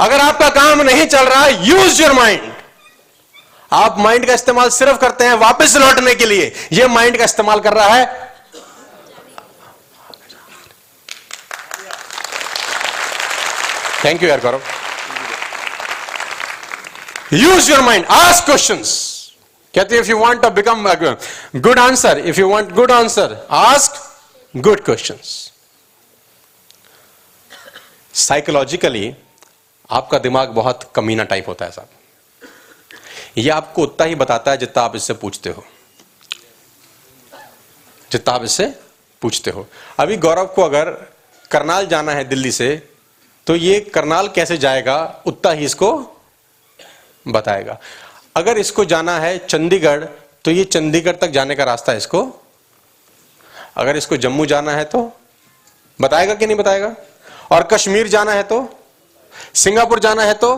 अगर 0.00 0.20
आपका 0.20 0.48
काम 0.48 0.82
नहीं 0.82 1.06
चल 1.06 1.24
रहा 1.24 1.46
यूज़ 1.46 2.02
योर 2.02 2.12
माइंड 2.12 2.52
आप 3.72 3.98
माइंड 3.98 4.26
का 4.26 4.34
इस्तेमाल 4.34 4.68
सिर्फ़ 4.68 4.98
करते 4.98 5.24
हैं, 5.24 5.34
वापस 5.34 5.76
लौटने 5.76 6.14
के 6.14 6.26
लिए। 6.26 6.52
यह 6.72 6.88
माइंड 6.88 7.18
का 7.18 7.24
इस्तेमाल 7.24 7.60
कर 7.60 7.72
रहा 7.72 7.88
है 7.88 8.29
थैंक 14.04 14.22
यू 14.22 14.28
यार 14.28 14.40
Gaurav 14.40 14.62
use 17.32 17.70
your 17.70 17.80
mind 17.80 18.06
ask 18.06 18.44
questions 18.44 18.92
कहते 19.74 19.98
if 19.98 20.06
you 20.06 20.18
want 20.18 20.42
to 20.42 20.50
become 20.50 20.88
good 21.56 21.78
answer 21.78 22.18
if 22.18 22.40
you 22.40 22.48
want 22.48 22.70
good 22.72 22.92
answer 22.92 23.46
ask 23.50 23.92
good 24.56 24.84
questions 24.84 25.52
psychologically 28.14 29.14
आपका 29.90 30.18
दिमाग 30.18 30.48
बहुत 30.48 30.90
कमीना 30.94 31.24
टाइप 31.24 31.48
होता 31.48 31.64
है, 31.64 31.70
साहब। 31.70 31.88
यह 33.38 33.54
आपको 33.54 33.82
उतना 33.82 34.06
ही 34.06 34.14
बताता 34.14 34.50
है 34.50 34.56
जितना 34.56 34.82
आप 34.82 34.96
इससे 34.96 35.14
पूछते 35.14 35.50
हो। 35.50 35.64
जितना 38.12 38.34
आप 38.34 38.44
इससे 38.44 38.66
पूछते 39.22 39.50
हो। 39.50 39.66
अभी 39.98 40.16
गौरव 40.16 40.46
को 40.46 40.62
अगर 40.62 40.90
करनाल 41.50 41.86
जाना 41.86 42.12
है 42.12 42.24
दिल्ली 42.24 42.52
से 42.52 42.89
तो 43.46 43.54
ये 43.56 43.78
करनाल 43.94 44.28
कैसे 44.28 44.56
जाएगा 44.58 44.96
उतना 45.26 45.52
ही 45.52 45.64
इसको 45.64 45.92
बताएगा। 47.26 47.78
अगर 48.36 48.58
इसको 48.58 48.84
जाना 48.84 49.18
है 49.18 49.36
चंडीगढ़ 49.40 50.04
तो 50.44 50.50
ये 50.50 50.64
चंडीगढ़ 50.64 51.16
तक 51.16 51.30
जाने 51.30 51.54
का 51.54 51.64
रास्ता 51.64 51.92
इसको। 51.92 52.22
अगर 53.76 53.96
इसको 53.96 54.16
जम्मू 54.16 54.46
जाना 54.46 54.72
है 54.72 54.84
तो 54.84 55.00
बताएगा 55.98 56.34
कि 56.34 56.46
नहीं 56.46 56.56
बताएगा? 56.56 56.94
और 57.50 57.62
कश्मीर 57.72 58.08
जाना 58.08 58.32
है 58.32 58.42
तो 58.42 58.58
सिंगापुर 59.54 59.98
जाना 59.98 60.22
है 60.22 60.34
तो 60.34 60.52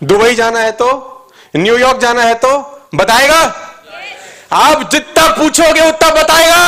दुबई 0.00 0.34
जाना 0.34 0.60
है 0.60 0.72
तो 0.72 0.88
न्यूयॉर्क 1.56 2.00
जाना 2.00 2.22
है 2.22 2.34
तो 2.36 2.58
बताएगा? 2.94 3.40
आप 4.52 4.90
जितना 4.90 5.26
पूछोगे 5.36 5.88
उतना 5.88 6.10
बताएगा। 6.12 6.62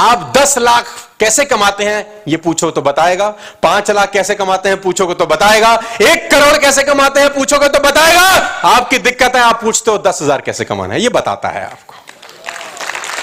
आप 0.00 0.32
दस 0.36 0.58
लाख 0.58 0.86
कैसे 1.24 1.44
कमाते 1.46 1.84
हैं, 1.84 2.22
ये 2.28 2.36
पूछो 2.38 2.70
तो 2.70 2.82
बताएगा। 2.82 3.28
पाँच 3.62 3.90
लाख 3.90 4.10
कैसे 4.12 4.34
कमाते 4.34 4.68
हैं, 4.68 4.80
पूछोगे 4.80 5.14
तो 5.14 5.26
बताएगा। 5.26 5.72
एक 6.02 6.30
करोड़ 6.30 6.56
कैसे 6.58 6.82
कमाते 6.84 7.20
हैं, 7.20 7.32
पूछोगे 7.34 7.68
तो 7.68 7.78
बताएगा। 7.80 8.22
आपकी 8.68 8.98
दिक्कत 9.00 9.36
है, 9.36 9.42
आप 9.42 9.60
पूछते 9.60 9.90
हो, 9.90 9.98
दस 10.00 10.18
हज़ार 10.22 10.40
कैसे 10.40 10.64
कमाना 10.64 10.94
है, 10.94 11.00
ये 11.02 11.08
बताता 11.10 11.48
है 11.48 11.64
आपको। 11.66 11.94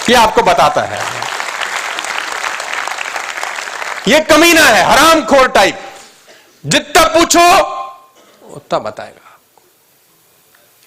ये 0.10 0.16
आपको 0.18 0.41
बताता 0.43 0.82
है। 0.84 0.99
ये 4.08 4.20
कमीना 4.22 4.62
है 4.64 4.84
हराम 4.86 5.22
खोर 5.26 5.47
टाइप 5.49 5.80
जितना 6.64 7.04
पूछो, 7.10 7.45
उतना 8.52 8.80
बताएगा 8.80 9.38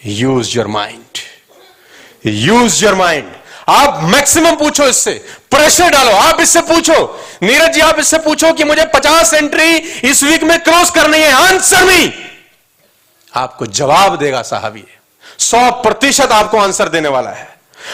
use 0.01 0.57
your 0.57 0.67
mind 0.69 1.19
use 2.27 2.85
your 2.85 2.95
mind 2.95 3.33
आप 3.71 4.01
मैक्सिमम 4.05 4.57
पूछो 4.57 4.87
इससे। 4.87 5.13
प्रेशर 5.55 5.91
डालो, 5.91 6.11
आप 6.11 6.41
इससे 6.41 6.61
पूछो। 6.61 6.95
नीरज 7.43 7.73
जी, 7.73 7.81
आप 7.81 7.99
इससे 7.99 8.19
पूछो 8.19 8.53
कि 8.53 8.65
मुझे 8.65 8.85
50 8.85 9.35
एंट्री 9.35 9.77
इस 10.11 10.23
वीक 10.23 10.43
में 10.43 10.59
क्रॉस 10.61 10.91
करनी 10.91 11.19
है। 11.19 11.33
आंसर 11.33 11.85
नहीं 11.85 12.13
आपको 13.33 13.67
जवाब 13.67 14.17
देगा 14.19 14.43
साहब 14.43 14.77
ये। 14.77 14.87
सौ 15.39 15.71
प्रतिशत 15.83 16.33
आपको 16.33 16.59
आंसर 16.59 16.89
देने 16.89 17.09
वाला 17.09 17.31
है। 17.31 17.49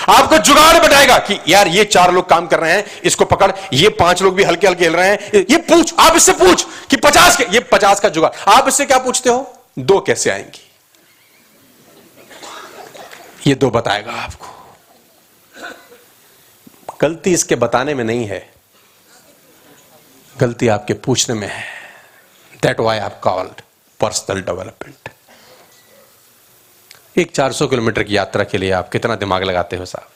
आपको 0.09 0.39
जुगाड़ 0.39 0.79
बताएगा 0.79 1.17
कि 1.19 1.39
यार, 1.49 1.69
ये 1.69 1.85
चार 1.85 2.13
लोग 2.13 2.29
काम 2.29 2.47
कर 2.47 2.61
रहे 2.61 2.73
हैं, 2.73 2.85
इसको 3.05 3.25
पकड़, 3.25 3.51
ये 3.73 3.89
पाँच 3.89 4.23
लोग 4.23 4.35
भी 4.35 4.45
हल्के 4.45 4.67
हल्के 4.67 4.85
हिल 4.85 4.95
रहे 4.95 5.09
हैं। 5.09 5.45
ये 5.51 5.57
पूछ, 5.57 5.95
आप 5.99 6.17
इससे 6.17 6.33
पूछ 6.33 6.65
कि 6.91 6.97
पचास 6.97 7.37
के, 7.37 7.45
ये 7.51 7.61
पचास 7.61 8.01
का 8.01 8.09
जुगाड़। 8.09 8.51
आप 8.51 8.69
इससे 8.69 8.85
क्या 8.85 8.99
पूछते 8.99 9.31
हो? 9.31 9.57
दो 9.79 10.01
कैसे 10.01 10.31
आएँगी? 10.31 10.71
ये 13.47 13.55
दो 13.55 13.71
बताएगा 13.71 14.13
आपको। 14.13 14.50
गलती 17.01 17.33
इसके 17.33 17.57
बताने 17.57 17.95
में 17.95 18.03
नहीं 18.05 18.25
है। 18.27 18.43
गलती 20.37 20.69
आपके 20.69 20.95
पूछने 20.97 21.35
में 21.35 21.47
है। 21.49 21.65
दैट 22.63 22.81
वाई 22.81 22.99
आप 22.99 23.21
कॉल्ड 23.21 23.61
पर्सनल 24.01 24.41
डेवलपमेंट 24.43 25.09
एक 27.19 27.31
400 27.35 27.67
किलोमीटर 27.67 28.03
की 28.03 28.17
यात्रा 28.17 28.45
के 28.45 28.59
लिए 28.59 28.71
आप 28.73 28.89
कितना 28.89 29.15
दिमाग 29.17 29.43
लगाते 29.45 29.77
हो 29.77 29.85
साहब? 29.85 30.09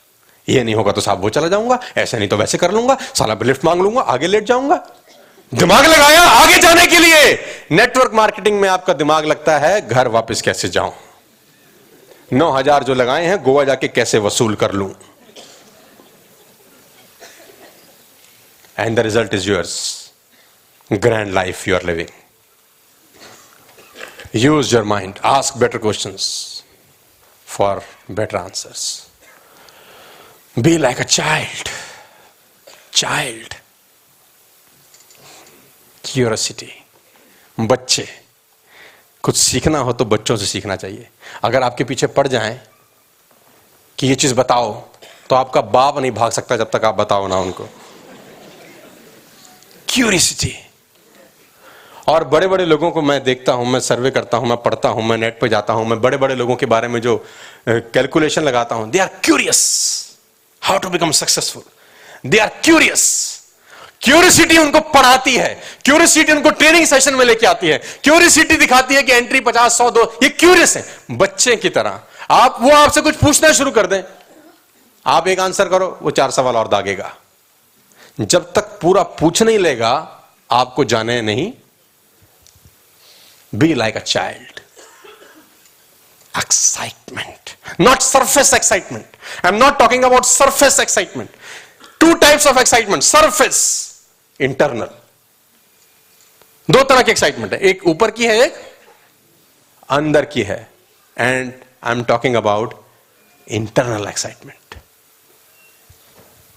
ये 0.49 0.63
नहीं 0.65 0.75
होगा 0.75 0.93
तो 0.93 1.01
साहब 1.01 1.21
वो 1.21 1.31
चला 1.31 1.49
जाऊँगा, 1.49 1.79
ऐसे 1.97 2.19
नहीं 2.19 2.29
तो 2.29 2.37
वैसे 2.37 2.59
कर 2.59 2.73
लूँगा, 2.73 2.97
साला 3.15 3.37
लिफ्ट 3.43 3.65
मांग 3.65 3.81
लूँगा, 3.83 4.01
आगे 4.03 4.27
लेट 4.27 4.45
जाऊँगा। 4.45 4.77
दिमाग 5.53 5.87
लगाया 5.87 6.23
आगे 6.23 6.59
जाने 6.59 6.87
के 6.87 6.99
लिए। 6.99 7.33
नेटवर्क 7.71 8.13
मार्केटिंग 8.15 8.61
में 8.61 8.69
आपका 8.69 8.93
दिमाग 8.93 9.25
लगता 9.25 9.59
है, 9.59 9.89
घर 9.89 10.09
वापस 10.09 10.43
कैसे 10.43 10.69
जाऊँ? 10.69 10.93
नौ 12.33 12.51
हज़ार 12.53 12.85
जो 12.85 12.95
लगाए 12.95 13.27
हैं, 13.27 13.43
गोवा 13.43 13.65
जाके 13.65 13.89
कैसे 13.89 14.19
वसूल 14.19 14.55
कर 14.55 14.73
लूँ? 14.73 14.93
And 18.77 18.99
the 18.99 19.03
result 19.03 19.33
is 19.33 19.47
yours. 19.47 20.13
Grand 21.01 21.33
life 21.33 21.67
you 21.67 21.75
are 21.75 21.81
living. 21.81 22.11
Use 24.33 24.73
your 24.73 24.85
mind, 24.85 25.21
ask 25.23 25.59
better 25.59 25.79
questions 25.79 26.63
for 27.47 27.83
better 28.09 28.37
answers. 28.37 29.09
Be 30.61 30.79
like 30.79 31.01
a 31.01 31.05
child. 31.05 31.71
Child. 32.93 33.57
Curiosity. 36.03 36.73
बच्चे 37.61 38.07
कुछ 39.23 39.37
सीखना 39.37 39.79
हो 39.79 39.93
तो 39.93 40.05
बच्चों 40.05 40.37
से 40.37 40.47
सीखना 40.47 40.77
चाहिए 40.77 41.09
अगर 41.45 41.63
आपके 41.63 41.85
पीछे 41.85 42.07
पड़ 42.17 42.27
जाएँ 42.29 42.61
कि 43.99 44.07
ये 44.07 44.15
चीज़ 44.15 44.35
बताओ 44.35 44.73
तो 45.31 45.37
आपका 45.37 45.61
बाप 45.77 45.99
नहीं 45.99 46.11
भाग 46.13 46.33
सकता 46.33 46.57
जब 46.57 46.71
तक 46.71 46.85
आप 46.85 46.95
बताओ 46.95 47.29
ना 47.29 47.39
उनको 47.39 47.69
क्यूरियसिटी 49.95 50.55
और 52.09 52.25
बड़े 52.25 52.47
बड़े 52.49 52.65
लोगों 52.67 52.91
को 52.91 53.03
मैं 53.03 53.23
देखता 53.25 53.53
हूँ, 53.53 53.67
मैं 53.67 53.81
सर्वे 53.81 54.11
करता 54.11 54.37
हूँ, 54.37 54.49
मैं 54.49 54.57
पढ़ता 54.57 54.89
हूँ, 54.89 55.03
मैं 55.03 55.17
नेट 55.19 55.41
पे 55.41 55.49
जाता 55.49 55.73
हूँ, 55.73 55.87
मैं 55.87 56.01
बड़े 56.01 56.17
बड़े 56.17 56.35
लोगों 56.35 56.57
के 56.57 56.67
बारे 56.67 56.89
में 56.89 57.01
जो 57.01 57.17
कैलकुलेशन 57.69 58.43
लगाता 58.43 58.75
हूँ 58.75 58.91
they 58.91 58.99
are 58.99 59.11
curious 59.25 59.63
how 60.63 60.79
to 60.79 60.89
become 60.89 61.11
successful 61.11 61.63
they 62.31 62.39
are 62.39 62.49
curious 62.65 63.05
curiosity 64.03 64.59
उनको 64.59 64.81
पढ़ाती 64.93 65.35
है 65.37 65.55
क्यूरियसिटी 65.85 66.33
उनको 66.33 66.51
ट्रेनिंग 66.51 66.87
सेशन 66.87 67.15
में 67.15 67.25
लेके 67.25 67.47
आती 67.47 67.69
है 67.69 67.79
क्यूरियसिटी 68.05 68.57
दिखाती 68.57 68.95
है 68.95 69.03
कि 69.03 69.13
एंट्री 69.13 69.41
पचास, 69.41 69.79
सौ, 69.79 69.91
दो, 69.91 70.03
ये 70.23 70.29
क्यूरियस 70.29 70.77
है। 70.77 70.85
बच्चे 71.11 71.57
की 71.57 71.69
तरह। 71.69 72.01
आप, 72.31 72.59
वो 72.61 72.71
आपसे 72.71 73.01
कुछ 73.01 73.17
पूछना 73.17 73.53
शुरू 73.53 73.71
कर 73.71 73.87
दें। 73.87 74.03
आप 75.07 75.29
एक 75.29 75.41
आंसर 75.41 75.69
करो, 75.69 75.99
वो 76.03 76.11
चार 76.11 76.31
सवाल 76.31 76.57
और 76.57 76.69
दागेगा। 76.69 77.15
जब 78.19 78.53
तक 78.53 78.79
पूरा 78.83 79.03
पूछ 79.19 79.43
नहीं 79.43 79.59
लेगा, 79.59 79.93
आपको 80.51 80.85
जाने 80.85 81.21
नहीं। 81.23 81.53
Be 83.53 83.75
like 83.75 83.97
a 83.97 84.01
child 84.01 84.61
excitement 86.35 87.51
not 87.81 88.01
surface 88.03 88.53
excitement 88.55 89.17
I 89.45 89.49
am 89.49 89.57
not 89.57 89.79
talking 89.79 90.05
about 90.05 90.25
surface 90.25 90.81
excitement 90.81 91.31
two 92.01 92.15
types 92.15 92.47
of 92.47 92.59
excitement 92.59 93.03
surface 93.03 93.59
internal 94.41 94.89
दो 96.69 96.83
तरह 96.83 97.03
की 97.03 97.11
एक्साइटमेंट 97.11 97.53
है। 97.53 97.59
एक 97.61 97.87
ऊपर 97.87 98.11
की 98.11 98.27
है, 98.27 98.37
एक 98.41 98.55
अंदर 99.89 100.25
की 100.25 100.43
है। 100.43 100.57
And 101.17 101.53
I 101.83 101.93
am 101.93 102.05
talking 102.05 102.37
about 102.37 102.75
internal 103.49 104.09
excitement 104.09 104.59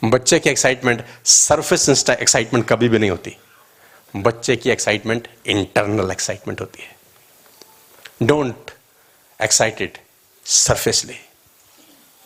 बच्चे 0.01 0.39
की 0.39 0.49
एक्साइटमेंट 0.49 1.03
सरफेस 1.25 2.09
एक्साइटमेंट 2.09 2.67
कभी 2.69 2.89
भी 2.89 2.99
नहीं 2.99 3.09
होती। 3.09 3.35
बच्चे 4.13 4.55
की 4.55 4.69
एक्साइटमेंट 4.69 5.27
इंटरनल 5.45 6.11
एक्साइटमेंट 6.11 6.61
होती 6.61 6.83
है। 6.83 8.27
डोंट 8.27 8.71
एक्साइटेड 9.39 9.97
सरफेसली 10.45 11.19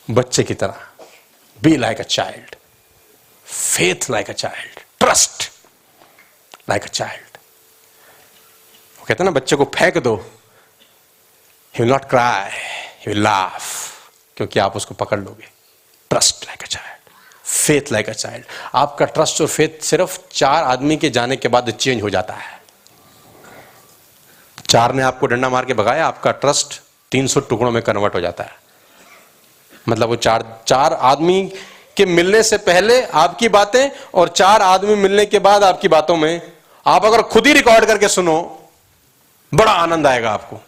बच्चे 0.07 0.43
की 0.43 0.53
तरह। 0.53 0.87
Be 1.59 1.75
like 1.77 1.99
a 1.99 2.03
child 2.03 2.55
faith 3.47 4.09
like 4.11 4.29
a 4.29 4.33
child 4.33 4.79
trust 4.99 5.49
like 6.69 6.83
a 6.83 6.87
child 6.87 7.37
वो 8.99 9.05
कहते 9.05 9.23
ना, 9.23 9.31
बच्चे 9.31 9.55
को 9.55 9.65
फेंक 9.75 9.97
दो। 9.97 10.15
He 11.75 11.83
will 11.83 11.91
not 11.91 12.09
cry 12.09 12.49
he 12.49 13.07
will 13.07 13.21
laugh 13.23 13.65
क्योंकि 14.37 14.59
आप 14.59 14.75
उसको 14.75 14.95
पकड़ 14.95 15.19
लोगे। 15.19 15.49
Trust 16.11 16.45
like 16.45 16.63
a 16.63 16.65
child 16.65 17.00
faith 17.45 17.91
like 17.91 18.09
a 18.09 18.13
child 18.13 18.45
आपका 18.75 19.05
ट्रस्ट 19.05 19.41
और 19.41 19.47
फेथ 19.47 19.83
सिर्फ़ 19.83 20.19
चार 20.31 20.63
आदमी 20.63 20.97
के 20.97 21.09
जाने 21.09 21.35
के 21.35 21.47
बाद 21.47 21.69
चेंज 21.69 22.01
हो 22.01 22.09
जाता 22.09 22.33
है। 22.33 22.61
चार 24.69 24.93
ने 24.93 25.03
आपको 25.03 25.27
डंडा 25.27 25.49
मार 25.49 25.65
के 25.65 25.73
भगाया, 25.73 26.07
आपका 26.07 26.31
ट्रस्ट 26.31 26.81
300 27.11 27.39
टुकड़ों 27.39 27.71
में 27.71 27.83
कन्वर्ट 27.83 28.15
हो 28.15 28.21
जाता 28.21 28.43
है। 28.43 28.59
मतलब 29.89 30.09
वो 30.09 30.15
चार 30.15 30.61
चार 30.67 30.93
आदमी 30.93 31.53
के 31.97 32.05
मिलने 32.05 32.43
से 32.43 32.57
पहले 32.57 33.01
आपकी 33.03 33.49
बातें 33.49 33.89
और 34.13 34.27
चार 34.27 34.61
आदमी 34.61 34.95
मिलने 34.95 35.25
के 35.25 35.39
बाद 35.39 35.63
आपकी 35.63 35.87
बातों 35.87 36.15
में 36.15 36.51
आप 36.87 37.05
अगर 37.05 37.21
खुद 37.21 37.47
ही 37.47 37.53
रिकॉर्ड 37.53 37.85
करके 37.85 38.07
सुनो, 38.07 38.69
बड़ा 39.53 39.71
आनंद 39.71 40.07
आएगा 40.07 40.31
आपको। 40.31 40.61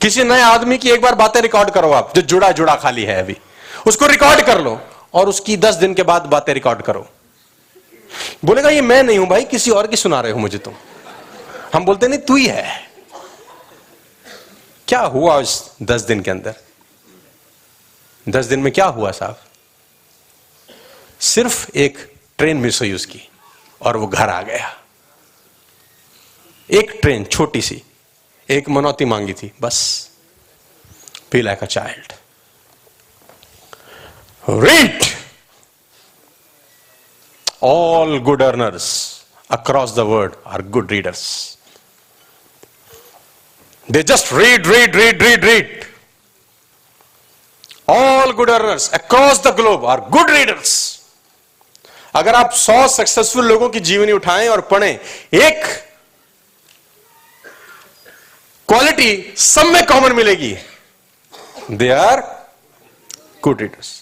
किसी 0.00 0.24
नए 0.24 0.40
आदमी 0.40 0.78
की 0.78 0.90
एक 0.90 1.02
बार 1.02 1.14
बातें 1.14 1.40
रिकॉर्ड 1.40 1.70
करो 1.70 1.92
आप, 1.92 2.12
जो 2.14 2.22
जुड़ा 2.22 2.50
जुड़ा 2.50 2.74
खाली 2.74 3.04
है 3.04 3.18
अभी। 3.18 3.36
उसको 3.86 4.06
रिकॉर्ड 4.06 4.46
कर 4.46 4.60
लो 4.60 4.80
और 5.14 5.28
उसकी 5.28 5.56
दस 5.56 5.74
दिन 5.74 5.94
के 5.94 6.02
बाद 6.02 6.22
बातें 6.22 6.54
रिकॉर्ड 6.54 6.82
करो। 6.82 7.08
बोलेगा, 8.44 8.68
ये 8.68 8.80
मैं 8.80 9.02
नहीं 9.02 9.18
हूँ 9.18 9.28
भाई, 9.28 9.44
किसी 9.44 9.70
और 9.70 9.86
की 9.86 9.96
सुना 9.96 10.20
रहे 10.20 10.32
हो 10.32 10.38
मुझे 10.38 10.58
तुम। 10.58 10.74
हम 11.74 11.84
बोलते, 11.84 12.08
नहीं, 12.08 12.20
तू 12.20 12.36
ही 12.36 12.46
है। 12.46 12.90
क्या 14.88 15.00
हुआ 15.00 15.36
उस 15.36 15.76
दस 15.82 16.02
दिन 16.02 16.20
के 16.20 16.30
अंदर? 16.30 16.54
दस 18.28 18.44
दिन 18.44 18.60
में 18.60 18.72
क्या 18.72 18.86
हुआ 18.86 19.10
साहब? 19.10 19.40
सिर्फ़ 21.20 21.70
एक 21.76 22.14
ट्रेन 22.38 22.56
मिस 22.56 22.80
हुई 22.80 22.92
उसकी 22.92 23.28
और 23.82 23.96
वो 23.96 24.06
घर 24.06 24.28
आ 24.28 24.42
गया। 24.42 24.78
एक 26.70 26.98
ट्रेन 27.02 27.24
छोटी 27.24 27.62
सी, 27.62 27.82
एक 28.50 28.68
मनौती 28.68 29.04
मांगी 29.04 29.32
थी, 29.32 29.52
बस, 29.60 30.10
पीला 31.30 31.54
का 31.54 31.66
child 31.66 32.12
Read. 34.46 35.06
All 37.60 38.18
good 38.18 38.42
earners 38.42 39.24
across 39.48 39.92
the 39.92 40.04
world 40.04 40.36
are 40.44 40.62
good 40.62 40.90
readers. 40.90 41.56
They 43.88 44.02
just 44.02 44.32
read, 44.32 44.66
read, 44.66 44.94
read, 44.96 45.22
read, 45.22 45.44
read. 45.44 45.86
All 47.86 48.32
good 48.32 48.48
earners 48.48 48.90
across 48.92 49.38
the 49.38 49.52
globe 49.52 49.84
are 49.84 50.08
good 50.10 50.28
readers. 50.30 50.98
अगर 52.14 52.34
आप 52.34 52.52
सौ 52.52 52.86
सक्सेसफुल 52.88 53.46
लोगों 53.48 53.68
की 53.70 53.80
जीवनी 53.80 54.12
उठाएँ 54.12 54.48
और 54.48 54.60
पढ़ें 54.70 54.98
एक 55.34 55.64
क्वालिटी 58.68 59.34
सब 59.36 59.66
में 59.66 59.84
कॉमन 59.86 60.12
मिलेगी 60.16 60.56
they 61.70 61.88
are 61.90 62.20
good 63.44 63.60
readers 63.62 64.01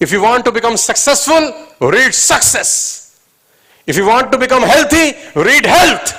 If 0.00 0.12
you 0.12 0.20
want 0.20 0.44
to 0.44 0.52
become 0.52 0.76
successful, 0.76 1.52
read 1.80 2.14
success. 2.14 2.70
If 3.88 3.96
you 3.96 4.06
want 4.06 4.30
to 4.32 4.38
become 4.38 4.62
healthy, 4.62 5.06
read 5.36 5.66
health. 5.66 6.14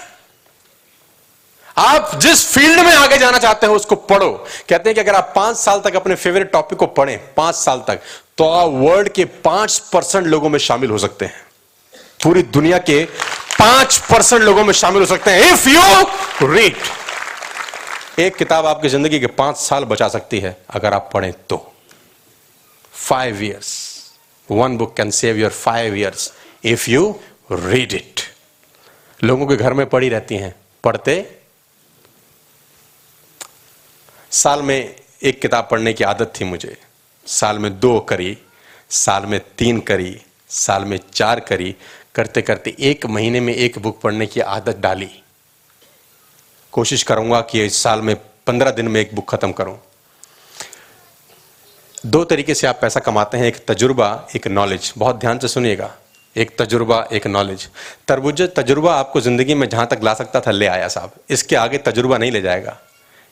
आप 1.78 2.12
जिस 2.22 2.46
फ़ील्ड 2.54 2.80
में 2.86 2.94
आगे 2.94 3.18
जाना 3.18 3.38
चाहते 3.38 3.68
हो 3.68 3.76
उसको 3.76 3.96
पढ़ो। 4.12 4.30
कहते 4.70 4.90
हैं 4.90 4.94
कि 4.96 5.02
अगर 5.02 5.16
आप 5.16 5.32
पाँच 5.36 5.58
साल 5.58 5.80
तक 5.80 5.96
अपने 5.96 6.16
फेवरेट 6.16 6.52
टॉपिक 6.52 6.80
को 6.80 6.88
पढ़ें 6.98 7.18
पाँच 7.36 7.56
साल 7.56 7.84
तक 7.88 8.00
तो 8.38 8.50
आप 8.50 8.70
वर्ल्ड 8.74 9.10
के 9.14 9.26
पाँच 9.46 9.78
परसेंट 9.94 10.28
लोगों 10.28 10.50
में 10.50 10.60
शामिल 10.60 10.90
हो 10.92 10.98
सकते 10.98 11.26
हैं। 11.26 11.46
पूरी 12.24 12.44
दुनिया 12.44 12.78
के 12.90 13.04
पाँच 13.60 13.98
परसेंट 14.12 14.42
लोगों 14.44 14.64
में 14.64 14.74
शामिल 14.74 15.02
हो 15.02 15.08
सकते 15.08 15.32
हैं। 15.32 15.52
इफ़ 15.54 15.70
यू 15.70 16.54
रीड 16.54 16.76
एक 18.20 18.36
किताब 18.36 18.66
आपकी 18.66 18.90
ज़िंदगी 18.90 19.20
के 19.20 19.28
पाँच 19.40 19.58
साल 19.58 19.84
बचा 19.86 20.08
सकती 20.10 20.40
है 20.40 20.58
अगर 20.70 20.94
आप 20.94 21.10
पढ़ें 21.14 21.34
तो। 21.50 21.66
Five 22.98 23.44
years 23.44 23.72
one 24.50 24.78
book 24.78 24.96
can 24.98 25.12
save 25.12 25.38
your 25.38 25.52
five 25.52 25.96
years 25.96 26.32
if 26.64 26.90
you 26.90 27.20
read 27.52 27.94
it 27.94 28.22
लोगों 29.20 29.48
के 29.48 29.56
घर 29.56 29.74
में 29.74 29.86
पड़ी 29.90 30.10
रहती 30.10 30.36
हैं, 30.36 30.54
पढ़ते? 30.84 31.36
साल 34.32 34.62
में 34.62 34.96
एक 35.24 35.42
किताब 35.42 35.68
पढ़ने 35.72 35.94
की 35.94 36.04
आदत 36.04 36.34
थी 36.40 36.46
मुझे। 36.46 36.76
साल 37.26 37.60
में 37.60 37.80
दो 37.80 38.00
करी, 38.00 38.38
साल 38.90 39.26
में 39.26 39.40
तीन 39.58 39.80
करी, 39.80 40.20
साल 40.50 40.86
में 40.86 41.00
चार 41.14 41.40
करी 41.40 41.76
करते 42.16 42.42
करते 42.42 42.76
एक 42.80 43.06
महीने 43.06 43.40
में 43.40 43.54
एक 43.54 43.80
बुक 43.80 44.02
पढ़ने 44.02 44.26
की 44.26 44.40
आदत 44.40 44.78
डाली। 44.78 45.10
कोशिश 46.74 47.04
करूँगा 47.04 47.42
कि 47.42 47.66
इस 47.66 47.82
साल 47.84 48.02
में 48.02 48.16
पंद्रह 48.48 48.72
दिन 48.72 48.88
में 48.88 49.02
एक 49.02 49.16
बुक 49.16 49.30
खत्म 49.30 49.52
करूँ। 49.52 49.78
दो 52.08 52.24
तरीके 52.24 52.54
से 52.54 52.68
आप 52.68 52.78
पैसा 52.82 53.00
कमाते 53.00 53.38
हैं, 53.38 53.46
एक 53.46 53.58
तजुर्बा, 53.68 54.28
एक 54.36 54.48
नॉलेज 54.48 54.92
बहुत 54.98 55.20
ध्यान 55.20 55.40
से 55.40 55.48
सुनिएगा। 55.48 55.90
एक 56.36 56.52
तजुर्बा, 56.58 57.08
एक 57.12 57.26
नॉलेज 57.28 57.68
तरबुज, 58.08 58.42
तजुर्बा 58.56 58.94
आपको 58.96 59.22
ज़िंदगी 59.22 59.56
में 59.56 59.68
जहाँ 59.70 59.88
तक 59.88 60.04
ला 60.04 60.14
सकता 60.14 60.40
था, 60.40 60.52
ले 60.52 60.68
आया 60.68 60.88
साहब। 60.88 61.12
इसके 61.30 61.56
आगे 61.56 61.78
तजुर्बा 61.78 62.18
नहीं 62.18 62.32
ले 62.32 62.42
जाएगा। 62.42 62.78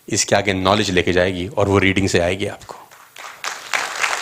इसके 0.08 0.36
आगे 0.36 0.54
नॉलेज 0.54 0.90
लेके 0.92 1.14
जाएगी 1.14 1.48
और 1.48 1.70
वो 1.70 1.78
रीडिंग 1.78 2.08
से 2.10 2.20
आएगी 2.20 2.48
आपको। 2.48 2.76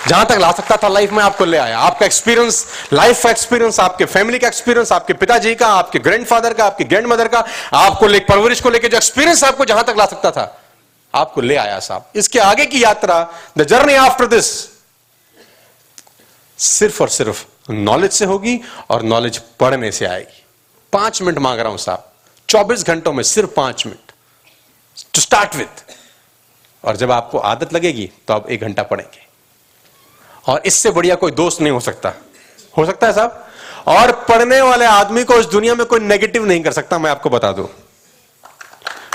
जहाँ 0.08 0.26
तक 0.26 0.38
ला 0.38 0.51
सकता 0.51 0.78
था 0.78 0.88
लाइफ 0.88 1.12
में 1.12 1.24
आपको 1.24 1.45
ले 1.45 1.58
आया। 1.58 1.80
आपका 1.80 2.06
एक्सपीरियंस 2.06 2.66
लाइफ 2.93 3.24
का 3.24 3.30
एक्सपीरियंस 3.32 3.80
आपके 3.80 4.06
फैमिली 4.06 4.39
का 4.39 4.47
एक्सपीरियंस 4.47 4.91
आपके 4.91 5.14
पिताजी 5.14 5.56
का, 5.56 5.68
आपके 5.68 5.99
ग्रैंडफादर 5.99 6.54
का, 6.54 6.66
आपके 6.66 6.84
ग्रैंड 6.84 7.08
मदर 7.08 7.28
का, 7.28 7.45
आपको 7.74 8.08
ले, 8.08 8.20
परवरिश 8.22 8.62
को 8.62 8.70
लेकर 8.70 8.88
जो 8.88 8.97
एक्सपीरियंस 8.97 9.43
आपको 9.43 9.66
जहाँ 9.66 9.84
तक 9.84 9.95
ला 9.97 10.06
सकता 10.06 10.32
था। 10.32 10.60
आपको 11.14 11.41
ले 11.41 11.55
आया 11.55 11.80
साहब। 11.80 12.11
इसके 12.16 12.39
आगे 12.39 12.66
की 12.66 12.84
यात्रा 12.84 13.18
द 13.57 13.64
जर्नी 13.64 13.93
आफ्टर 13.95 14.28
दिस 14.28 14.45
सिर्फ़ 16.59 17.01
और 17.03 17.09
सिर्फ़ 17.09 17.45
नॉलेज 17.72 18.11
से 18.11 18.26
होगी 18.26 18.59
और 18.89 19.01
नॉलेज 19.03 19.38
पढ़ने 19.59 19.91
से 19.91 20.05
आएगी। 20.05 20.43
पाँच 20.93 21.22
मिनट 21.22 21.38
मांग 21.39 21.59
रहा 21.59 21.70
हूँ 21.70 21.78
साहब। 21.78 22.11
चौबीस 22.49 22.84
घंटों 22.84 23.14
में 23.14 23.24
सिर्फ़ 23.24 23.49
पाँच 23.49 23.86
मिनट। 23.86 24.11
टू 25.14 25.22
स्टार्ट 25.22 25.55
विथ 25.55 25.84
और 26.84 26.95
जब 26.95 27.11
आपको 27.11 27.38
आदत 27.38 27.74
लगेगी 27.74 28.09
तो 28.28 28.34
आप 28.34 28.49
एक 28.49 28.61
घंटा 28.61 28.84
पढ़ेंगे। 28.84 29.22
और 30.47 30.61
इससे 30.66 30.91
बढ़िया 30.91 31.16
कोई 31.16 31.32
दोस्त 31.32 31.61
नहीं 31.61 31.72
हो 31.72 31.80
सकता। 31.80 32.14
हो 32.78 32.86
सकता 32.86 33.07
है 33.07 33.14
साहब? 33.14 33.47
और 33.88 34.11
पढ़ने 34.30 34.61
वाले 34.61 34.86
आदमी 34.86 35.24
को 35.24 35.36
इस 35.36 35.45
दुनिया 35.45 35.76
में 35.76 35.86
कोई 35.86 35.99
नेगेटिव 35.99 36.45
नहीं 36.45 36.61
कर 36.64 36.72
सकता, 36.72 36.97
मैं 36.99 37.11
आपको 37.11 37.30
बता 37.30 37.51
दूँ। 37.51 37.68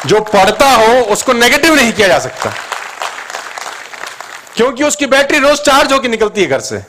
जो 0.06 0.20
पढ़ता 0.22 0.70
हो, 0.70 1.00
उसको 1.12 1.32
नेगेटिव 1.32 1.74
नहीं 1.74 1.92
किया 1.92 2.08
जा 2.08 2.18
सकता। 2.18 2.52
क्योंकि 4.56 4.84
उसकी 4.84 5.06
बैटरी 5.06 5.38
रोज 5.38 5.60
चार्ज 5.60 5.92
होकर 5.92 6.08
निकलती 6.08 6.42
है 6.42 6.46
घर 6.46 6.60
से। 6.60 6.82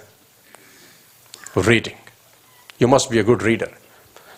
Reading 1.57 2.81
you 2.81 2.87
must 2.87 3.09
be 3.11 3.19
a 3.19 3.23
good 3.23 3.43
reader 3.43 3.69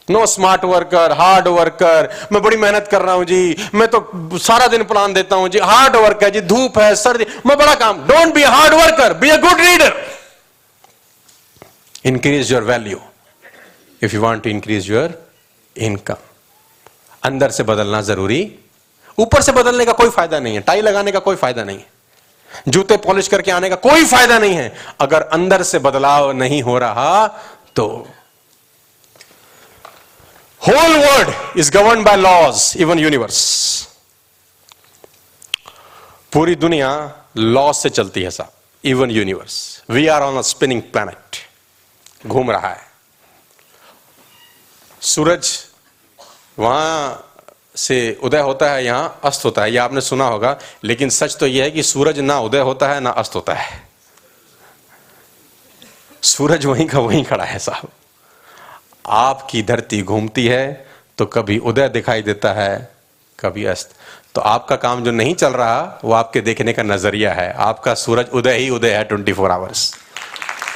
no 0.09 0.26
smart 0.26 0.63
worker 0.65 1.11
hard 1.17 1.47
worker 1.47 2.09
मैं 2.32 2.41
बड़ी 2.41 2.57
मेहनत 2.57 2.88
कर 2.91 3.01
रहा 3.01 3.13
हूँ 3.15 3.26
जी। 3.26 3.69
मैं 3.74 3.88
तो 3.88 4.38
सारा 4.39 4.67
दिन 4.67 4.84
प्लान 4.84 5.13
देता 5.13 5.36
हूँ 5.36 5.49
जी। 5.49 5.59
हार्ड 5.59 5.95
वर्क 5.95 6.24
है 6.24 6.32
जी, 6.32 6.41
धूप 6.41 6.80
है, 6.80 6.95
सर्दी। 6.95 7.26
मैं 7.45 7.57
बड़ा 7.57 7.76
काम। 7.76 8.01
Don't 8.07 8.34
be 8.34 8.43
hard 8.43 8.74
worker 8.74 9.13
be 9.13 9.30
a 9.30 9.38
good 9.38 9.61
reader 9.61 9.93
increase 12.05 12.51
your 12.51 12.63
value 12.63 12.99
if 14.01 14.15
you 14.15 14.22
want 14.22 14.43
to 14.43 14.49
increase 14.49 14.89
your 14.91 15.13
income 15.76 16.30
अंदर 17.24 17.51
से 17.51 17.63
बदलना 17.63 18.01
ज़रूरी, 18.03 18.41
ऊपर 19.17 19.41
से 19.41 19.51
बदलने 19.51 19.86
का 19.86 19.93
कोई 19.93 20.09
फ़ायदा 20.09 20.39
नहीं 20.39 20.55
है, 20.55 20.61
टाई 20.61 20.82
लगाने 20.82 21.11
का 21.11 21.19
कोई 21.19 21.36
फ़ायदा 21.36 21.63
नहीं 21.63 21.78
है, 21.78 21.88
जूते 22.67 22.97
पॉलिश 22.99 23.28
करके 23.28 23.51
आने 23.51 23.69
का 23.69 23.76
कोई 23.82 24.05
फ़ायदा 24.05 24.39
नहीं 24.39 24.55
है। 24.55 24.74
अगर 25.01 25.22
अंदर 25.34 25.63
से 25.63 25.80
बदलाव 25.82 26.32
नहीं 26.34 26.61
हो 26.63 26.78
रहा 26.80 27.28
तो 27.76 27.88
whole 30.61 30.95
world 30.97 31.57
is 31.59 31.72
govern 31.72 32.03
by 32.03 32.15
laws 32.17 32.74
even 32.78 32.99
universe 32.99 33.39
पूरी 36.34 36.55
दुनिया 36.57 36.89
लॉ 37.38 37.72
से 37.74 37.89
चलती 37.89 38.22
है 38.24 38.32
साहब 38.32 38.51
even 38.84 39.11
universe 39.11 39.55
we 39.89 40.07
are 40.07 40.22
on 40.22 40.38
a 40.38 40.41
spinning 40.43 40.82
planet 40.93 42.28
घूम 42.28 42.51
रहा 42.51 42.69
है। 42.69 42.89
सूरज 45.01 45.49
वहाँ 46.58 47.28
से 47.76 48.20
उदय 48.24 48.39
होता 48.39 48.72
है, 48.72 48.84
यहाँ 48.86 49.20
अस्त 49.24 49.45
होता 49.45 49.62
है। 49.62 49.72
यह 49.72 49.84
आपने 49.84 50.02
सुना 50.02 50.26
होगा, 50.26 50.58
लेकिन 50.84 51.10
सच 51.10 51.36
तो 51.39 51.47
यह 51.47 51.64
है 51.64 51.72
कि 51.72 51.84
सूरज 51.84 52.20
ना 52.20 52.39
उदय 52.39 52.60
होता 52.62 52.88
है, 52.88 52.99
ना 52.99 53.10
अस्त 53.12 53.36
होता 53.36 53.54
है। 53.54 53.89
सूरज 56.24 56.66
वहीं 56.66 56.88
का 56.88 56.99
वहीं 56.99 57.24
खड़ा 57.26 57.43
है 57.43 57.60
साहब। 57.60 57.89
आपकी 59.08 59.62
धरती 59.64 60.02
घूमती 60.02 60.45
है 60.47 60.88
तो 61.18 61.26
कभी 61.28 61.58
उदय 61.60 61.88
दिखाई 61.89 62.22
देता 62.22 62.52
है, 62.54 62.91
कभी 63.39 63.66
अस्त। 63.66 63.95
तो 64.36 64.41
आपका 64.41 64.76
काम 64.76 65.04
जो 65.04 65.12
नहीं 65.12 65.34
चल 65.36 65.54
रहा, 65.54 65.99
वो 66.04 66.14
आपके 66.14 66.41
देखने 66.41 66.74
का 66.74 66.84
नज़रिया 66.84 67.34
है। 67.34 67.52
आपका 67.60 67.93
सूरज 67.95 68.30
उदय 68.30 68.58
ही 68.58 68.70
उदय 68.70 68.93
है, 68.93 69.04
ट्वेंटी 69.04 69.34
फोर 69.34 69.52
आवर्स। 69.52 69.93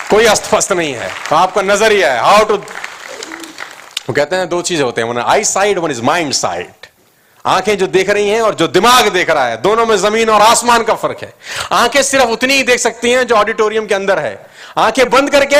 कोई 0.09 0.25
अस्त 0.25 0.43
फस्त 0.45 0.71
नहीं 0.71 0.93
है। 0.93 1.09
तो 1.29 1.35
आपका 1.35 1.61
नज़रिया 1.63 2.13
है 2.13 2.19
हाउ 2.21 2.45
टू 2.45 2.57
वो 4.05 4.13
कहते 4.13 4.35
हैं, 4.35 4.49
दो 4.49 4.61
चीज़ें 4.61 4.83
होते 4.85 5.01
हैं। 5.01 5.09
One 5.09 5.17
eye 5.19 5.43
side 5.45 5.79
one 5.79 5.91
is 5.91 6.01
mind 6.03 6.33
side 6.33 6.87
आँखें 7.45 7.77
जो 7.77 7.87
देख 7.87 8.09
रही 8.09 8.29
हैं 8.29 8.41
और 8.41 8.55
जो 8.55 8.67
दिमाग 8.67 9.07
देख 9.13 9.29
रहा 9.29 9.47
है, 9.47 9.61
दोनों 9.61 9.85
में 9.85 9.95
ज़मीन 9.97 10.29
और 10.29 10.41
आसमान 10.41 10.83
का 10.83 10.93
फ़र्क 10.95 11.19
है। 11.21 11.33
आँखें 11.73 12.01
सिर्फ़ 12.03 12.29
उतनी 12.29 12.53
ही 12.53 12.63
देख 12.63 12.79
सकती 12.79 13.11
हैं 13.11 13.25
जो 13.27 13.35
ऑडिटोरियम 13.35 13.87
के 13.87 13.95
अंदर 13.95 14.19
है। 14.19 14.39
आँखें 14.77 15.09
बंद 15.09 15.29
करके 15.29 15.57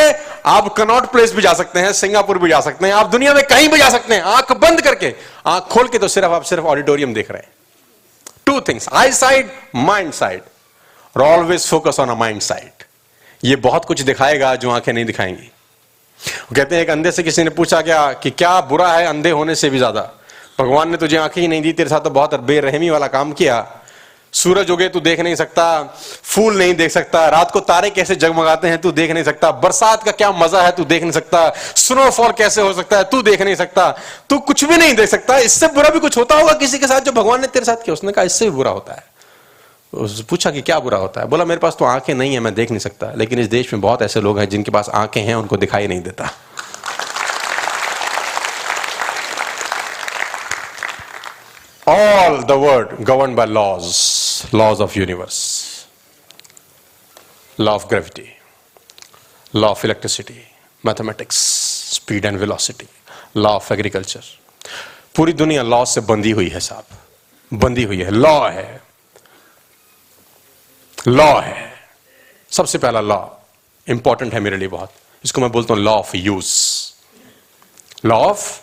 आप 0.49 0.73
कनॉट 0.73 1.11
प्लेस 1.11 1.33
भी 1.33 1.41
जा 1.41 1.53
सकते 1.53 1.79
हैं 1.79 1.91
सिंगापुर 1.93 2.37
भी 2.37 2.49
जा 2.49 2.59
सकते 2.61 2.85
हैं, 2.85 2.93
आप 2.93 3.07
दुनिया 3.07 3.33
में 3.33 3.43
कहीं 3.43 3.69
भी 3.69 3.77
जा 3.77 3.89
सकते 3.89 4.13
हैं, 4.13 4.21
आँख 4.21 4.51
बंद 4.53 4.81
करके। 4.81 5.13
आँख 5.47 5.63
खोल 5.63 5.87
के 5.87 5.97
तो 5.97 6.07
सिर्फ़ 6.07 6.31
आप 6.31 6.43
सिर्फ़ 6.43 6.65
ऑडिटोरियम 6.65 7.13
देख 7.13 7.31
रहे 7.31 7.41
हैं। 7.41 7.51
Two 8.45 8.59
things 8.61 8.89
eye 8.93 9.11
side 9.13 9.49
mind 9.75 10.11
side 10.13 10.41
और 11.15 11.23
always 11.23 11.67
focus 11.67 11.99
on 11.99 12.09
a 12.09 12.15
mind 12.15 12.41
side 12.41 12.83
ये 13.43 13.55
बहुत 13.61 13.85
कुछ 13.85 14.01
दिखाएगा 14.01 14.55
जो 14.55 14.71
आँखें 14.71 14.91
नहीं 14.93 15.05
दिखाएँगी। 15.05 15.51
कहते 16.55 16.75
हैं, 16.75 16.81
एक 16.81 16.89
अंधे 16.89 17.11
से 17.11 17.23
किसी 17.23 17.43
ने 17.43 17.49
पूछा 17.49 17.81
क्या 17.81 18.11
कि 18.13 18.29
क्या 18.31 18.59
बुरा 18.61 18.91
है 18.93 19.05
अंधे 19.05 19.31
होने 19.31 19.55
से 19.55 19.69
भी 19.69 19.77
ज़्यादा? 19.77 20.01
भगवान 20.59 20.89
ने 20.89 20.97
तुझे 20.97 21.17
आँखें 21.17 21.41
ही 21.41 21.47
नहीं 21.47 21.61
दी, 21.61 21.71
तेरे 21.73 21.89
साथ 21.89 21.99
तो 21.99 22.09
बहुत 22.09 22.39
बेरहमी 22.41 22.89
वाला 22.89 23.07
काम 23.07 23.33
किया। 23.33 23.65
सूरज 24.33 24.71
उगे, 24.71 24.87
तू 24.89 24.99
देख 24.99 25.19
नहीं 25.19 25.35
सकता, 25.35 25.65
फूल 26.23 26.57
नहीं 26.57 26.73
देख 26.75 26.91
सकता, 26.91 27.27
रात 27.29 27.51
को 27.51 27.59
तारे 27.59 27.89
कैसे 27.89 28.15
जगमगाते 28.15 28.67
हैं, 28.67 28.81
तू 28.81 28.91
देख 28.91 29.11
नहीं 29.11 29.23
सकता, 29.23 29.51
बरसात 29.51 30.03
का 30.03 30.11
क्या 30.11 30.31
मज़ा 30.31 30.61
है, 30.61 30.71
तू 30.71 30.85
देख 30.85 31.01
नहीं 31.01 31.11
सकता 31.11 31.49
स्नोफॉल 31.75 32.31
कैसे 32.31 32.61
हो 32.61 32.73
सकता 32.73 32.97
है, 32.97 33.03
तू 33.03 33.21
देख 33.21 33.41
नहीं 33.41 33.55
सकता, 33.55 33.89
तू 34.29 34.39
कुछ 34.39 34.63
भी 34.65 34.77
नहीं 34.77 34.95
देख 34.95 35.09
सकता, 35.09 35.37
इससे 35.37 35.67
बुरा 35.67 35.89
भी 35.89 35.99
कुछ 35.99 36.17
होता 36.17 36.35
होगा 36.35 36.53
किसी 36.53 36.79
के 36.79 36.87
साथ, 36.87 37.01
जो 37.01 37.11
भगवान 37.11 37.41
ने 37.41 37.47
तेरे 37.47 37.65
साथ 37.65 37.75
किया, 37.75 37.93
उसने 37.93 38.11
कहा, 38.11 38.25
इससे 38.25 38.45
भी 38.45 38.51
बुरा 38.51 38.71
होता 38.71 38.93
है। 38.93 39.14
पूछा 40.29 40.51
कि 40.51 40.61
क्या 40.61 40.79
बुरा 40.79 40.97
होता 40.97 41.21
है? 41.21 41.27
बोला, 41.27 41.45
मेरे 41.45 41.59
पास 41.59 41.75
तो 41.79 41.85
आँखें 41.85 42.13
नहीं 42.13 42.33
है, 42.33 42.39
मैं 42.39 42.53
देख 42.53 42.69
नहीं 42.69 42.79
सकता। 42.79 43.11
लेकिन 43.13 43.39
इस 43.39 43.47
देश 43.47 43.73
में 43.73 43.81
बहुत 43.81 44.01
ऐसे 44.01 44.21
लोग 44.21 44.39
हैं 44.39 44.49
जिनके 44.49 44.71
पास 44.71 44.89
आँखें 44.89 45.21
हैं, 45.21 45.35
उनको 45.35 45.57
दिखाई 45.57 45.87
नहीं 45.87 46.01
देता। 46.01 46.29
All 51.87 52.43
the 52.43 52.51
world 52.51 52.89
govern 53.01 53.35
by 53.35 53.45
laws 53.45 53.83
laws 54.55 54.81
of 54.81 54.99
universe 54.99 55.65
law 57.59 57.71
of 57.71 57.85
gravity 57.87 58.37
law 59.55 59.67
of 59.67 59.85
electricity 59.85 60.47
mathematics 60.85 61.35
speed 61.95 62.25
and 62.25 62.39
velocity 62.39 62.85
law 63.37 63.49
of 63.49 63.73
agriculture 63.73 64.21
पूरी 65.15 65.33
दुनिया 65.33 65.63
लॉ 65.63 65.85
से 65.85 66.01
बंधी 66.01 66.31
हुई 66.31 66.49
है 66.49 66.59
साहब। 66.59 66.85
बंधी 67.53 67.83
हुई 67.83 68.01
है। 68.01 68.11
लॉ 68.11 68.49
है। 68.49 68.84
लॉ 71.07 71.41
है। 71.41 71.73
सबसे 72.51 72.77
पहला 72.77 73.01
लॉ 73.01 73.27
इंपॉर्टेंट 73.87 74.33
है 74.33 74.39
मेरे 74.39 74.57
लिए 74.57 74.67
बहुत। 74.67 74.91
इसको 75.23 75.41
मैं 75.41 75.51
बोलता 75.51 75.73
हूँ 75.73 75.81
law 75.81 75.91
of 75.91 76.15
use 76.17 76.53
law 78.05 78.15
of 78.15 78.61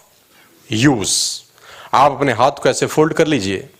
use 0.73 1.41
आप 1.95 2.13
अपने 2.13 2.33
हाथ 2.33 2.51
को 2.51 2.69
ऐसे 2.69 2.87
फोल्ड 2.87 3.15
कर 3.15 3.27
लीजिए। 3.27 3.71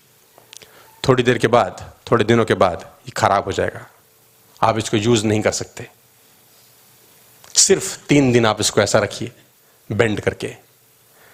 थोड़ी 1.09 1.23
देर 1.23 1.39
के 1.39 1.47
बाद, 1.47 1.93
थोड़े 2.11 2.25
दिनों 2.25 2.45
के 2.45 2.55
बाद 2.55 2.81
ये 2.83 3.11
खराब 3.11 3.45
हो 3.45 3.53
जाएगा। 3.53 3.87
आप 4.63 4.79
इसको 4.79 4.97
यूज़ 4.97 5.27
नहीं 5.27 5.41
कर 5.43 5.53
सकते। 5.53 5.89
सिर्फ़ 7.57 7.99
तीन 8.07 8.33
दिन 8.33 8.47
आप 8.47 8.61
इसको 8.61 8.81
ऐसा 8.81 8.99
रखिए 8.99 9.33
बेंड 9.93 10.21
करके। 10.21 10.57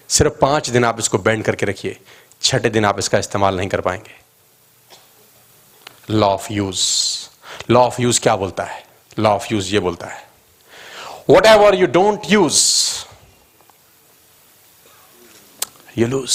सिर्फ़ 0.09 0.33
पाँच 0.33 0.69
दिन 0.69 0.85
आप 0.85 0.99
इसको 0.99 1.17
बेंड 1.17 1.43
करके 1.43 1.65
रखिए। 1.65 1.99
छठे 2.41 2.69
दिन 2.69 2.85
आप 2.85 2.99
इसका 2.99 3.17
इस्तेमाल 3.17 3.57
नहीं 3.57 3.69
कर 3.69 3.81
पाएँगे। 3.81 4.18
Law 6.09 6.27
of 6.27 6.51
use 6.53 6.81
law 7.71 7.81
of 7.85 8.01
use 8.01 8.19
क्या 8.21 8.35
बोलता 8.35 8.63
है? 8.63 8.83
लॉ 9.19 9.29
ऑफ़ 9.29 9.53
यूज़ 9.53 9.73
ये 9.73 9.79
बोलता 9.79 10.07
है। 10.07 10.27
Whatever 11.45 11.75
you 11.75 11.87
don't 11.87 12.31
use 12.31 12.63
you 15.97 16.07
lose 16.07 16.29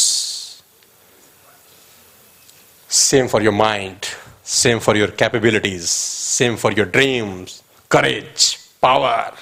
same 2.91 3.29
for 3.29 3.43
your 3.43 3.55
mind 3.55 4.07
same 4.47 4.79
for 4.79 4.97
your 4.97 5.11
capabilities 5.19 5.85
same 5.89 6.57
for 6.57 6.79
your 6.79 6.89
dreams 6.89 7.61
courage 7.91 8.55
power 8.83 9.33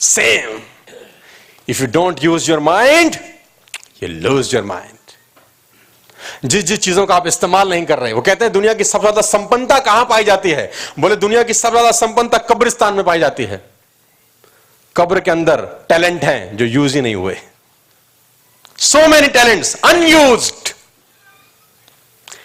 same 0.00 0.60
if 1.68 1.80
you 1.80 1.86
don't 1.86 2.24
use 2.24 2.50
your 2.50 2.60
mind 2.60 3.16
you 4.02 4.08
lose 4.08 4.54
your 4.54 4.64
mind 4.64 4.95
जिस 6.44 6.64
जिस 6.64 6.78
चीज़ों 6.78 7.06
का 7.06 7.14
आप 7.14 7.26
इस्तेमाल 7.26 7.68
नहीं 7.70 7.84
कर 7.86 7.98
रहे, 7.98 8.12
वो 8.12 8.20
कहते 8.20 8.44
हैं 8.44 8.52
दुनिया 8.52 8.74
की 8.74 8.84
सबसे 8.84 9.00
ज़्यादा 9.00 9.20
संपन्नता 9.22 9.78
कहाँ 9.80 10.04
पाई 10.04 10.24
जाती 10.24 10.50
है? 10.50 10.70
बोले 10.98 11.16
दुनिया 11.16 11.42
की 11.42 11.54
सबसे 11.54 11.78
ज़्यादा 11.78 11.90
संपन्नता 11.92 12.38
कब्रिस्तान 12.46 12.94
में 12.94 13.04
पाई 13.04 13.18
जाती 13.18 13.44
है। 13.44 13.62
कब्र 14.96 15.20
के 15.20 15.30
अंदर 15.30 15.64
टैलेंट 15.88 16.24
हैं 16.24 16.56
जो 16.56 16.64
यूज़ 16.64 16.94
ही 16.94 17.00
नहीं 17.00 17.14
हुए। 17.14 17.36
सो 18.78 19.06
मेनी 19.08 19.28
टैलेंट्स 19.28 19.74
अनयूज्ड 19.84 20.72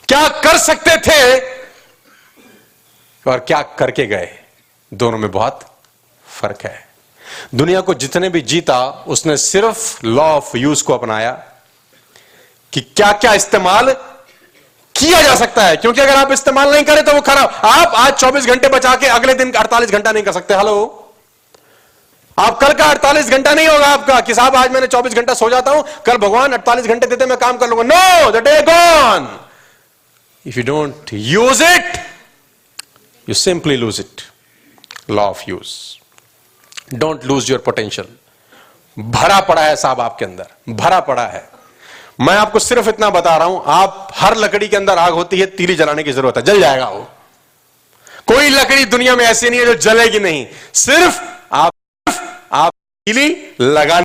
क्या 0.07 0.27
कर 0.43 0.57
सकते 0.57 0.97
थे? 0.99 1.39
और 3.25 3.39
क्या 3.39 3.61
करके 3.79 4.05
गए? 4.07 4.29
दोनों 4.91 5.17
में 5.17 5.29
बहुत 5.31 5.59
फ़र्क 6.25 6.65
है। 6.65 6.79
दुनिया 7.55 7.81
को 7.81 7.93
जितने 7.93 8.29
भी 8.29 8.41
जीता, 8.43 8.79
उसने 9.07 9.35
सिर्फ़ 9.37 10.05
लॉ 10.05 10.23
ऑफ़ 10.31 10.55
यूज़ 10.57 10.83
को 10.83 10.93
अपनाया। 10.93 11.31
कि 12.73 12.81
क्या 12.81 13.11
क्या 13.11 13.33
इस्तेमाल 13.33 13.91
किया 14.95 15.21
जा 15.21 15.35
सकता 15.35 15.65
है? 15.65 15.77
क्योंकि 15.77 16.01
अगर 16.01 16.15
आप 16.15 16.31
इस्तेमाल 16.31 16.71
नहीं 16.71 16.83
करें 16.83 17.03
तो 17.05 17.13
वो 17.13 17.21
खराब। 17.21 17.61
आप 17.65 17.93
आज 17.95 18.13
24 18.13 18.45
घंटे 18.45 18.67
बचा 18.67 18.95
के 18.95 19.07
अगले 19.07 19.33
दिन 19.33 19.51
48 19.51 19.91
घंटा 19.91 20.11
नहीं 20.11 20.23
कर 20.23 20.31
सकते। 20.31 20.53
हेलो? 20.53 20.97
आप 22.37 22.59
कल 22.59 22.73
का 22.73 22.85
48 22.85 23.29
घंटा 23.29 23.53
नहीं 23.53 23.67
होगा 23.67 23.87
आपका 23.87 24.19
कि 24.19 24.33
साहब, 24.33 24.55
आज 24.55 24.71
मैंने 24.71 24.87
24 24.87 25.13
घंटा 25.13 25.33
सो 25.33 25.49
जाता 25.49 25.71
हूँ, 25.71 25.83
कल 26.05 26.17
भगवान 26.17 26.53
48 26.53 26.87
घंटे 26.87 27.07
देते, 27.07 27.25
मैं 27.25 27.37
काम 27.37 27.57
कर 27.57 27.69
लूँगा। 27.69 27.83
No 27.83 28.31
the 28.31 28.43
day 28.43 28.61
gone 28.61 29.27
if 30.45 30.57
you 30.57 30.63
don't 30.63 31.09
use 31.13 31.63
it 31.63 31.97
you 33.27 33.35
simply 33.35 33.77
lose 33.77 33.99
it 33.99 34.21
law 35.09 35.23
of 35.23 35.43
use 35.49 36.95
don't 36.95 37.25
lose 37.25 37.51
your 37.51 37.59
potential 37.59 38.07
भरा 38.97 39.39
पड़ा 39.39 39.61
है 39.61 39.75
साहब 39.75 40.01
आपके 40.01 40.25
अंदर। 40.25 40.47
भरा 40.69 40.99
पड़ा 40.99 41.27
है। 41.27 41.50
मैं 42.21 42.35
आपको 42.35 42.59
सिर्फ़ 42.59 42.89
इतना 42.89 43.09
बता 43.09 43.35
रहा 43.37 43.47
हूँ, 43.47 43.63
आप 43.65 44.07
हर 44.15 44.35
लकड़ी 44.37 44.67
के 44.67 44.77
अंदर 44.77 44.97
आग 44.97 45.13
होती 45.13 45.39
है, 45.39 45.45
तीली 45.47 45.75
जलाने 45.75 46.03
की 46.03 46.11
ज़रूरत 46.11 46.37
है, 46.37 46.43
जल 46.43 46.59
जाएगा 46.59 46.89
वो। 46.89 47.07
कोई 48.27 48.49
लकड़ी 48.49 48.85
दुनिया 48.85 49.15
में 49.15 49.25
ऐसी 49.25 49.49
नहीं 49.49 49.59
है 49.59 49.65
जो 49.65 49.73
जलेगी 49.81 50.19
नहीं। 50.19 50.45
सिर्फ़ 50.73 51.19
आप 51.53 51.71
सिर्फ़ 52.07 52.19
आप 52.53 52.71
तीली 53.07 53.27
लगा 53.61 53.99